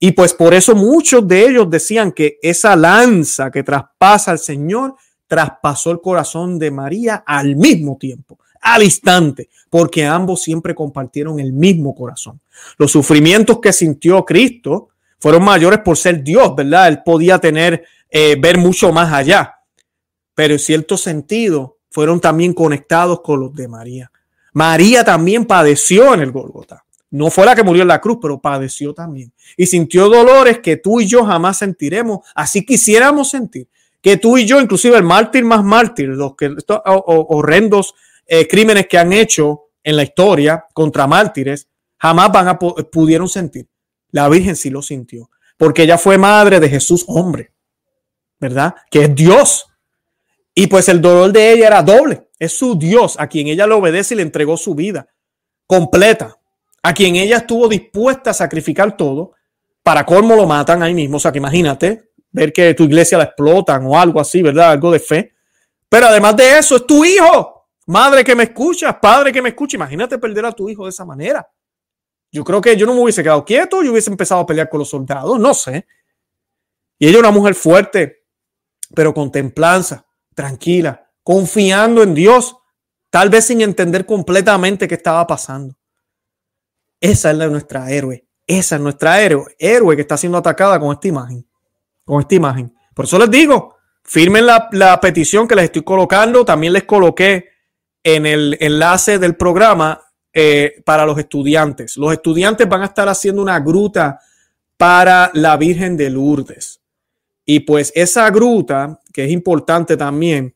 Y 0.00 0.10
pues 0.10 0.34
por 0.34 0.52
eso 0.52 0.74
muchos 0.74 1.26
de 1.28 1.46
ellos 1.46 1.70
decían 1.70 2.10
que 2.10 2.38
esa 2.42 2.74
lanza 2.74 3.48
que 3.52 3.62
traspasa 3.62 4.32
al 4.32 4.40
Señor 4.40 4.96
traspasó 5.28 5.92
el 5.92 6.00
corazón 6.00 6.58
de 6.58 6.72
María 6.72 7.22
al 7.24 7.54
mismo 7.54 7.96
tiempo, 7.96 8.40
al 8.60 8.82
instante, 8.82 9.50
porque 9.70 10.04
ambos 10.04 10.42
siempre 10.42 10.74
compartieron 10.74 11.38
el 11.38 11.52
mismo 11.52 11.94
corazón. 11.94 12.40
Los 12.76 12.90
sufrimientos 12.90 13.60
que 13.60 13.72
sintió 13.72 14.24
Cristo 14.24 14.88
fueron 15.20 15.44
mayores 15.44 15.78
por 15.78 15.96
ser 15.96 16.24
Dios, 16.24 16.56
¿verdad? 16.56 16.88
Él 16.88 17.02
podía 17.04 17.38
tener, 17.38 17.84
eh, 18.10 18.34
ver 18.40 18.58
mucho 18.58 18.92
más 18.92 19.12
allá, 19.12 19.60
pero 20.34 20.54
en 20.54 20.58
cierto 20.58 20.96
sentido 20.96 21.78
fueron 21.88 22.20
también 22.20 22.52
conectados 22.52 23.20
con 23.20 23.38
los 23.38 23.54
de 23.54 23.68
María. 23.68 24.10
María 24.54 25.04
también 25.04 25.44
padeció 25.44 26.14
en 26.14 26.20
el 26.20 26.32
Gólgota. 26.32 26.84
No 27.10 27.30
fue 27.30 27.44
la 27.44 27.54
que 27.54 27.62
murió 27.62 27.82
en 27.82 27.88
la 27.88 28.00
cruz, 28.00 28.18
pero 28.20 28.40
padeció 28.40 28.94
también. 28.94 29.32
Y 29.56 29.66
sintió 29.66 30.08
dolores 30.08 30.60
que 30.60 30.76
tú 30.76 31.00
y 31.00 31.06
yo 31.06 31.24
jamás 31.24 31.58
sentiremos. 31.58 32.20
Así 32.34 32.64
quisiéramos 32.64 33.30
sentir. 33.30 33.68
Que 34.00 34.16
tú 34.16 34.38
y 34.38 34.46
yo, 34.46 34.60
inclusive 34.60 34.96
el 34.96 35.02
mártir 35.02 35.44
más 35.44 35.62
mártir, 35.62 36.08
los 36.08 36.34
que 36.36 36.54
estos 36.56 36.80
horrendos 36.84 37.94
eh, 38.26 38.48
crímenes 38.48 38.86
que 38.86 38.98
han 38.98 39.12
hecho 39.12 39.66
en 39.82 39.96
la 39.96 40.02
historia 40.02 40.64
contra 40.72 41.06
mártires, 41.06 41.68
jamás 41.98 42.32
van 42.32 42.48
a 42.48 42.58
pudieron 42.58 43.28
sentir. 43.28 43.68
La 44.10 44.28
Virgen 44.28 44.56
sí 44.56 44.70
lo 44.70 44.82
sintió, 44.82 45.30
porque 45.56 45.82
ella 45.82 45.98
fue 45.98 46.18
madre 46.18 46.60
de 46.60 46.68
Jesús 46.68 47.04
hombre, 47.08 47.52
¿verdad? 48.38 48.74
Que 48.90 49.04
es 49.04 49.14
Dios. 49.14 49.66
Y 50.54 50.68
pues 50.68 50.88
el 50.88 51.00
dolor 51.00 51.32
de 51.32 51.52
ella 51.52 51.66
era 51.66 51.82
doble. 51.82 52.28
Es 52.44 52.56
su 52.56 52.78
Dios 52.78 53.16
a 53.18 53.26
quien 53.26 53.48
ella 53.48 53.66
le 53.66 53.74
obedece 53.74 54.14
y 54.14 54.16
le 54.18 54.22
entregó 54.22 54.56
su 54.56 54.74
vida 54.74 55.08
completa. 55.66 56.38
A 56.82 56.92
quien 56.92 57.16
ella 57.16 57.38
estuvo 57.38 57.68
dispuesta 57.68 58.30
a 58.30 58.34
sacrificar 58.34 58.96
todo. 58.96 59.32
Para 59.82 60.04
colmo 60.04 60.36
lo 60.36 60.46
matan 60.46 60.82
ahí 60.82 60.94
mismo. 60.94 61.16
O 61.16 61.20
sea 61.20 61.32
que 61.32 61.38
imagínate 61.38 62.10
ver 62.30 62.52
que 62.52 62.74
tu 62.74 62.84
iglesia 62.84 63.18
la 63.18 63.24
explotan 63.24 63.86
o 63.86 63.98
algo 63.98 64.20
así, 64.20 64.42
¿verdad? 64.42 64.72
Algo 64.72 64.90
de 64.90 64.98
fe. 64.98 65.34
Pero 65.88 66.06
además 66.06 66.36
de 66.36 66.58
eso, 66.58 66.76
es 66.76 66.86
tu 66.86 67.04
hijo. 67.04 67.68
Madre 67.86 68.24
que 68.24 68.34
me 68.34 68.44
escucha, 68.44 69.00
padre 69.00 69.32
que 69.32 69.40
me 69.40 69.50
escucha. 69.50 69.76
Imagínate 69.76 70.18
perder 70.18 70.46
a 70.46 70.52
tu 70.52 70.68
hijo 70.68 70.84
de 70.84 70.90
esa 70.90 71.04
manera. 71.04 71.46
Yo 72.32 72.42
creo 72.42 72.60
que 72.60 72.76
yo 72.76 72.84
no 72.84 72.94
me 72.94 73.00
hubiese 73.00 73.22
quedado 73.22 73.44
quieto, 73.44 73.82
yo 73.82 73.92
hubiese 73.92 74.10
empezado 74.10 74.40
a 74.40 74.46
pelear 74.46 74.68
con 74.68 74.80
los 74.80 74.88
soldados, 74.88 75.38
no 75.38 75.54
sé. 75.54 75.86
Y 76.98 77.06
ella 77.06 77.20
una 77.20 77.30
mujer 77.30 77.54
fuerte, 77.54 78.24
pero 78.92 79.14
con 79.14 79.30
templanza, 79.30 80.04
tranquila, 80.34 81.03
confiando 81.24 82.04
en 82.04 82.14
Dios, 82.14 82.56
tal 83.10 83.30
vez 83.30 83.46
sin 83.46 83.60
entender 83.62 84.06
completamente 84.06 84.86
qué 84.86 84.94
estaba 84.94 85.26
pasando. 85.26 85.76
Esa 87.00 87.32
es 87.32 87.36
la 87.36 87.48
nuestra 87.48 87.90
héroe. 87.90 88.24
Esa 88.46 88.76
es 88.76 88.80
nuestra 88.80 89.20
héroe, 89.20 89.56
héroe 89.58 89.96
que 89.96 90.02
está 90.02 90.16
siendo 90.16 90.38
atacada 90.38 90.78
con 90.78 90.92
esta 90.92 91.08
imagen. 91.08 91.44
Con 92.04 92.20
esta 92.20 92.34
imagen. 92.34 92.72
Por 92.94 93.06
eso 93.06 93.18
les 93.18 93.30
digo, 93.30 93.76
firmen 94.04 94.46
la, 94.46 94.68
la 94.72 95.00
petición 95.00 95.48
que 95.48 95.56
les 95.56 95.64
estoy 95.64 95.82
colocando. 95.82 96.44
También 96.44 96.74
les 96.74 96.84
coloqué 96.84 97.48
en 98.02 98.26
el 98.26 98.56
enlace 98.60 99.18
del 99.18 99.34
programa 99.36 100.00
eh, 100.32 100.82
para 100.84 101.06
los 101.06 101.18
estudiantes. 101.18 101.96
Los 101.96 102.12
estudiantes 102.12 102.68
van 102.68 102.82
a 102.82 102.86
estar 102.86 103.08
haciendo 103.08 103.40
una 103.40 103.58
gruta 103.60 104.20
para 104.76 105.30
la 105.32 105.56
Virgen 105.56 105.96
de 105.96 106.10
Lourdes. 106.10 106.82
Y 107.46 107.60
pues 107.60 107.92
esa 107.94 108.28
gruta, 108.30 109.00
que 109.12 109.24
es 109.24 109.30
importante 109.30 109.96
también, 109.96 110.54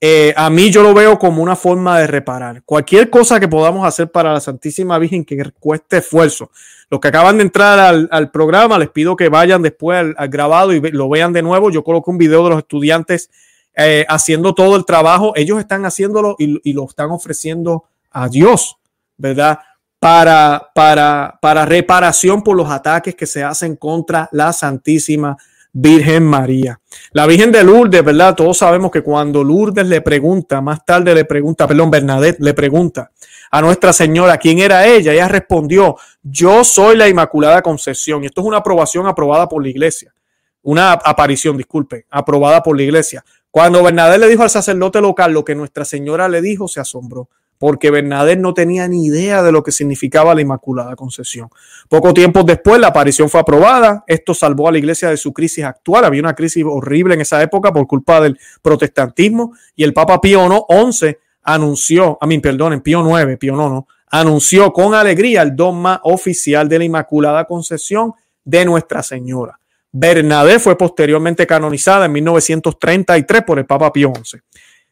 eh, 0.00 0.34
a 0.36 0.50
mí 0.50 0.70
yo 0.70 0.82
lo 0.82 0.92
veo 0.92 1.18
como 1.18 1.42
una 1.42 1.56
forma 1.56 1.98
de 1.98 2.06
reparar. 2.06 2.62
Cualquier 2.64 3.08
cosa 3.08 3.40
que 3.40 3.48
podamos 3.48 3.86
hacer 3.86 4.10
para 4.10 4.32
la 4.32 4.40
Santísima 4.40 4.98
Virgen 4.98 5.24
que 5.24 5.52
cueste 5.58 5.98
esfuerzo. 5.98 6.50
Los 6.90 7.00
que 7.00 7.08
acaban 7.08 7.38
de 7.38 7.44
entrar 7.44 7.78
al, 8.10 8.30
programa, 8.30 8.78
les 8.78 8.90
pido 8.90 9.16
que 9.16 9.28
vayan 9.28 9.62
después 9.62 10.14
al, 10.16 10.28
grabado 10.28 10.72
y 10.72 10.80
lo 10.92 11.08
vean 11.08 11.32
de 11.32 11.42
nuevo. 11.42 11.70
Yo 11.70 11.82
coloco 11.82 12.10
un 12.10 12.18
video 12.18 12.44
de 12.44 12.50
los 12.50 12.58
estudiantes 12.58 13.30
eh, 13.74 14.04
haciendo 14.08 14.54
todo 14.54 14.76
el 14.76 14.84
trabajo. 14.84 15.32
Ellos 15.34 15.58
están 15.58 15.84
haciéndolo 15.84 16.36
y, 16.38 16.60
y, 16.68 16.74
lo 16.74 16.84
están 16.84 17.10
ofreciendo 17.10 17.84
a 18.12 18.28
Dios, 18.28 18.76
¿verdad? 19.16 19.58
Para, 19.98 20.70
para, 20.74 21.38
para 21.40 21.64
reparación 21.64 22.42
por 22.42 22.56
los 22.56 22.70
ataques 22.70 23.14
que 23.14 23.26
se 23.26 23.42
hacen 23.42 23.76
contra 23.76 24.28
la 24.30 24.52
Santísima 24.52 25.30
Virgen 25.30 25.55
María. 26.20 26.80
La 27.12 27.26
Virgen 27.26 27.52
de 27.52 27.62
Lourdes, 27.62 28.02
¿verdad? 28.02 28.34
Todos 28.34 28.58
sabemos 28.58 28.90
que 28.90 29.02
cuando 29.02 29.44
Lourdes 29.44 29.86
le 29.86 30.00
pregunta, 30.00 30.60
más 30.60 30.84
tarde 30.84 31.14
le 31.14 31.24
pregunta, 31.24 31.66
perdón, 31.66 31.90
Bernadette 31.90 32.40
le 32.40 32.54
pregunta 32.54 33.10
a 33.50 33.60
Nuestra 33.60 33.92
Señora 33.92 34.38
quién 34.38 34.58
era 34.58 34.86
ella, 34.86 35.12
ella 35.12 35.28
respondió, 35.28 35.96
yo 36.22 36.64
soy 36.64 36.96
la 36.96 37.08
Inmaculada 37.08 37.62
Concepción. 37.62 38.22
Y 38.22 38.26
esto 38.26 38.40
es 38.40 38.46
una 38.46 38.58
aprobación 38.58 39.06
aprobada 39.06 39.48
por 39.48 39.62
la 39.62 39.68
iglesia. 39.68 40.14
Una 40.62 40.92
aparición, 40.92 41.56
disculpe, 41.56 42.06
aprobada 42.10 42.62
por 42.62 42.76
la 42.76 42.82
iglesia. 42.82 43.24
Cuando 43.50 43.82
Bernadette 43.82 44.20
le 44.20 44.28
dijo 44.28 44.42
al 44.42 44.50
sacerdote 44.50 45.00
local 45.00 45.32
lo 45.32 45.44
que 45.44 45.54
Nuestra 45.54 45.84
Señora 45.84 46.28
le 46.28 46.40
dijo, 46.40 46.68
se 46.68 46.80
asombró 46.80 47.28
porque 47.58 47.90
Bernadette 47.90 48.38
no 48.38 48.54
tenía 48.54 48.88
ni 48.88 49.06
idea 49.06 49.42
de 49.42 49.52
lo 49.52 49.62
que 49.62 49.72
significaba 49.72 50.34
la 50.34 50.40
Inmaculada 50.40 50.96
Concepción. 50.96 51.48
Poco 51.88 52.12
tiempo 52.12 52.42
después 52.42 52.80
la 52.80 52.88
aparición 52.88 53.28
fue 53.28 53.40
aprobada, 53.40 54.04
esto 54.06 54.34
salvó 54.34 54.68
a 54.68 54.72
la 54.72 54.78
iglesia 54.78 55.10
de 55.10 55.16
su 55.16 55.32
crisis 55.32 55.64
actual, 55.64 56.04
había 56.04 56.20
una 56.20 56.34
crisis 56.34 56.64
horrible 56.66 57.14
en 57.14 57.20
esa 57.20 57.42
época 57.42 57.72
por 57.72 57.86
culpa 57.86 58.20
del 58.20 58.38
protestantismo 58.62 59.54
y 59.74 59.84
el 59.84 59.92
Papa 59.92 60.20
Pío 60.20 60.46
XI 60.90 61.16
anunció, 61.42 62.18
a 62.20 62.26
mí 62.26 62.38
perdonen, 62.38 62.80
Pío 62.80 63.00
IX, 63.00 63.38
Pío 63.38 63.54
IX, 63.54 63.86
anunció 64.08 64.72
con 64.72 64.94
alegría 64.94 65.42
el 65.42 65.56
dogma 65.56 66.00
oficial 66.04 66.68
de 66.68 66.78
la 66.78 66.84
Inmaculada 66.84 67.44
Concepción 67.44 68.12
de 68.44 68.64
Nuestra 68.64 69.02
Señora. 69.02 69.58
Bernadette 69.98 70.60
fue 70.60 70.76
posteriormente 70.76 71.46
canonizada 71.46 72.04
en 72.04 72.12
1933 72.12 73.42
por 73.44 73.58
el 73.58 73.64
Papa 73.64 73.90
Pío 73.92 74.12
XI. 74.14 74.38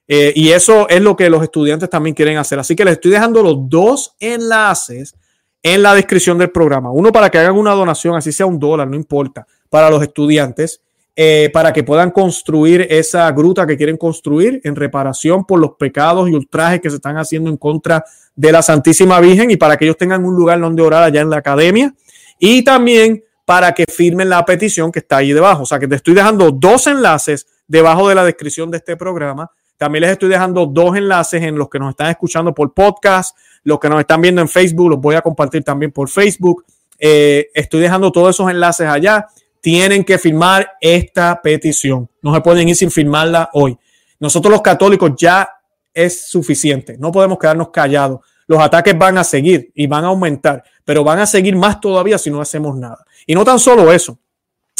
Eh, 0.06 0.32
y 0.36 0.50
eso 0.50 0.88
es 0.88 1.00
lo 1.00 1.16
que 1.16 1.30
los 1.30 1.42
estudiantes 1.42 1.88
también 1.88 2.14
quieren 2.14 2.36
hacer. 2.36 2.58
Así 2.58 2.76
que 2.76 2.84
les 2.84 2.94
estoy 2.94 3.10
dejando 3.10 3.42
los 3.42 3.56
dos 3.68 4.14
enlaces 4.20 5.14
en 5.62 5.82
la 5.82 5.94
descripción 5.94 6.36
del 6.38 6.50
programa. 6.50 6.90
Uno 6.90 7.10
para 7.10 7.30
que 7.30 7.38
hagan 7.38 7.56
una 7.56 7.72
donación, 7.72 8.14
así 8.14 8.32
sea 8.32 8.46
un 8.46 8.58
dólar, 8.58 8.86
no 8.86 8.96
importa, 8.96 9.46
para 9.70 9.88
los 9.88 10.02
estudiantes, 10.02 10.82
eh, 11.16 11.48
para 11.52 11.72
que 11.72 11.82
puedan 11.82 12.10
construir 12.10 12.86
esa 12.90 13.30
gruta 13.32 13.66
que 13.66 13.76
quieren 13.76 13.96
construir 13.96 14.60
en 14.62 14.76
reparación 14.76 15.44
por 15.44 15.58
los 15.58 15.72
pecados 15.78 16.28
y 16.28 16.34
ultrajes 16.34 16.80
que 16.80 16.90
se 16.90 16.96
están 16.96 17.16
haciendo 17.16 17.48
en 17.48 17.56
contra 17.56 18.04
de 18.34 18.52
la 18.52 18.62
Santísima 18.62 19.20
Virgen 19.20 19.50
y 19.50 19.56
para 19.56 19.76
que 19.76 19.86
ellos 19.86 19.96
tengan 19.96 20.24
un 20.24 20.34
lugar 20.34 20.60
donde 20.60 20.82
orar 20.82 21.02
allá 21.02 21.22
en 21.22 21.30
la 21.30 21.38
academia. 21.38 21.94
Y 22.38 22.62
también 22.62 23.24
para 23.46 23.72
que 23.72 23.84
firmen 23.90 24.28
la 24.28 24.44
petición 24.44 24.92
que 24.92 24.98
está 24.98 25.18
ahí 25.18 25.32
debajo. 25.32 25.62
O 25.62 25.66
sea 25.66 25.78
que 25.78 25.88
te 25.88 25.94
estoy 25.94 26.14
dejando 26.14 26.50
dos 26.50 26.86
enlaces 26.88 27.46
debajo 27.66 28.08
de 28.08 28.16
la 28.16 28.24
descripción 28.24 28.70
de 28.70 28.78
este 28.78 28.96
programa 28.96 29.50
también 29.76 30.02
les 30.02 30.12
estoy 30.12 30.28
dejando 30.28 30.66
dos 30.66 30.96
enlaces 30.96 31.42
en 31.42 31.56
los 31.56 31.68
que 31.68 31.78
nos 31.78 31.90
están 31.90 32.10
escuchando 32.10 32.54
por 32.54 32.72
podcast, 32.72 33.36
los 33.64 33.78
que 33.80 33.88
nos 33.88 34.00
están 34.00 34.20
viendo 34.20 34.40
en 34.40 34.48
Facebook, 34.48 34.90
los 34.90 35.00
voy 35.00 35.14
a 35.14 35.22
compartir 35.22 35.64
también 35.64 35.90
por 35.90 36.08
Facebook. 36.08 36.64
Eh, 36.98 37.48
estoy 37.54 37.80
dejando 37.80 38.12
todos 38.12 38.36
esos 38.36 38.50
enlaces 38.50 38.86
allá. 38.86 39.26
Tienen 39.60 40.04
que 40.04 40.18
firmar 40.18 40.72
esta 40.80 41.40
petición. 41.42 42.08
No 42.22 42.34
se 42.34 42.40
pueden 42.40 42.68
ir 42.68 42.76
sin 42.76 42.90
firmarla 42.90 43.50
hoy. 43.54 43.76
Nosotros 44.20 44.52
los 44.52 44.62
católicos 44.62 45.12
ya 45.16 45.48
es 45.92 46.28
suficiente. 46.28 46.96
No 46.98 47.10
podemos 47.10 47.38
quedarnos 47.38 47.70
callados. 47.70 48.20
Los 48.46 48.60
ataques 48.60 48.96
van 48.96 49.16
a 49.16 49.24
seguir 49.24 49.70
y 49.74 49.86
van 49.86 50.04
a 50.04 50.08
aumentar, 50.08 50.62
pero 50.84 51.02
van 51.02 51.18
a 51.18 51.26
seguir 51.26 51.56
más 51.56 51.80
todavía 51.80 52.18
si 52.18 52.30
no 52.30 52.40
hacemos 52.40 52.76
nada. 52.76 53.04
Y 53.26 53.34
no 53.34 53.44
tan 53.44 53.58
solo 53.58 53.90
eso. 53.90 54.18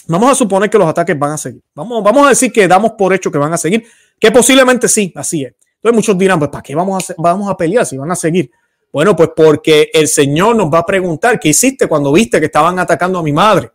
Vamos 0.06 0.30
a 0.30 0.34
suponer 0.34 0.68
que 0.68 0.78
los 0.78 0.88
ataques 0.88 1.18
van 1.18 1.32
a 1.32 1.38
seguir. 1.38 1.62
Vamos, 1.74 2.02
vamos 2.02 2.26
a 2.26 2.28
decir 2.30 2.52
que 2.52 2.68
damos 2.68 2.92
por 2.92 3.14
hecho 3.14 3.30
que 3.30 3.38
van 3.38 3.52
a 3.52 3.58
seguir, 3.58 3.84
que 4.18 4.30
posiblemente 4.30 4.88
sí, 4.88 5.12
así 5.16 5.44
es. 5.44 5.54
Entonces 5.76 5.96
muchos 5.96 6.18
dirán, 6.18 6.38
pues 6.38 6.50
¿para 6.50 6.62
qué 6.62 6.74
vamos 6.74 7.10
a, 7.10 7.14
vamos 7.18 7.50
a 7.50 7.56
pelear 7.56 7.86
si 7.86 7.96
van 7.96 8.10
a 8.10 8.16
seguir? 8.16 8.50
Bueno, 8.92 9.16
pues 9.16 9.30
porque 9.34 9.90
el 9.92 10.06
Señor 10.06 10.54
nos 10.54 10.72
va 10.72 10.78
a 10.78 10.86
preguntar, 10.86 11.40
¿qué 11.40 11.48
hiciste 11.48 11.88
cuando 11.88 12.12
viste 12.12 12.38
que 12.38 12.46
estaban 12.46 12.78
atacando 12.78 13.18
a 13.18 13.22
mi 13.24 13.32
madre? 13.32 13.72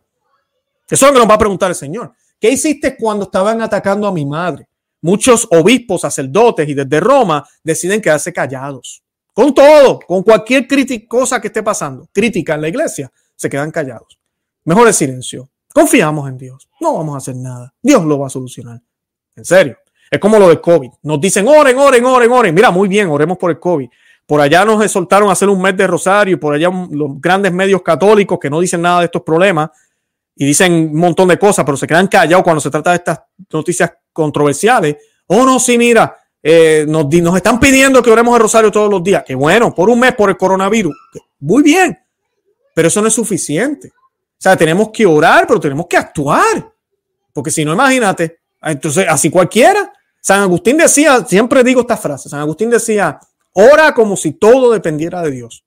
Eso 0.88 1.06
es 1.06 1.10
lo 1.10 1.12
que 1.12 1.18
nos 1.18 1.28
va 1.28 1.34
a 1.34 1.38
preguntar 1.38 1.70
el 1.70 1.76
Señor. 1.76 2.12
¿Qué 2.40 2.50
hiciste 2.50 2.96
cuando 2.96 3.26
estaban 3.26 3.60
atacando 3.60 4.06
a 4.08 4.12
mi 4.12 4.24
madre? 4.24 4.66
Muchos 5.02 5.46
obispos, 5.50 6.00
sacerdotes 6.00 6.66
y 6.66 6.72
desde 6.72 7.00
Roma 7.00 7.46
deciden 7.62 8.00
quedarse 8.00 8.32
callados. 8.32 9.02
con 9.34 9.54
todo, 9.54 10.00
con 10.00 10.22
cualquier 10.22 10.66
cosa 11.06 11.38
que 11.38 11.48
esté 11.48 11.62
pasando, 11.62 12.08
crítica 12.12 12.54
en 12.54 12.62
la 12.62 12.68
iglesia, 12.68 13.12
se 13.36 13.48
quedan 13.48 13.70
callados. 13.70 14.18
Mejor 14.64 14.88
el 14.88 14.94
silencio. 14.94 15.49
Confiamos 15.72 16.28
en 16.28 16.38
Dios. 16.38 16.68
No 16.80 16.94
vamos 16.94 17.14
a 17.14 17.18
hacer 17.18 17.36
nada. 17.36 17.72
Dios 17.82 18.04
lo 18.04 18.18
va 18.18 18.26
a 18.26 18.30
solucionar. 18.30 18.80
En 19.36 19.44
serio. 19.44 19.76
Es 20.10 20.18
como 20.18 20.38
lo 20.38 20.48
del 20.48 20.60
COVID. 20.60 20.90
Nos 21.02 21.20
dicen, 21.20 21.46
oren, 21.46 21.78
oren, 21.78 22.04
oren, 22.04 22.32
oren. 22.32 22.54
Mira, 22.54 22.70
muy 22.70 22.88
bien, 22.88 23.08
oremos 23.08 23.38
por 23.38 23.50
el 23.50 23.60
COVID. 23.60 23.88
Por 24.26 24.40
allá 24.40 24.64
nos 24.64 24.82
exhortaron 24.84 25.28
a 25.28 25.32
hacer 25.32 25.48
un 25.48 25.60
mes 25.62 25.76
de 25.76 25.86
rosario 25.86 26.34
y 26.34 26.36
por 26.36 26.54
allá 26.54 26.70
los 26.90 27.20
grandes 27.20 27.52
medios 27.52 27.82
católicos 27.82 28.38
que 28.40 28.50
no 28.50 28.60
dicen 28.60 28.82
nada 28.82 29.00
de 29.00 29.04
estos 29.06 29.22
problemas 29.22 29.70
y 30.36 30.46
dicen 30.46 30.72
un 30.72 30.96
montón 30.98 31.28
de 31.28 31.38
cosas, 31.38 31.64
pero 31.64 31.76
se 31.76 31.86
quedan 31.86 32.08
callados 32.08 32.42
cuando 32.42 32.60
se 32.60 32.70
trata 32.70 32.90
de 32.90 32.96
estas 32.96 33.20
noticias 33.52 33.92
controversiales. 34.12 34.96
Oh, 35.26 35.44
no, 35.44 35.60
sí, 35.60 35.76
mira, 35.78 36.16
eh, 36.42 36.84
nos, 36.88 37.06
nos, 37.06 37.36
están 37.36 37.60
pidiendo 37.60 38.02
que 38.02 38.10
oremos 38.10 38.34
el 38.34 38.42
rosario 38.42 38.70
todos 38.70 38.90
los 38.90 39.02
días. 39.02 39.22
Que 39.24 39.34
bueno, 39.34 39.74
por 39.74 39.88
un 39.88 40.00
mes 40.00 40.14
por 40.14 40.30
el 40.30 40.36
coronavirus. 40.36 40.94
Muy 41.40 41.62
bien, 41.62 41.98
pero 42.74 42.88
eso 42.88 43.00
no 43.00 43.08
es 43.08 43.14
suficiente. 43.14 43.92
Sea, 44.40 44.56
tenemos 44.56 44.90
que 44.90 45.04
orar, 45.04 45.46
pero 45.46 45.60
tenemos 45.60 45.86
que 45.86 45.98
actuar. 45.98 46.72
Porque 47.32 47.50
si 47.50 47.64
no, 47.64 47.74
imagínate, 47.74 48.40
entonces 48.62 49.06
así 49.08 49.30
cualquiera. 49.30 49.92
San 50.20 50.40
Agustín 50.40 50.78
decía, 50.78 51.24
siempre 51.24 51.62
digo 51.62 51.82
esta 51.82 51.96
frase, 51.96 52.28
San 52.28 52.40
Agustín 52.40 52.70
decía, 52.70 53.20
Ora 53.52 53.92
como 53.94 54.16
si 54.16 54.32
todo 54.32 54.72
dependiera 54.72 55.22
de 55.22 55.30
Dios. 55.32 55.64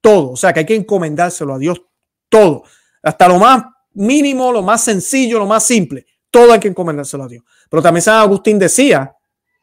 Todo. 0.00 0.32
O 0.32 0.36
sea 0.36 0.52
que 0.52 0.60
hay 0.60 0.66
que 0.66 0.74
encomendárselo 0.74 1.54
a 1.54 1.58
Dios. 1.58 1.82
Todo. 2.28 2.64
Hasta 3.02 3.28
lo 3.28 3.38
más 3.38 3.64
mínimo, 3.94 4.52
lo 4.52 4.62
más 4.62 4.84
sencillo, 4.84 5.38
lo 5.38 5.46
más 5.46 5.64
simple. 5.64 6.06
Todo 6.30 6.52
hay 6.52 6.60
que 6.60 6.68
encomendárselo 6.68 7.24
a 7.24 7.28
Dios. 7.28 7.44
Pero 7.70 7.82
también 7.82 8.02
San 8.02 8.20
Agustín 8.20 8.58
decía, 8.58 9.14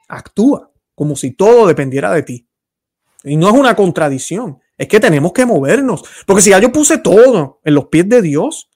actúa 0.08 0.72
como 0.96 1.16
si 1.16 1.32
todo 1.32 1.68
dependiera 1.68 2.12
de 2.12 2.24
ti. 2.24 2.48
Y 3.24 3.38
no 3.38 3.50
es 3.50 3.54
una 3.56 3.76
contradicción. 3.76 4.60
Es 4.78 4.88
que 4.88 5.00
tenemos 5.00 5.32
que 5.32 5.46
movernos. 5.46 6.04
Porque 6.26 6.42
si 6.42 6.50
ya 6.50 6.60
yo 6.60 6.72
puse 6.72 6.98
todo 6.98 7.60
en 7.64 7.76
los 7.76 7.88
pies 7.88 8.10
de 8.10 8.22
Dios 8.22 8.70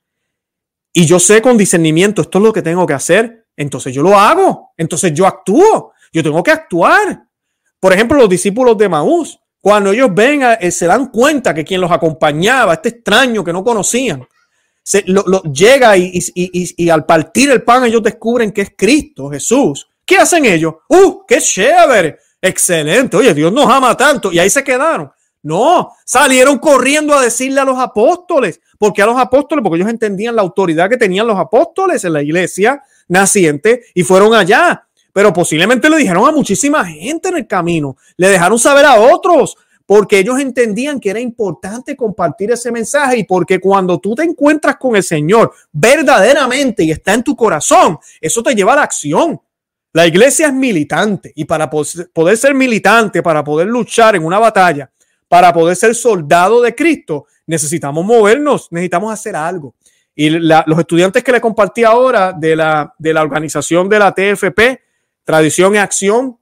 y 0.94 1.06
yo 1.06 1.20
sé 1.20 1.42
con 1.42 1.58
discernimiento 1.58 2.22
esto 2.22 2.38
es 2.38 2.44
lo 2.44 2.54
que 2.54 2.62
tengo 2.62 2.86
que 2.88 2.94
hacer, 2.94 3.48
entonces 3.56 3.94
yo 3.94 4.02
lo 4.02 4.18
hago. 4.18 4.72
Entonces 4.78 5.14
yo 5.14 5.28
actúo. 5.28 5.92
Yo 6.12 6.24
tengo 6.24 6.42
que 6.42 6.52
actuar. 6.52 7.24
Por 7.80 7.94
ejemplo, 7.94 8.18
los 8.18 8.30
discípulos 8.30 8.78
de 8.78 8.90
Maús, 8.90 9.40
cuando 9.62 9.92
ellos 9.92 10.10
ven, 10.14 10.42
eh, 10.60 10.72
se 10.72 10.88
dan 10.88 11.08
cuenta 11.08 11.54
que 11.54 11.64
quien 11.64 11.82
los 11.82 11.92
acompañaba, 11.92 12.74
este 12.74 12.90
extraño 12.90 13.44
que 13.44 13.54
no 13.54 13.64
conocían, 13.64 14.26
se, 14.82 15.04
lo, 15.06 15.44
llega 15.44 15.96
y, 15.98 16.20
y, 16.34 16.90
al 16.90 17.06
partir 17.06 17.52
el 17.52 17.62
pan 17.62 17.86
ellos 17.86 18.02
descubren 18.02 18.52
que 18.52 18.62
es 18.62 18.72
Cristo, 18.76 19.30
Jesús. 19.30 19.88
¿Qué 20.04 20.18
hacen 20.18 20.46
ellos? 20.46 20.76
¡Uh, 20.88 21.26
qué 21.28 21.40
chévere! 21.40 22.18
Excelente. 22.42 23.16
Oye, 23.18 23.34
Dios 23.34 23.52
nos 23.54 23.70
ama 23.70 23.96
tanto. 23.96 24.32
Y 24.32 24.40
ahí 24.40 24.50
se 24.50 24.64
quedaron. 24.64 25.12
No, 25.42 25.94
salieron 26.06 26.58
corriendo 26.58 27.14
a 27.14 27.22
decirle 27.22 27.62
a 27.62 27.66
los 27.66 27.80
apóstoles. 27.80 28.60
¿Por 28.78 28.94
qué 28.94 29.02
a 29.02 29.06
los 29.06 29.20
apóstoles? 29.20 29.64
Porque 29.64 29.78
ellos 29.78 29.90
entendían 29.90 30.36
la 30.36 30.42
autoridad 30.42 30.90
que 30.90 30.98
tenían 30.98 31.28
los 31.28 31.38
apóstoles 31.38 32.04
en 32.04 32.14
la 32.14 32.22
iglesia 32.22 32.84
naciente 33.08 33.84
y 33.94 34.04
fueron 34.04 34.34
allá 34.34 34.86
pero 35.14 35.34
posiblemente 35.34 35.90
le 35.90 35.98
dijeron 35.98 36.28
a 36.28 36.32
muchísima 36.32 36.86
gente 36.86 37.30
en 37.30 37.38
el 37.38 37.48
camino, 37.48 37.98
le 38.18 38.30
dejaron 38.30 38.60
saber 38.60 38.86
a 38.86 39.00
otros, 39.00 39.58
porque 39.86 40.20
ellos 40.20 40.40
entendían 40.40 41.00
que 41.00 41.10
era 41.10 41.20
importante 41.20 41.96
compartir 41.96 42.52
ese 42.52 42.72
mensaje 42.72 43.18
y 43.18 43.24
porque 43.24 43.60
cuando 43.60 44.00
tú 44.00 44.14
te 44.14 44.24
encuentras 44.24 44.78
con 44.78 44.96
el 44.96 45.04
Señor 45.04 45.52
verdaderamente 45.72 46.84
y 46.84 46.92
está 46.92 47.16
en 47.16 47.24
tu 47.24 47.36
corazón, 47.36 47.98
eso 48.22 48.44
te 48.44 48.54
lleva 48.54 48.74
a 48.74 48.76
la 48.78 48.84
acción. 48.84 49.42
La 49.92 50.06
iglesia 50.06 50.48
es 50.48 50.54
militante 50.54 51.34
y 51.36 51.46
para 51.46 51.68
poder 51.70 52.38
ser 52.38 52.54
militante, 52.54 53.24
para 53.24 53.44
poder 53.44 53.68
luchar 53.68 54.16
en 54.16 54.24
una 54.24 54.38
batalla, 54.38 54.92
para 55.30 55.54
poder 55.54 55.78
ser 55.78 55.96
soldado 55.96 56.62
de 56.62 56.76
Cristo, 56.76 57.28
necesitamos 57.48 58.04
movernos, 58.04 58.68
necesitamos 58.72 59.14
hacer 59.14 59.36
algo. 59.36 59.76
Y 60.14 60.30
los 60.32 60.80
estudiantes 60.80 61.24
que 61.24 61.32
le 61.32 61.40
compartí 61.40 61.86
ahora 61.86 62.34
de 62.34 62.56
la, 62.56 62.94
de 62.98 63.14
la 63.14 63.22
organización 63.22 63.88
de 63.88 64.00
la 64.00 64.14
TFP, 64.14 64.82
tradición 65.24 65.76
y 65.76 65.78
acción 65.78 66.38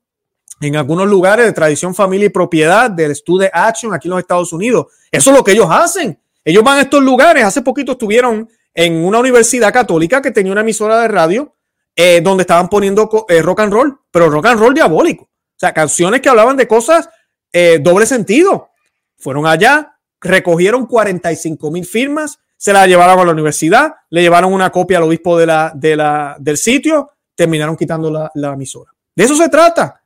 en 0.62 0.76
algunos 0.76 1.08
lugares 1.08 1.46
de 1.46 1.54
tradición, 1.54 1.94
familia 1.94 2.26
y 2.26 2.30
propiedad, 2.30 2.90
del 2.90 3.16
Stude 3.16 3.52
Action 3.54 3.94
aquí 3.94 4.08
en 4.08 4.12
los 4.12 4.20
Estados 4.20 4.52
Unidos. 4.52 4.88
Eso 5.12 5.30
es 5.30 5.38
lo 5.38 5.44
que 5.44 5.52
ellos 5.52 5.68
hacen. 5.70 6.20
Ellos 6.44 6.64
van 6.64 6.80
a 6.80 6.82
estos 6.82 7.04
lugares. 7.04 7.44
Hace 7.44 7.62
poquito 7.62 7.92
estuvieron 7.92 8.50
en 8.74 9.06
una 9.06 9.20
universidad 9.20 9.72
católica 9.72 10.22
que 10.22 10.32
tenía 10.32 10.52
una 10.52 10.62
emisora 10.62 11.02
de 11.02 11.08
radio 11.10 11.54
eh, 11.96 12.22
donde 12.24 12.44
estaban 12.44 12.70
poniendo 12.70 13.26
eh, 13.28 13.42
rock 13.42 13.60
and 13.60 13.74
roll, 13.74 14.00
pero 14.10 14.30
rock 14.30 14.46
and 14.48 14.60
roll 14.60 14.74
diabólico. 14.74 15.26
O 15.26 15.60
sea, 15.60 15.74
canciones 15.74 16.22
que 16.22 16.30
hablaban 16.30 16.56
de 16.56 16.68
cosas 16.68 17.10
eh, 17.52 17.80
doble 17.82 18.06
sentido. 18.06 18.70
Fueron 19.18 19.45
allá, 19.45 19.97
recogieron 20.22 20.86
45 20.86 21.72
mil 21.72 21.86
firmas, 21.86 22.39
se 22.55 22.74
la 22.74 22.88
llevaron 22.88 23.20
a 23.20 23.26
la 23.26 23.32
universidad, 23.32 23.93
le 24.09 24.22
llevaron 24.22 24.53
una 24.53 24.72
copia 24.72 24.97
al 24.97 25.03
obispo 25.03 25.38
de 25.38 25.45
la, 25.45 25.72
de 25.76 25.95
la, 25.95 26.36
del 26.39 26.57
sitio 26.57 27.11
terminaron 27.38 27.78
quitando 27.78 28.11
la, 28.34 28.53
emisora. 28.53 28.91
De 29.15 29.24
eso 29.24 29.36
se 29.36 29.47
trata. 29.47 30.01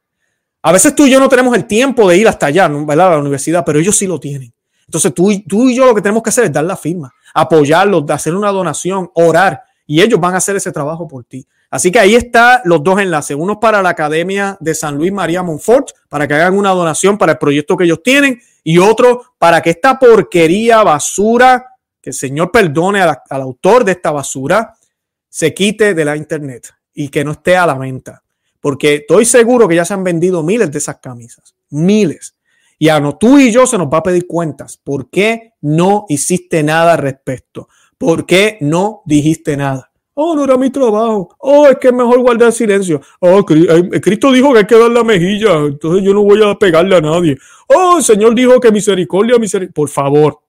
A 0.62 0.72
veces 0.72 0.94
tú 0.94 1.06
y 1.06 1.10
yo 1.10 1.20
no 1.20 1.30
tenemos 1.30 1.56
el 1.56 1.66
tiempo 1.66 2.08
de 2.08 2.18
ir 2.18 2.28
hasta 2.28 2.48
allá, 2.48 2.68
¿verdad? 2.68 3.08
A 3.08 3.12
la 3.12 3.20
universidad, 3.20 3.64
pero 3.66 3.80
ellos 3.80 3.98
sí 3.98 4.06
lo 4.06 4.20
tienen. 4.20 4.54
Entonces 4.86 5.14
tú, 5.14 5.32
tú 5.48 5.70
y 5.70 5.76
yo 5.76 5.86
lo 5.86 5.96
que 5.96 6.02
tenemos 6.02 6.22
que 6.22 6.30
hacer 6.30 6.44
es 6.44 6.52
dar 6.52 6.66
la 6.66 6.76
firma, 6.76 7.12
apoyarlos, 7.34 8.04
hacer 8.10 8.36
una 8.36 8.52
donación, 8.52 9.10
orar, 9.16 9.64
y 9.88 10.02
ellos 10.02 10.20
van 10.20 10.34
a 10.34 10.38
hacer 10.38 10.58
ese 10.58 10.72
trabajo 10.72 11.08
por 11.08 11.24
ti. 11.24 11.48
Así 11.70 11.90
que 11.90 12.00
ahí 12.00 12.16
están 12.16 12.60
los 12.66 12.84
dos 12.84 13.00
enlaces, 13.00 13.38
uno 13.40 13.62
para 13.62 13.82
la 13.82 13.90
Academia 13.90 14.58
de 14.60 14.76
San 14.76 14.98
Luis 14.98 15.14
María 15.14 15.42
Monfort, 15.42 15.92
para 16.10 16.28
que 16.28 16.34
hagan 16.34 16.58
una 16.58 16.72
donación 16.72 17.18
para 17.18 17.32
el 17.32 17.38
proyecto 17.38 17.78
que 17.78 17.86
ellos 17.86 18.04
tienen, 18.04 18.42
y 18.64 18.78
otro 18.78 19.34
para 19.38 19.62
que 19.62 19.72
esta 19.72 19.98
porquería, 19.98 20.84
basura, 20.84 21.76
que 22.02 22.12
el 22.12 22.16
Señor 22.16 22.52
perdone 22.52 23.02
al 23.02 23.42
autor 23.42 23.84
de 23.84 23.94
esta 23.94 24.12
basura, 24.12 24.76
se 25.30 25.54
quite 25.54 25.94
de 25.94 26.06
la 26.06 26.18
internet 26.18 26.74
y 26.94 27.10
que 27.10 27.24
no 27.24 27.32
esté 27.32 27.56
a 27.58 27.66
la 27.66 27.76
venta. 27.76 28.24
Porque 28.60 28.96
estoy 28.96 29.26
seguro 29.26 29.68
que 29.68 29.76
ya 29.76 29.86
se 29.86 29.94
han 29.94 30.04
vendido 30.04 30.44
miles 30.44 30.72
de 30.72 30.78
esas 30.78 30.98
camisas. 30.98 31.56
Miles. 31.70 32.36
Y 32.78 32.90
a 32.90 33.00
no, 33.00 33.18
tú 33.18 33.38
y 33.38 33.52
yo 33.52 33.66
se 33.68 33.78
nos 33.78 33.88
va 33.88 34.00
a 34.00 34.04
pedir 34.04 34.28
cuentas. 34.28 34.78
¿Por 34.78 35.10
qué 35.10 35.54
no 35.62 36.06
hiciste 36.10 36.64
nada 36.64 36.94
al 36.94 37.00
respecto? 37.00 37.70
¿Por 37.98 38.26
qué 38.26 38.58
no 38.62 39.02
dijiste 39.06 39.56
nada? 39.56 39.91
Oh, 40.24 40.36
no 40.36 40.44
era 40.44 40.56
mi 40.56 40.70
trabajo. 40.70 41.36
Oh, 41.40 41.68
es 41.68 41.80
que 41.80 41.88
es 41.88 41.94
mejor 41.94 42.20
guardar 42.20 42.52
silencio. 42.52 43.02
Oh, 43.20 43.44
eh, 43.50 44.00
Cristo 44.00 44.32
dijo 44.32 44.54
que 44.54 44.60
hay 44.60 44.68
que 44.68 44.78
dar 44.78 44.92
la 44.92 45.04
mejilla. 45.04 45.56
Entonces 45.66 46.04
yo 46.04 46.14
no 46.14 46.22
voy 46.22 46.40
a 46.44 46.54
pegarle 46.54 46.96
a 46.96 47.02
nadie. 47.02 47.36
Oh, 47.66 47.98
el 47.98 48.04
Señor 48.04 48.36
dijo 48.36 48.60
que 48.60 48.72
misericordia, 48.72 49.40
misericordia. 49.40 49.74
Por 49.74 49.90
favor, 49.90 50.40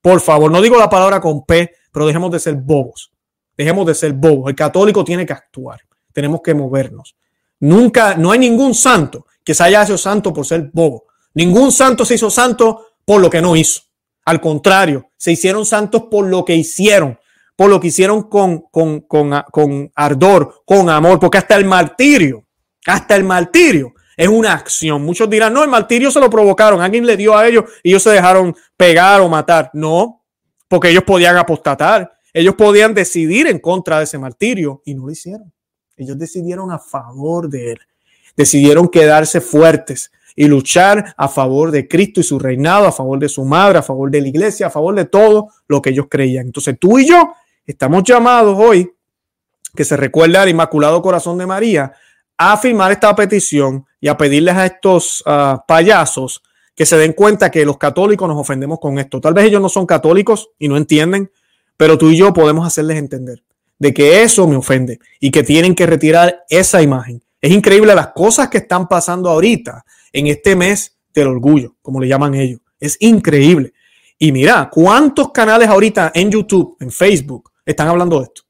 por 0.00 0.20
favor, 0.20 0.48
no 0.52 0.62
digo 0.62 0.78
la 0.78 0.88
palabra 0.88 1.20
con 1.20 1.44
P, 1.44 1.72
pero 1.90 2.06
dejemos 2.06 2.30
de 2.30 2.38
ser 2.38 2.54
bobos. 2.54 3.10
Dejemos 3.56 3.84
de 3.86 3.96
ser 3.96 4.12
bobos. 4.12 4.48
El 4.48 4.54
católico 4.54 5.02
tiene 5.02 5.26
que 5.26 5.32
actuar. 5.32 5.80
Tenemos 6.12 6.40
que 6.40 6.54
movernos. 6.54 7.16
Nunca, 7.58 8.14
no 8.14 8.30
hay 8.30 8.38
ningún 8.38 8.74
santo 8.74 9.26
que 9.42 9.54
se 9.54 9.64
haya 9.64 9.82
hecho 9.82 9.98
santo 9.98 10.32
por 10.32 10.46
ser 10.46 10.70
bobo. 10.72 11.06
Ningún 11.34 11.72
santo 11.72 12.04
se 12.04 12.14
hizo 12.14 12.30
santo 12.30 12.86
por 13.04 13.20
lo 13.20 13.28
que 13.28 13.42
no 13.42 13.56
hizo. 13.56 13.80
Al 14.24 14.40
contrario, 14.40 15.10
se 15.16 15.32
hicieron 15.32 15.66
santos 15.66 16.04
por 16.08 16.28
lo 16.28 16.44
que 16.44 16.54
hicieron, 16.54 17.18
por 17.56 17.70
lo 17.70 17.80
que 17.80 17.88
hicieron 17.88 18.24
con, 18.24 18.60
con, 18.70 19.00
con, 19.00 19.32
con 19.50 19.90
ardor, 19.94 20.62
con 20.64 20.90
amor, 20.90 21.18
porque 21.18 21.38
hasta 21.38 21.56
el 21.56 21.64
martirio, 21.64 22.46
hasta 22.86 23.16
el 23.16 23.24
martirio 23.24 23.94
es 24.16 24.28
una 24.28 24.52
acción. 24.52 25.02
Muchos 25.02 25.28
dirán, 25.28 25.52
no, 25.52 25.62
el 25.62 25.70
martirio 25.70 26.10
se 26.10 26.20
lo 26.20 26.30
provocaron, 26.30 26.80
alguien 26.80 27.06
le 27.06 27.16
dio 27.16 27.36
a 27.36 27.46
ellos 27.46 27.64
y 27.82 27.90
ellos 27.90 28.02
se 28.02 28.10
dejaron 28.10 28.54
pegar 28.76 29.20
o 29.20 29.28
matar. 29.28 29.70
No, 29.74 30.24
porque 30.68 30.90
ellos 30.90 31.04
podían 31.04 31.36
apostatar, 31.36 32.12
ellos 32.32 32.54
podían 32.54 32.94
decidir 32.94 33.46
en 33.46 33.58
contra 33.58 33.98
de 33.98 34.04
ese 34.04 34.18
martirio 34.18 34.82
y 34.84 34.94
no 34.94 35.06
lo 35.06 35.12
hicieron. 35.12 35.52
Ellos 35.96 36.18
decidieron 36.18 36.70
a 36.70 36.78
favor 36.78 37.48
de 37.48 37.72
él. 37.72 37.78
Decidieron 38.36 38.88
quedarse 38.88 39.40
fuertes 39.40 40.10
y 40.34 40.46
luchar 40.46 41.14
a 41.16 41.28
favor 41.28 41.70
de 41.70 41.88
Cristo 41.88 42.20
y 42.20 42.22
su 42.22 42.38
reinado, 42.38 42.86
a 42.86 42.92
favor 42.92 43.18
de 43.18 43.30
su 43.30 43.44
madre, 43.46 43.78
a 43.78 43.82
favor 43.82 44.10
de 44.10 44.20
la 44.20 44.28
iglesia, 44.28 44.66
a 44.66 44.70
favor 44.70 44.94
de 44.94 45.06
todo 45.06 45.48
lo 45.66 45.80
que 45.80 45.90
ellos 45.90 46.06
creían. 46.10 46.46
Entonces 46.46 46.76
tú 46.78 46.98
y 46.98 47.08
yo 47.08 47.32
estamos 47.66 48.02
llamados 48.04 48.56
hoy, 48.58 48.90
que 49.74 49.84
se 49.84 49.96
recuerde 49.96 50.38
al 50.38 50.48
Inmaculado 50.48 51.02
Corazón 51.02 51.38
de 51.38 51.46
María, 51.46 51.92
a 52.38 52.56
firmar 52.56 52.92
esta 52.92 53.14
petición 53.14 53.86
y 54.00 54.08
a 54.08 54.16
pedirles 54.16 54.54
a 54.54 54.66
estos 54.66 55.22
ah, 55.26 55.64
payasos 55.66 56.42
que 56.74 56.86
se 56.86 56.98
den 56.98 57.14
cuenta 57.14 57.50
que 57.50 57.64
los 57.64 57.78
católicos 57.78 58.28
nos 58.28 58.38
ofendemos 58.38 58.78
con 58.78 58.98
esto. 58.98 59.20
Tal 59.20 59.32
vez 59.32 59.46
ellos 59.46 59.62
no 59.62 59.68
son 59.68 59.86
católicos 59.86 60.50
y 60.58 60.68
no 60.68 60.76
entienden, 60.76 61.30
pero 61.76 61.96
tú 61.96 62.10
y 62.10 62.16
yo 62.16 62.32
podemos 62.32 62.66
hacerles 62.66 62.98
entender 62.98 63.42
de 63.78 63.92
que 63.92 64.22
eso 64.22 64.46
me 64.46 64.56
ofende 64.56 64.98
y 65.20 65.30
que 65.30 65.42
tienen 65.42 65.74
que 65.74 65.86
retirar 65.86 66.44
esa 66.48 66.82
imagen. 66.82 67.22
Es 67.40 67.50
increíble 67.50 67.94
las 67.94 68.08
cosas 68.08 68.48
que 68.48 68.58
están 68.58 68.88
pasando 68.88 69.30
ahorita 69.30 69.84
en 70.12 70.26
este 70.26 70.56
mes 70.56 70.96
del 71.14 71.28
orgullo, 71.28 71.76
como 71.82 72.00
le 72.00 72.08
llaman 72.08 72.34
ellos. 72.34 72.60
Es 72.78 72.96
increíble. 73.00 73.72
Y 74.18 74.32
mira, 74.32 74.70
¿cuántos 74.72 75.32
canales 75.32 75.68
ahorita 75.68 76.12
en 76.14 76.30
YouTube, 76.30 76.76
en 76.80 76.90
Facebook, 76.90 77.50
están 77.66 77.88
hablando 77.88 78.18
de 78.20 78.24
esto? 78.24 78.42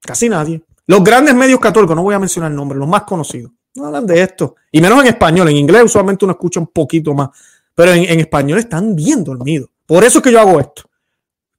Casi 0.00 0.28
nadie. 0.28 0.62
Los 0.86 1.04
grandes 1.04 1.34
medios 1.34 1.60
católicos, 1.60 1.94
no 1.94 2.02
voy 2.02 2.14
a 2.14 2.18
mencionar 2.18 2.50
el 2.50 2.56
nombre, 2.56 2.78
los 2.78 2.88
más 2.88 3.02
conocidos, 3.02 3.52
no 3.74 3.86
hablan 3.86 4.06
de 4.06 4.22
esto. 4.22 4.56
Y 4.72 4.80
menos 4.80 5.00
en 5.02 5.08
español. 5.08 5.48
En 5.48 5.56
inglés 5.56 5.84
usualmente 5.84 6.24
uno 6.24 6.32
escucha 6.32 6.60
un 6.60 6.68
poquito 6.68 7.14
más. 7.14 7.28
Pero 7.74 7.92
en, 7.92 8.18
español 8.18 8.58
están 8.58 8.96
bien 8.96 9.22
dormidos. 9.22 9.70
Por 9.86 10.02
eso 10.02 10.18
es 10.18 10.24
que 10.24 10.32
yo 10.32 10.40
hago 10.40 10.58
esto. 10.58 10.82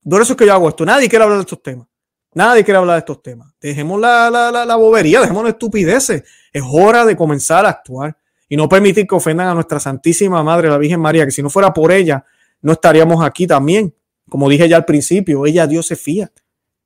Por 0.04 0.22
eso 0.22 0.34
es 0.34 0.38
que 0.38 0.46
yo 0.46 0.54
hago 0.54 0.68
esto. 0.68 0.86
Nadie 0.86 1.08
quiere 1.08 1.24
hablar 1.24 1.38
de 1.38 1.44
estos 1.44 1.62
temas. 1.64 1.88
Nadie 2.34 2.64
quiere 2.64 2.78
hablar 2.78 2.96
de 2.96 3.00
estos 3.00 3.22
temas. 3.24 3.54
Dejemos 3.60 4.00
la, 4.00 4.30
la, 4.30 4.52
la, 4.52 4.66
la 4.66 4.76
bobería, 4.76 5.22
dejemos 5.22 5.44
las 5.44 5.54
estupideces. 5.54 6.24
Es 6.52 6.64
hora 6.70 7.06
de 7.06 7.16
comenzar 7.16 7.66
a 7.66 7.70
actuar 7.70 8.18
y 8.48 8.58
no 8.58 8.68
permitir 8.68 9.08
que 9.08 9.16
ofendan 9.16 9.48
a 9.48 9.54
nuestra 9.54 9.80
Santísima 9.80 10.44
Madre, 10.44 10.70
la 10.70 10.78
Virgen 10.78 11.00
María, 11.00 11.26
que 11.26 11.32
si 11.32 11.42
no 11.42 11.50
fuera 11.50 11.74
por 11.74 11.92
ella, 11.92 12.26
no 12.62 12.74
estaríamos 12.74 13.24
aquí 13.24 13.48
también. 13.48 13.96
Como 14.28 14.50
dije 14.50 14.68
ya 14.68 14.78
al 14.78 14.86
principio, 14.86 15.46
ella 15.46 15.68
Dios 15.68 15.88
se 15.88 15.96
fía. 15.96 16.32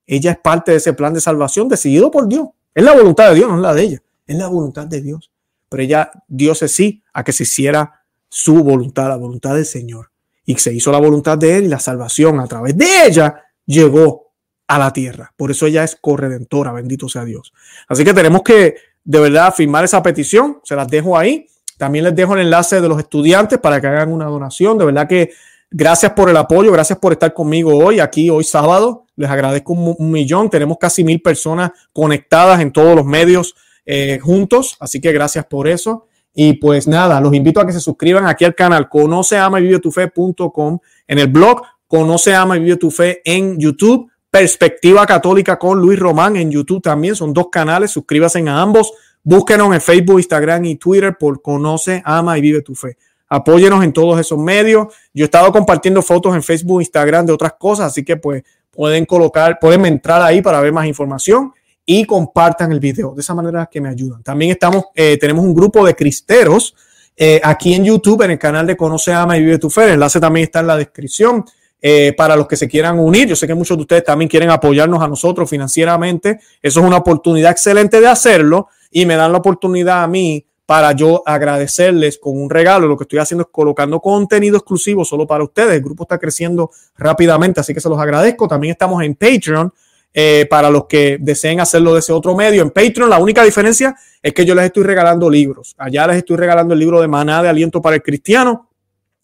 Ella 0.06 0.32
es 0.32 0.38
parte 0.38 0.72
de 0.72 0.78
ese 0.78 0.92
plan 0.92 1.14
de 1.14 1.20
salvación 1.20 1.68
decidido 1.68 2.10
por 2.10 2.28
Dios. 2.28 2.48
Es 2.74 2.84
la 2.84 2.94
voluntad 2.94 3.30
de 3.30 3.36
Dios, 3.36 3.48
no 3.48 3.56
es 3.56 3.62
la 3.62 3.74
de 3.74 3.82
ella. 3.82 4.02
Es 4.26 4.36
la 4.36 4.48
voluntad 4.48 4.86
de 4.86 5.00
Dios. 5.00 5.30
Pero 5.68 5.82
ella 5.82 6.10
Dios 6.28 6.62
es 6.62 6.72
sí 6.72 7.02
a 7.12 7.24
que 7.24 7.32
se 7.32 7.44
hiciera 7.44 8.04
su 8.28 8.62
voluntad, 8.62 9.08
la 9.08 9.16
voluntad 9.16 9.54
del 9.54 9.66
Señor. 9.66 10.10
Y 10.44 10.56
se 10.56 10.72
hizo 10.74 10.92
la 10.92 10.98
voluntad 10.98 11.38
de 11.38 11.56
Él 11.56 11.64
y 11.64 11.68
la 11.68 11.78
salvación 11.78 12.40
a 12.40 12.46
través 12.46 12.76
de 12.76 13.06
ella 13.06 13.42
llegó 13.64 14.32
a 14.66 14.78
la 14.78 14.92
tierra. 14.92 15.32
Por 15.36 15.50
eso 15.50 15.66
ella 15.66 15.84
es 15.84 15.96
corredentora, 16.00 16.72
bendito 16.72 17.08
sea 17.08 17.24
Dios. 17.24 17.52
Así 17.88 18.04
que 18.04 18.12
tenemos 18.12 18.42
que 18.42 18.76
de 19.04 19.20
verdad 19.20 19.54
firmar 19.54 19.84
esa 19.84 20.02
petición. 20.02 20.60
Se 20.64 20.74
las 20.74 20.88
dejo 20.88 21.16
ahí. 21.16 21.46
También 21.78 22.04
les 22.04 22.14
dejo 22.14 22.34
el 22.34 22.42
enlace 22.42 22.80
de 22.80 22.88
los 22.88 22.98
estudiantes 22.98 23.58
para 23.58 23.80
que 23.80 23.86
hagan 23.86 24.12
una 24.12 24.26
donación. 24.26 24.78
De 24.78 24.84
verdad 24.84 25.08
que 25.08 25.32
gracias 25.74 26.12
por 26.12 26.30
el 26.30 26.36
apoyo, 26.36 26.70
gracias 26.70 26.98
por 27.00 27.12
estar 27.12 27.34
conmigo 27.34 27.76
hoy, 27.76 27.98
aquí 27.98 28.30
hoy 28.30 28.44
sábado. 28.44 29.06
Les 29.16 29.28
agradezco 29.28 29.72
un, 29.72 30.10
millón. 30.10 30.48
Tenemos 30.48 30.78
casi 30.78 31.04
mil 31.04 31.20
personas 31.20 31.72
conectadas 31.92 32.60
en 32.60 32.72
todos 32.72 32.96
los 32.96 33.04
medios 33.04 33.54
eh, 33.84 34.18
juntos, 34.22 34.76
así 34.80 35.00
que 35.00 35.12
gracias 35.12 35.44
por 35.46 35.68
eso. 35.68 36.06
Y 36.32 36.54
pues 36.54 36.86
nada, 36.88 37.20
los 37.20 37.34
invito 37.34 37.60
a 37.60 37.66
que 37.66 37.72
se 37.72 37.80
suscriban 37.80 38.26
aquí 38.26 38.44
al 38.44 38.54
canal 38.54 38.88
Conoce, 38.88 39.36
Ama 39.36 39.60
y 39.60 39.64
Vive 39.64 39.78
tu 39.78 39.90
Fe.com, 39.90 40.78
en 41.06 41.18
el 41.18 41.28
blog 41.28 41.62
Conoce, 41.86 42.34
Ama 42.34 42.56
y 42.56 42.60
Vive 42.60 42.76
tu 42.76 42.90
Fe 42.90 43.20
en 43.24 43.58
YouTube, 43.58 44.10
Perspectiva 44.30 45.06
Católica 45.06 45.58
con 45.58 45.80
Luis 45.80 45.98
Román 45.98 46.36
en 46.36 46.50
YouTube 46.50 46.82
también. 46.82 47.14
Son 47.14 47.32
dos 47.32 47.48
canales, 47.50 47.90
suscríbanse 47.90 48.48
a 48.48 48.60
ambos. 48.60 48.92
Búsquenos 49.22 49.72
en 49.72 49.80
Facebook, 49.80 50.18
Instagram 50.18 50.64
y 50.64 50.76
Twitter 50.76 51.16
por 51.18 51.40
Conoce, 51.40 52.02
Ama 52.04 52.36
y 52.38 52.40
Vive 52.40 52.62
tu 52.62 52.74
Fe. 52.74 52.96
Apóyenos 53.28 53.82
en 53.82 53.92
todos 53.92 54.18
esos 54.20 54.38
medios. 54.38 54.88
Yo 55.12 55.24
he 55.24 55.26
estado 55.26 55.50
compartiendo 55.52 56.02
fotos 56.02 56.34
en 56.34 56.42
Facebook, 56.42 56.80
Instagram 56.80 57.26
de 57.26 57.32
otras 57.32 57.54
cosas, 57.58 57.86
así 57.86 58.04
que 58.04 58.16
pues 58.16 58.42
pueden 58.70 59.06
colocar, 59.06 59.58
pueden 59.60 59.86
entrar 59.86 60.22
ahí 60.22 60.42
para 60.42 60.60
ver 60.60 60.72
más 60.72 60.86
información 60.86 61.52
y 61.86 62.04
compartan 62.04 62.72
el 62.72 62.80
video. 62.80 63.14
De 63.14 63.20
esa 63.20 63.34
manera 63.34 63.68
que 63.70 63.80
me 63.80 63.88
ayudan. 63.88 64.22
También 64.22 64.50
estamos, 64.50 64.86
eh, 64.94 65.16
tenemos 65.18 65.44
un 65.44 65.54
grupo 65.54 65.84
de 65.86 65.94
cristeros 65.94 66.74
eh, 67.16 67.40
aquí 67.44 67.74
en 67.74 67.84
YouTube, 67.84 68.22
en 68.22 68.32
el 68.32 68.38
canal 68.38 68.66
de 68.66 68.76
Conoce, 68.76 69.12
Ama 69.12 69.36
y 69.36 69.40
Vive 69.40 69.58
tu 69.58 69.70
Fe. 69.70 69.84
El 69.84 69.90
enlace 69.92 70.20
también 70.20 70.44
está 70.44 70.60
en 70.60 70.66
la 70.66 70.76
descripción. 70.76 71.44
Eh, 71.86 72.14
para 72.16 72.34
los 72.34 72.48
que 72.48 72.56
se 72.56 72.66
quieran 72.66 72.98
unir. 72.98 73.28
Yo 73.28 73.36
sé 73.36 73.46
que 73.46 73.52
muchos 73.52 73.76
de 73.76 73.82
ustedes 73.82 74.04
también 74.04 74.26
quieren 74.26 74.48
apoyarnos 74.48 75.02
a 75.02 75.06
nosotros 75.06 75.50
financieramente. 75.50 76.40
Eso 76.62 76.80
es 76.80 76.86
una 76.86 76.96
oportunidad 76.96 77.50
excelente 77.50 78.00
de 78.00 78.06
hacerlo 78.06 78.68
y 78.90 79.04
me 79.04 79.16
dan 79.16 79.32
la 79.32 79.36
oportunidad 79.36 80.02
a 80.02 80.06
mí 80.06 80.46
para 80.66 80.92
yo 80.92 81.22
agradecerles 81.26 82.18
con 82.18 82.40
un 82.40 82.48
regalo. 82.48 82.86
Lo 82.86 82.96
que 82.96 83.04
estoy 83.04 83.18
haciendo 83.18 83.42
es 83.42 83.48
colocando 83.50 84.00
contenido 84.00 84.56
exclusivo 84.56 85.04
solo 85.04 85.26
para 85.26 85.44
ustedes. 85.44 85.74
El 85.74 85.82
grupo 85.82 86.04
está 86.04 86.18
creciendo 86.18 86.70
rápidamente, 86.96 87.60
así 87.60 87.74
que 87.74 87.80
se 87.80 87.88
los 87.88 87.98
agradezco. 87.98 88.48
También 88.48 88.72
estamos 88.72 89.02
en 89.02 89.14
Patreon. 89.14 89.72
Eh, 90.16 90.46
para 90.48 90.70
los 90.70 90.86
que 90.86 91.18
deseen 91.20 91.58
hacerlo 91.58 91.92
de 91.92 91.98
ese 91.98 92.12
otro 92.12 92.36
medio. 92.36 92.62
En 92.62 92.70
Patreon 92.70 93.10
la 93.10 93.18
única 93.18 93.42
diferencia 93.42 93.96
es 94.22 94.32
que 94.32 94.44
yo 94.44 94.54
les 94.54 94.66
estoy 94.66 94.84
regalando 94.84 95.28
libros. 95.28 95.74
Allá 95.76 96.06
les 96.06 96.18
estoy 96.18 96.36
regalando 96.36 96.72
el 96.72 96.78
libro 96.78 97.00
de 97.00 97.08
Maná 97.08 97.42
de 97.42 97.48
Aliento 97.48 97.82
para 97.82 97.96
el 97.96 98.02
Cristiano. 98.02 98.70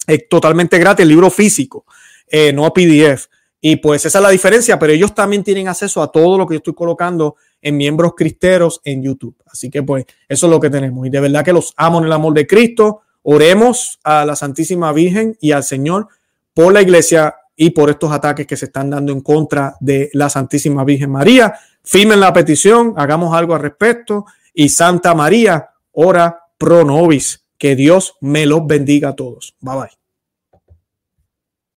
Es 0.04 0.28
totalmente 0.28 0.78
gratis, 0.78 1.04
el 1.04 1.10
libro 1.10 1.30
físico, 1.30 1.84
eh, 2.26 2.52
no 2.52 2.72
PDF. 2.72 3.28
Y 3.60 3.76
pues 3.76 4.04
esa 4.04 4.18
es 4.18 4.22
la 4.22 4.30
diferencia, 4.30 4.80
pero 4.80 4.92
ellos 4.92 5.14
también 5.14 5.44
tienen 5.44 5.68
acceso 5.68 6.02
a 6.02 6.10
todo 6.10 6.36
lo 6.36 6.44
que 6.44 6.54
yo 6.54 6.58
estoy 6.58 6.74
colocando 6.74 7.36
en 7.62 7.76
miembros 7.76 8.14
cristeros 8.16 8.80
en 8.84 9.02
YouTube. 9.02 9.36
Así 9.46 9.70
que 9.70 9.82
pues 9.82 10.04
eso 10.28 10.46
es 10.46 10.50
lo 10.50 10.60
que 10.60 10.70
tenemos. 10.70 11.06
Y 11.06 11.10
de 11.10 11.20
verdad 11.20 11.44
que 11.44 11.52
los 11.52 11.74
amo 11.76 11.98
en 11.98 12.06
el 12.06 12.12
amor 12.12 12.34
de 12.34 12.46
Cristo. 12.46 13.02
Oremos 13.22 13.98
a 14.02 14.24
la 14.24 14.34
Santísima 14.34 14.92
Virgen 14.92 15.36
y 15.40 15.52
al 15.52 15.62
Señor 15.62 16.08
por 16.54 16.72
la 16.72 16.82
iglesia 16.82 17.36
y 17.54 17.70
por 17.70 17.90
estos 17.90 18.10
ataques 18.10 18.46
que 18.46 18.56
se 18.56 18.66
están 18.66 18.88
dando 18.88 19.12
en 19.12 19.20
contra 19.20 19.76
de 19.80 20.08
la 20.14 20.30
Santísima 20.30 20.84
Virgen 20.84 21.10
María. 21.10 21.54
Firmen 21.82 22.20
la 22.20 22.32
petición, 22.32 22.94
hagamos 22.96 23.34
algo 23.36 23.54
al 23.54 23.60
respecto. 23.60 24.24
Y 24.54 24.70
Santa 24.70 25.14
María, 25.14 25.68
ora 25.92 26.44
pro 26.56 26.84
nobis. 26.84 27.44
Que 27.58 27.76
Dios 27.76 28.14
me 28.22 28.46
los 28.46 28.66
bendiga 28.66 29.10
a 29.10 29.14
todos. 29.14 29.54
Bye 29.60 29.76
bye. 29.76 29.99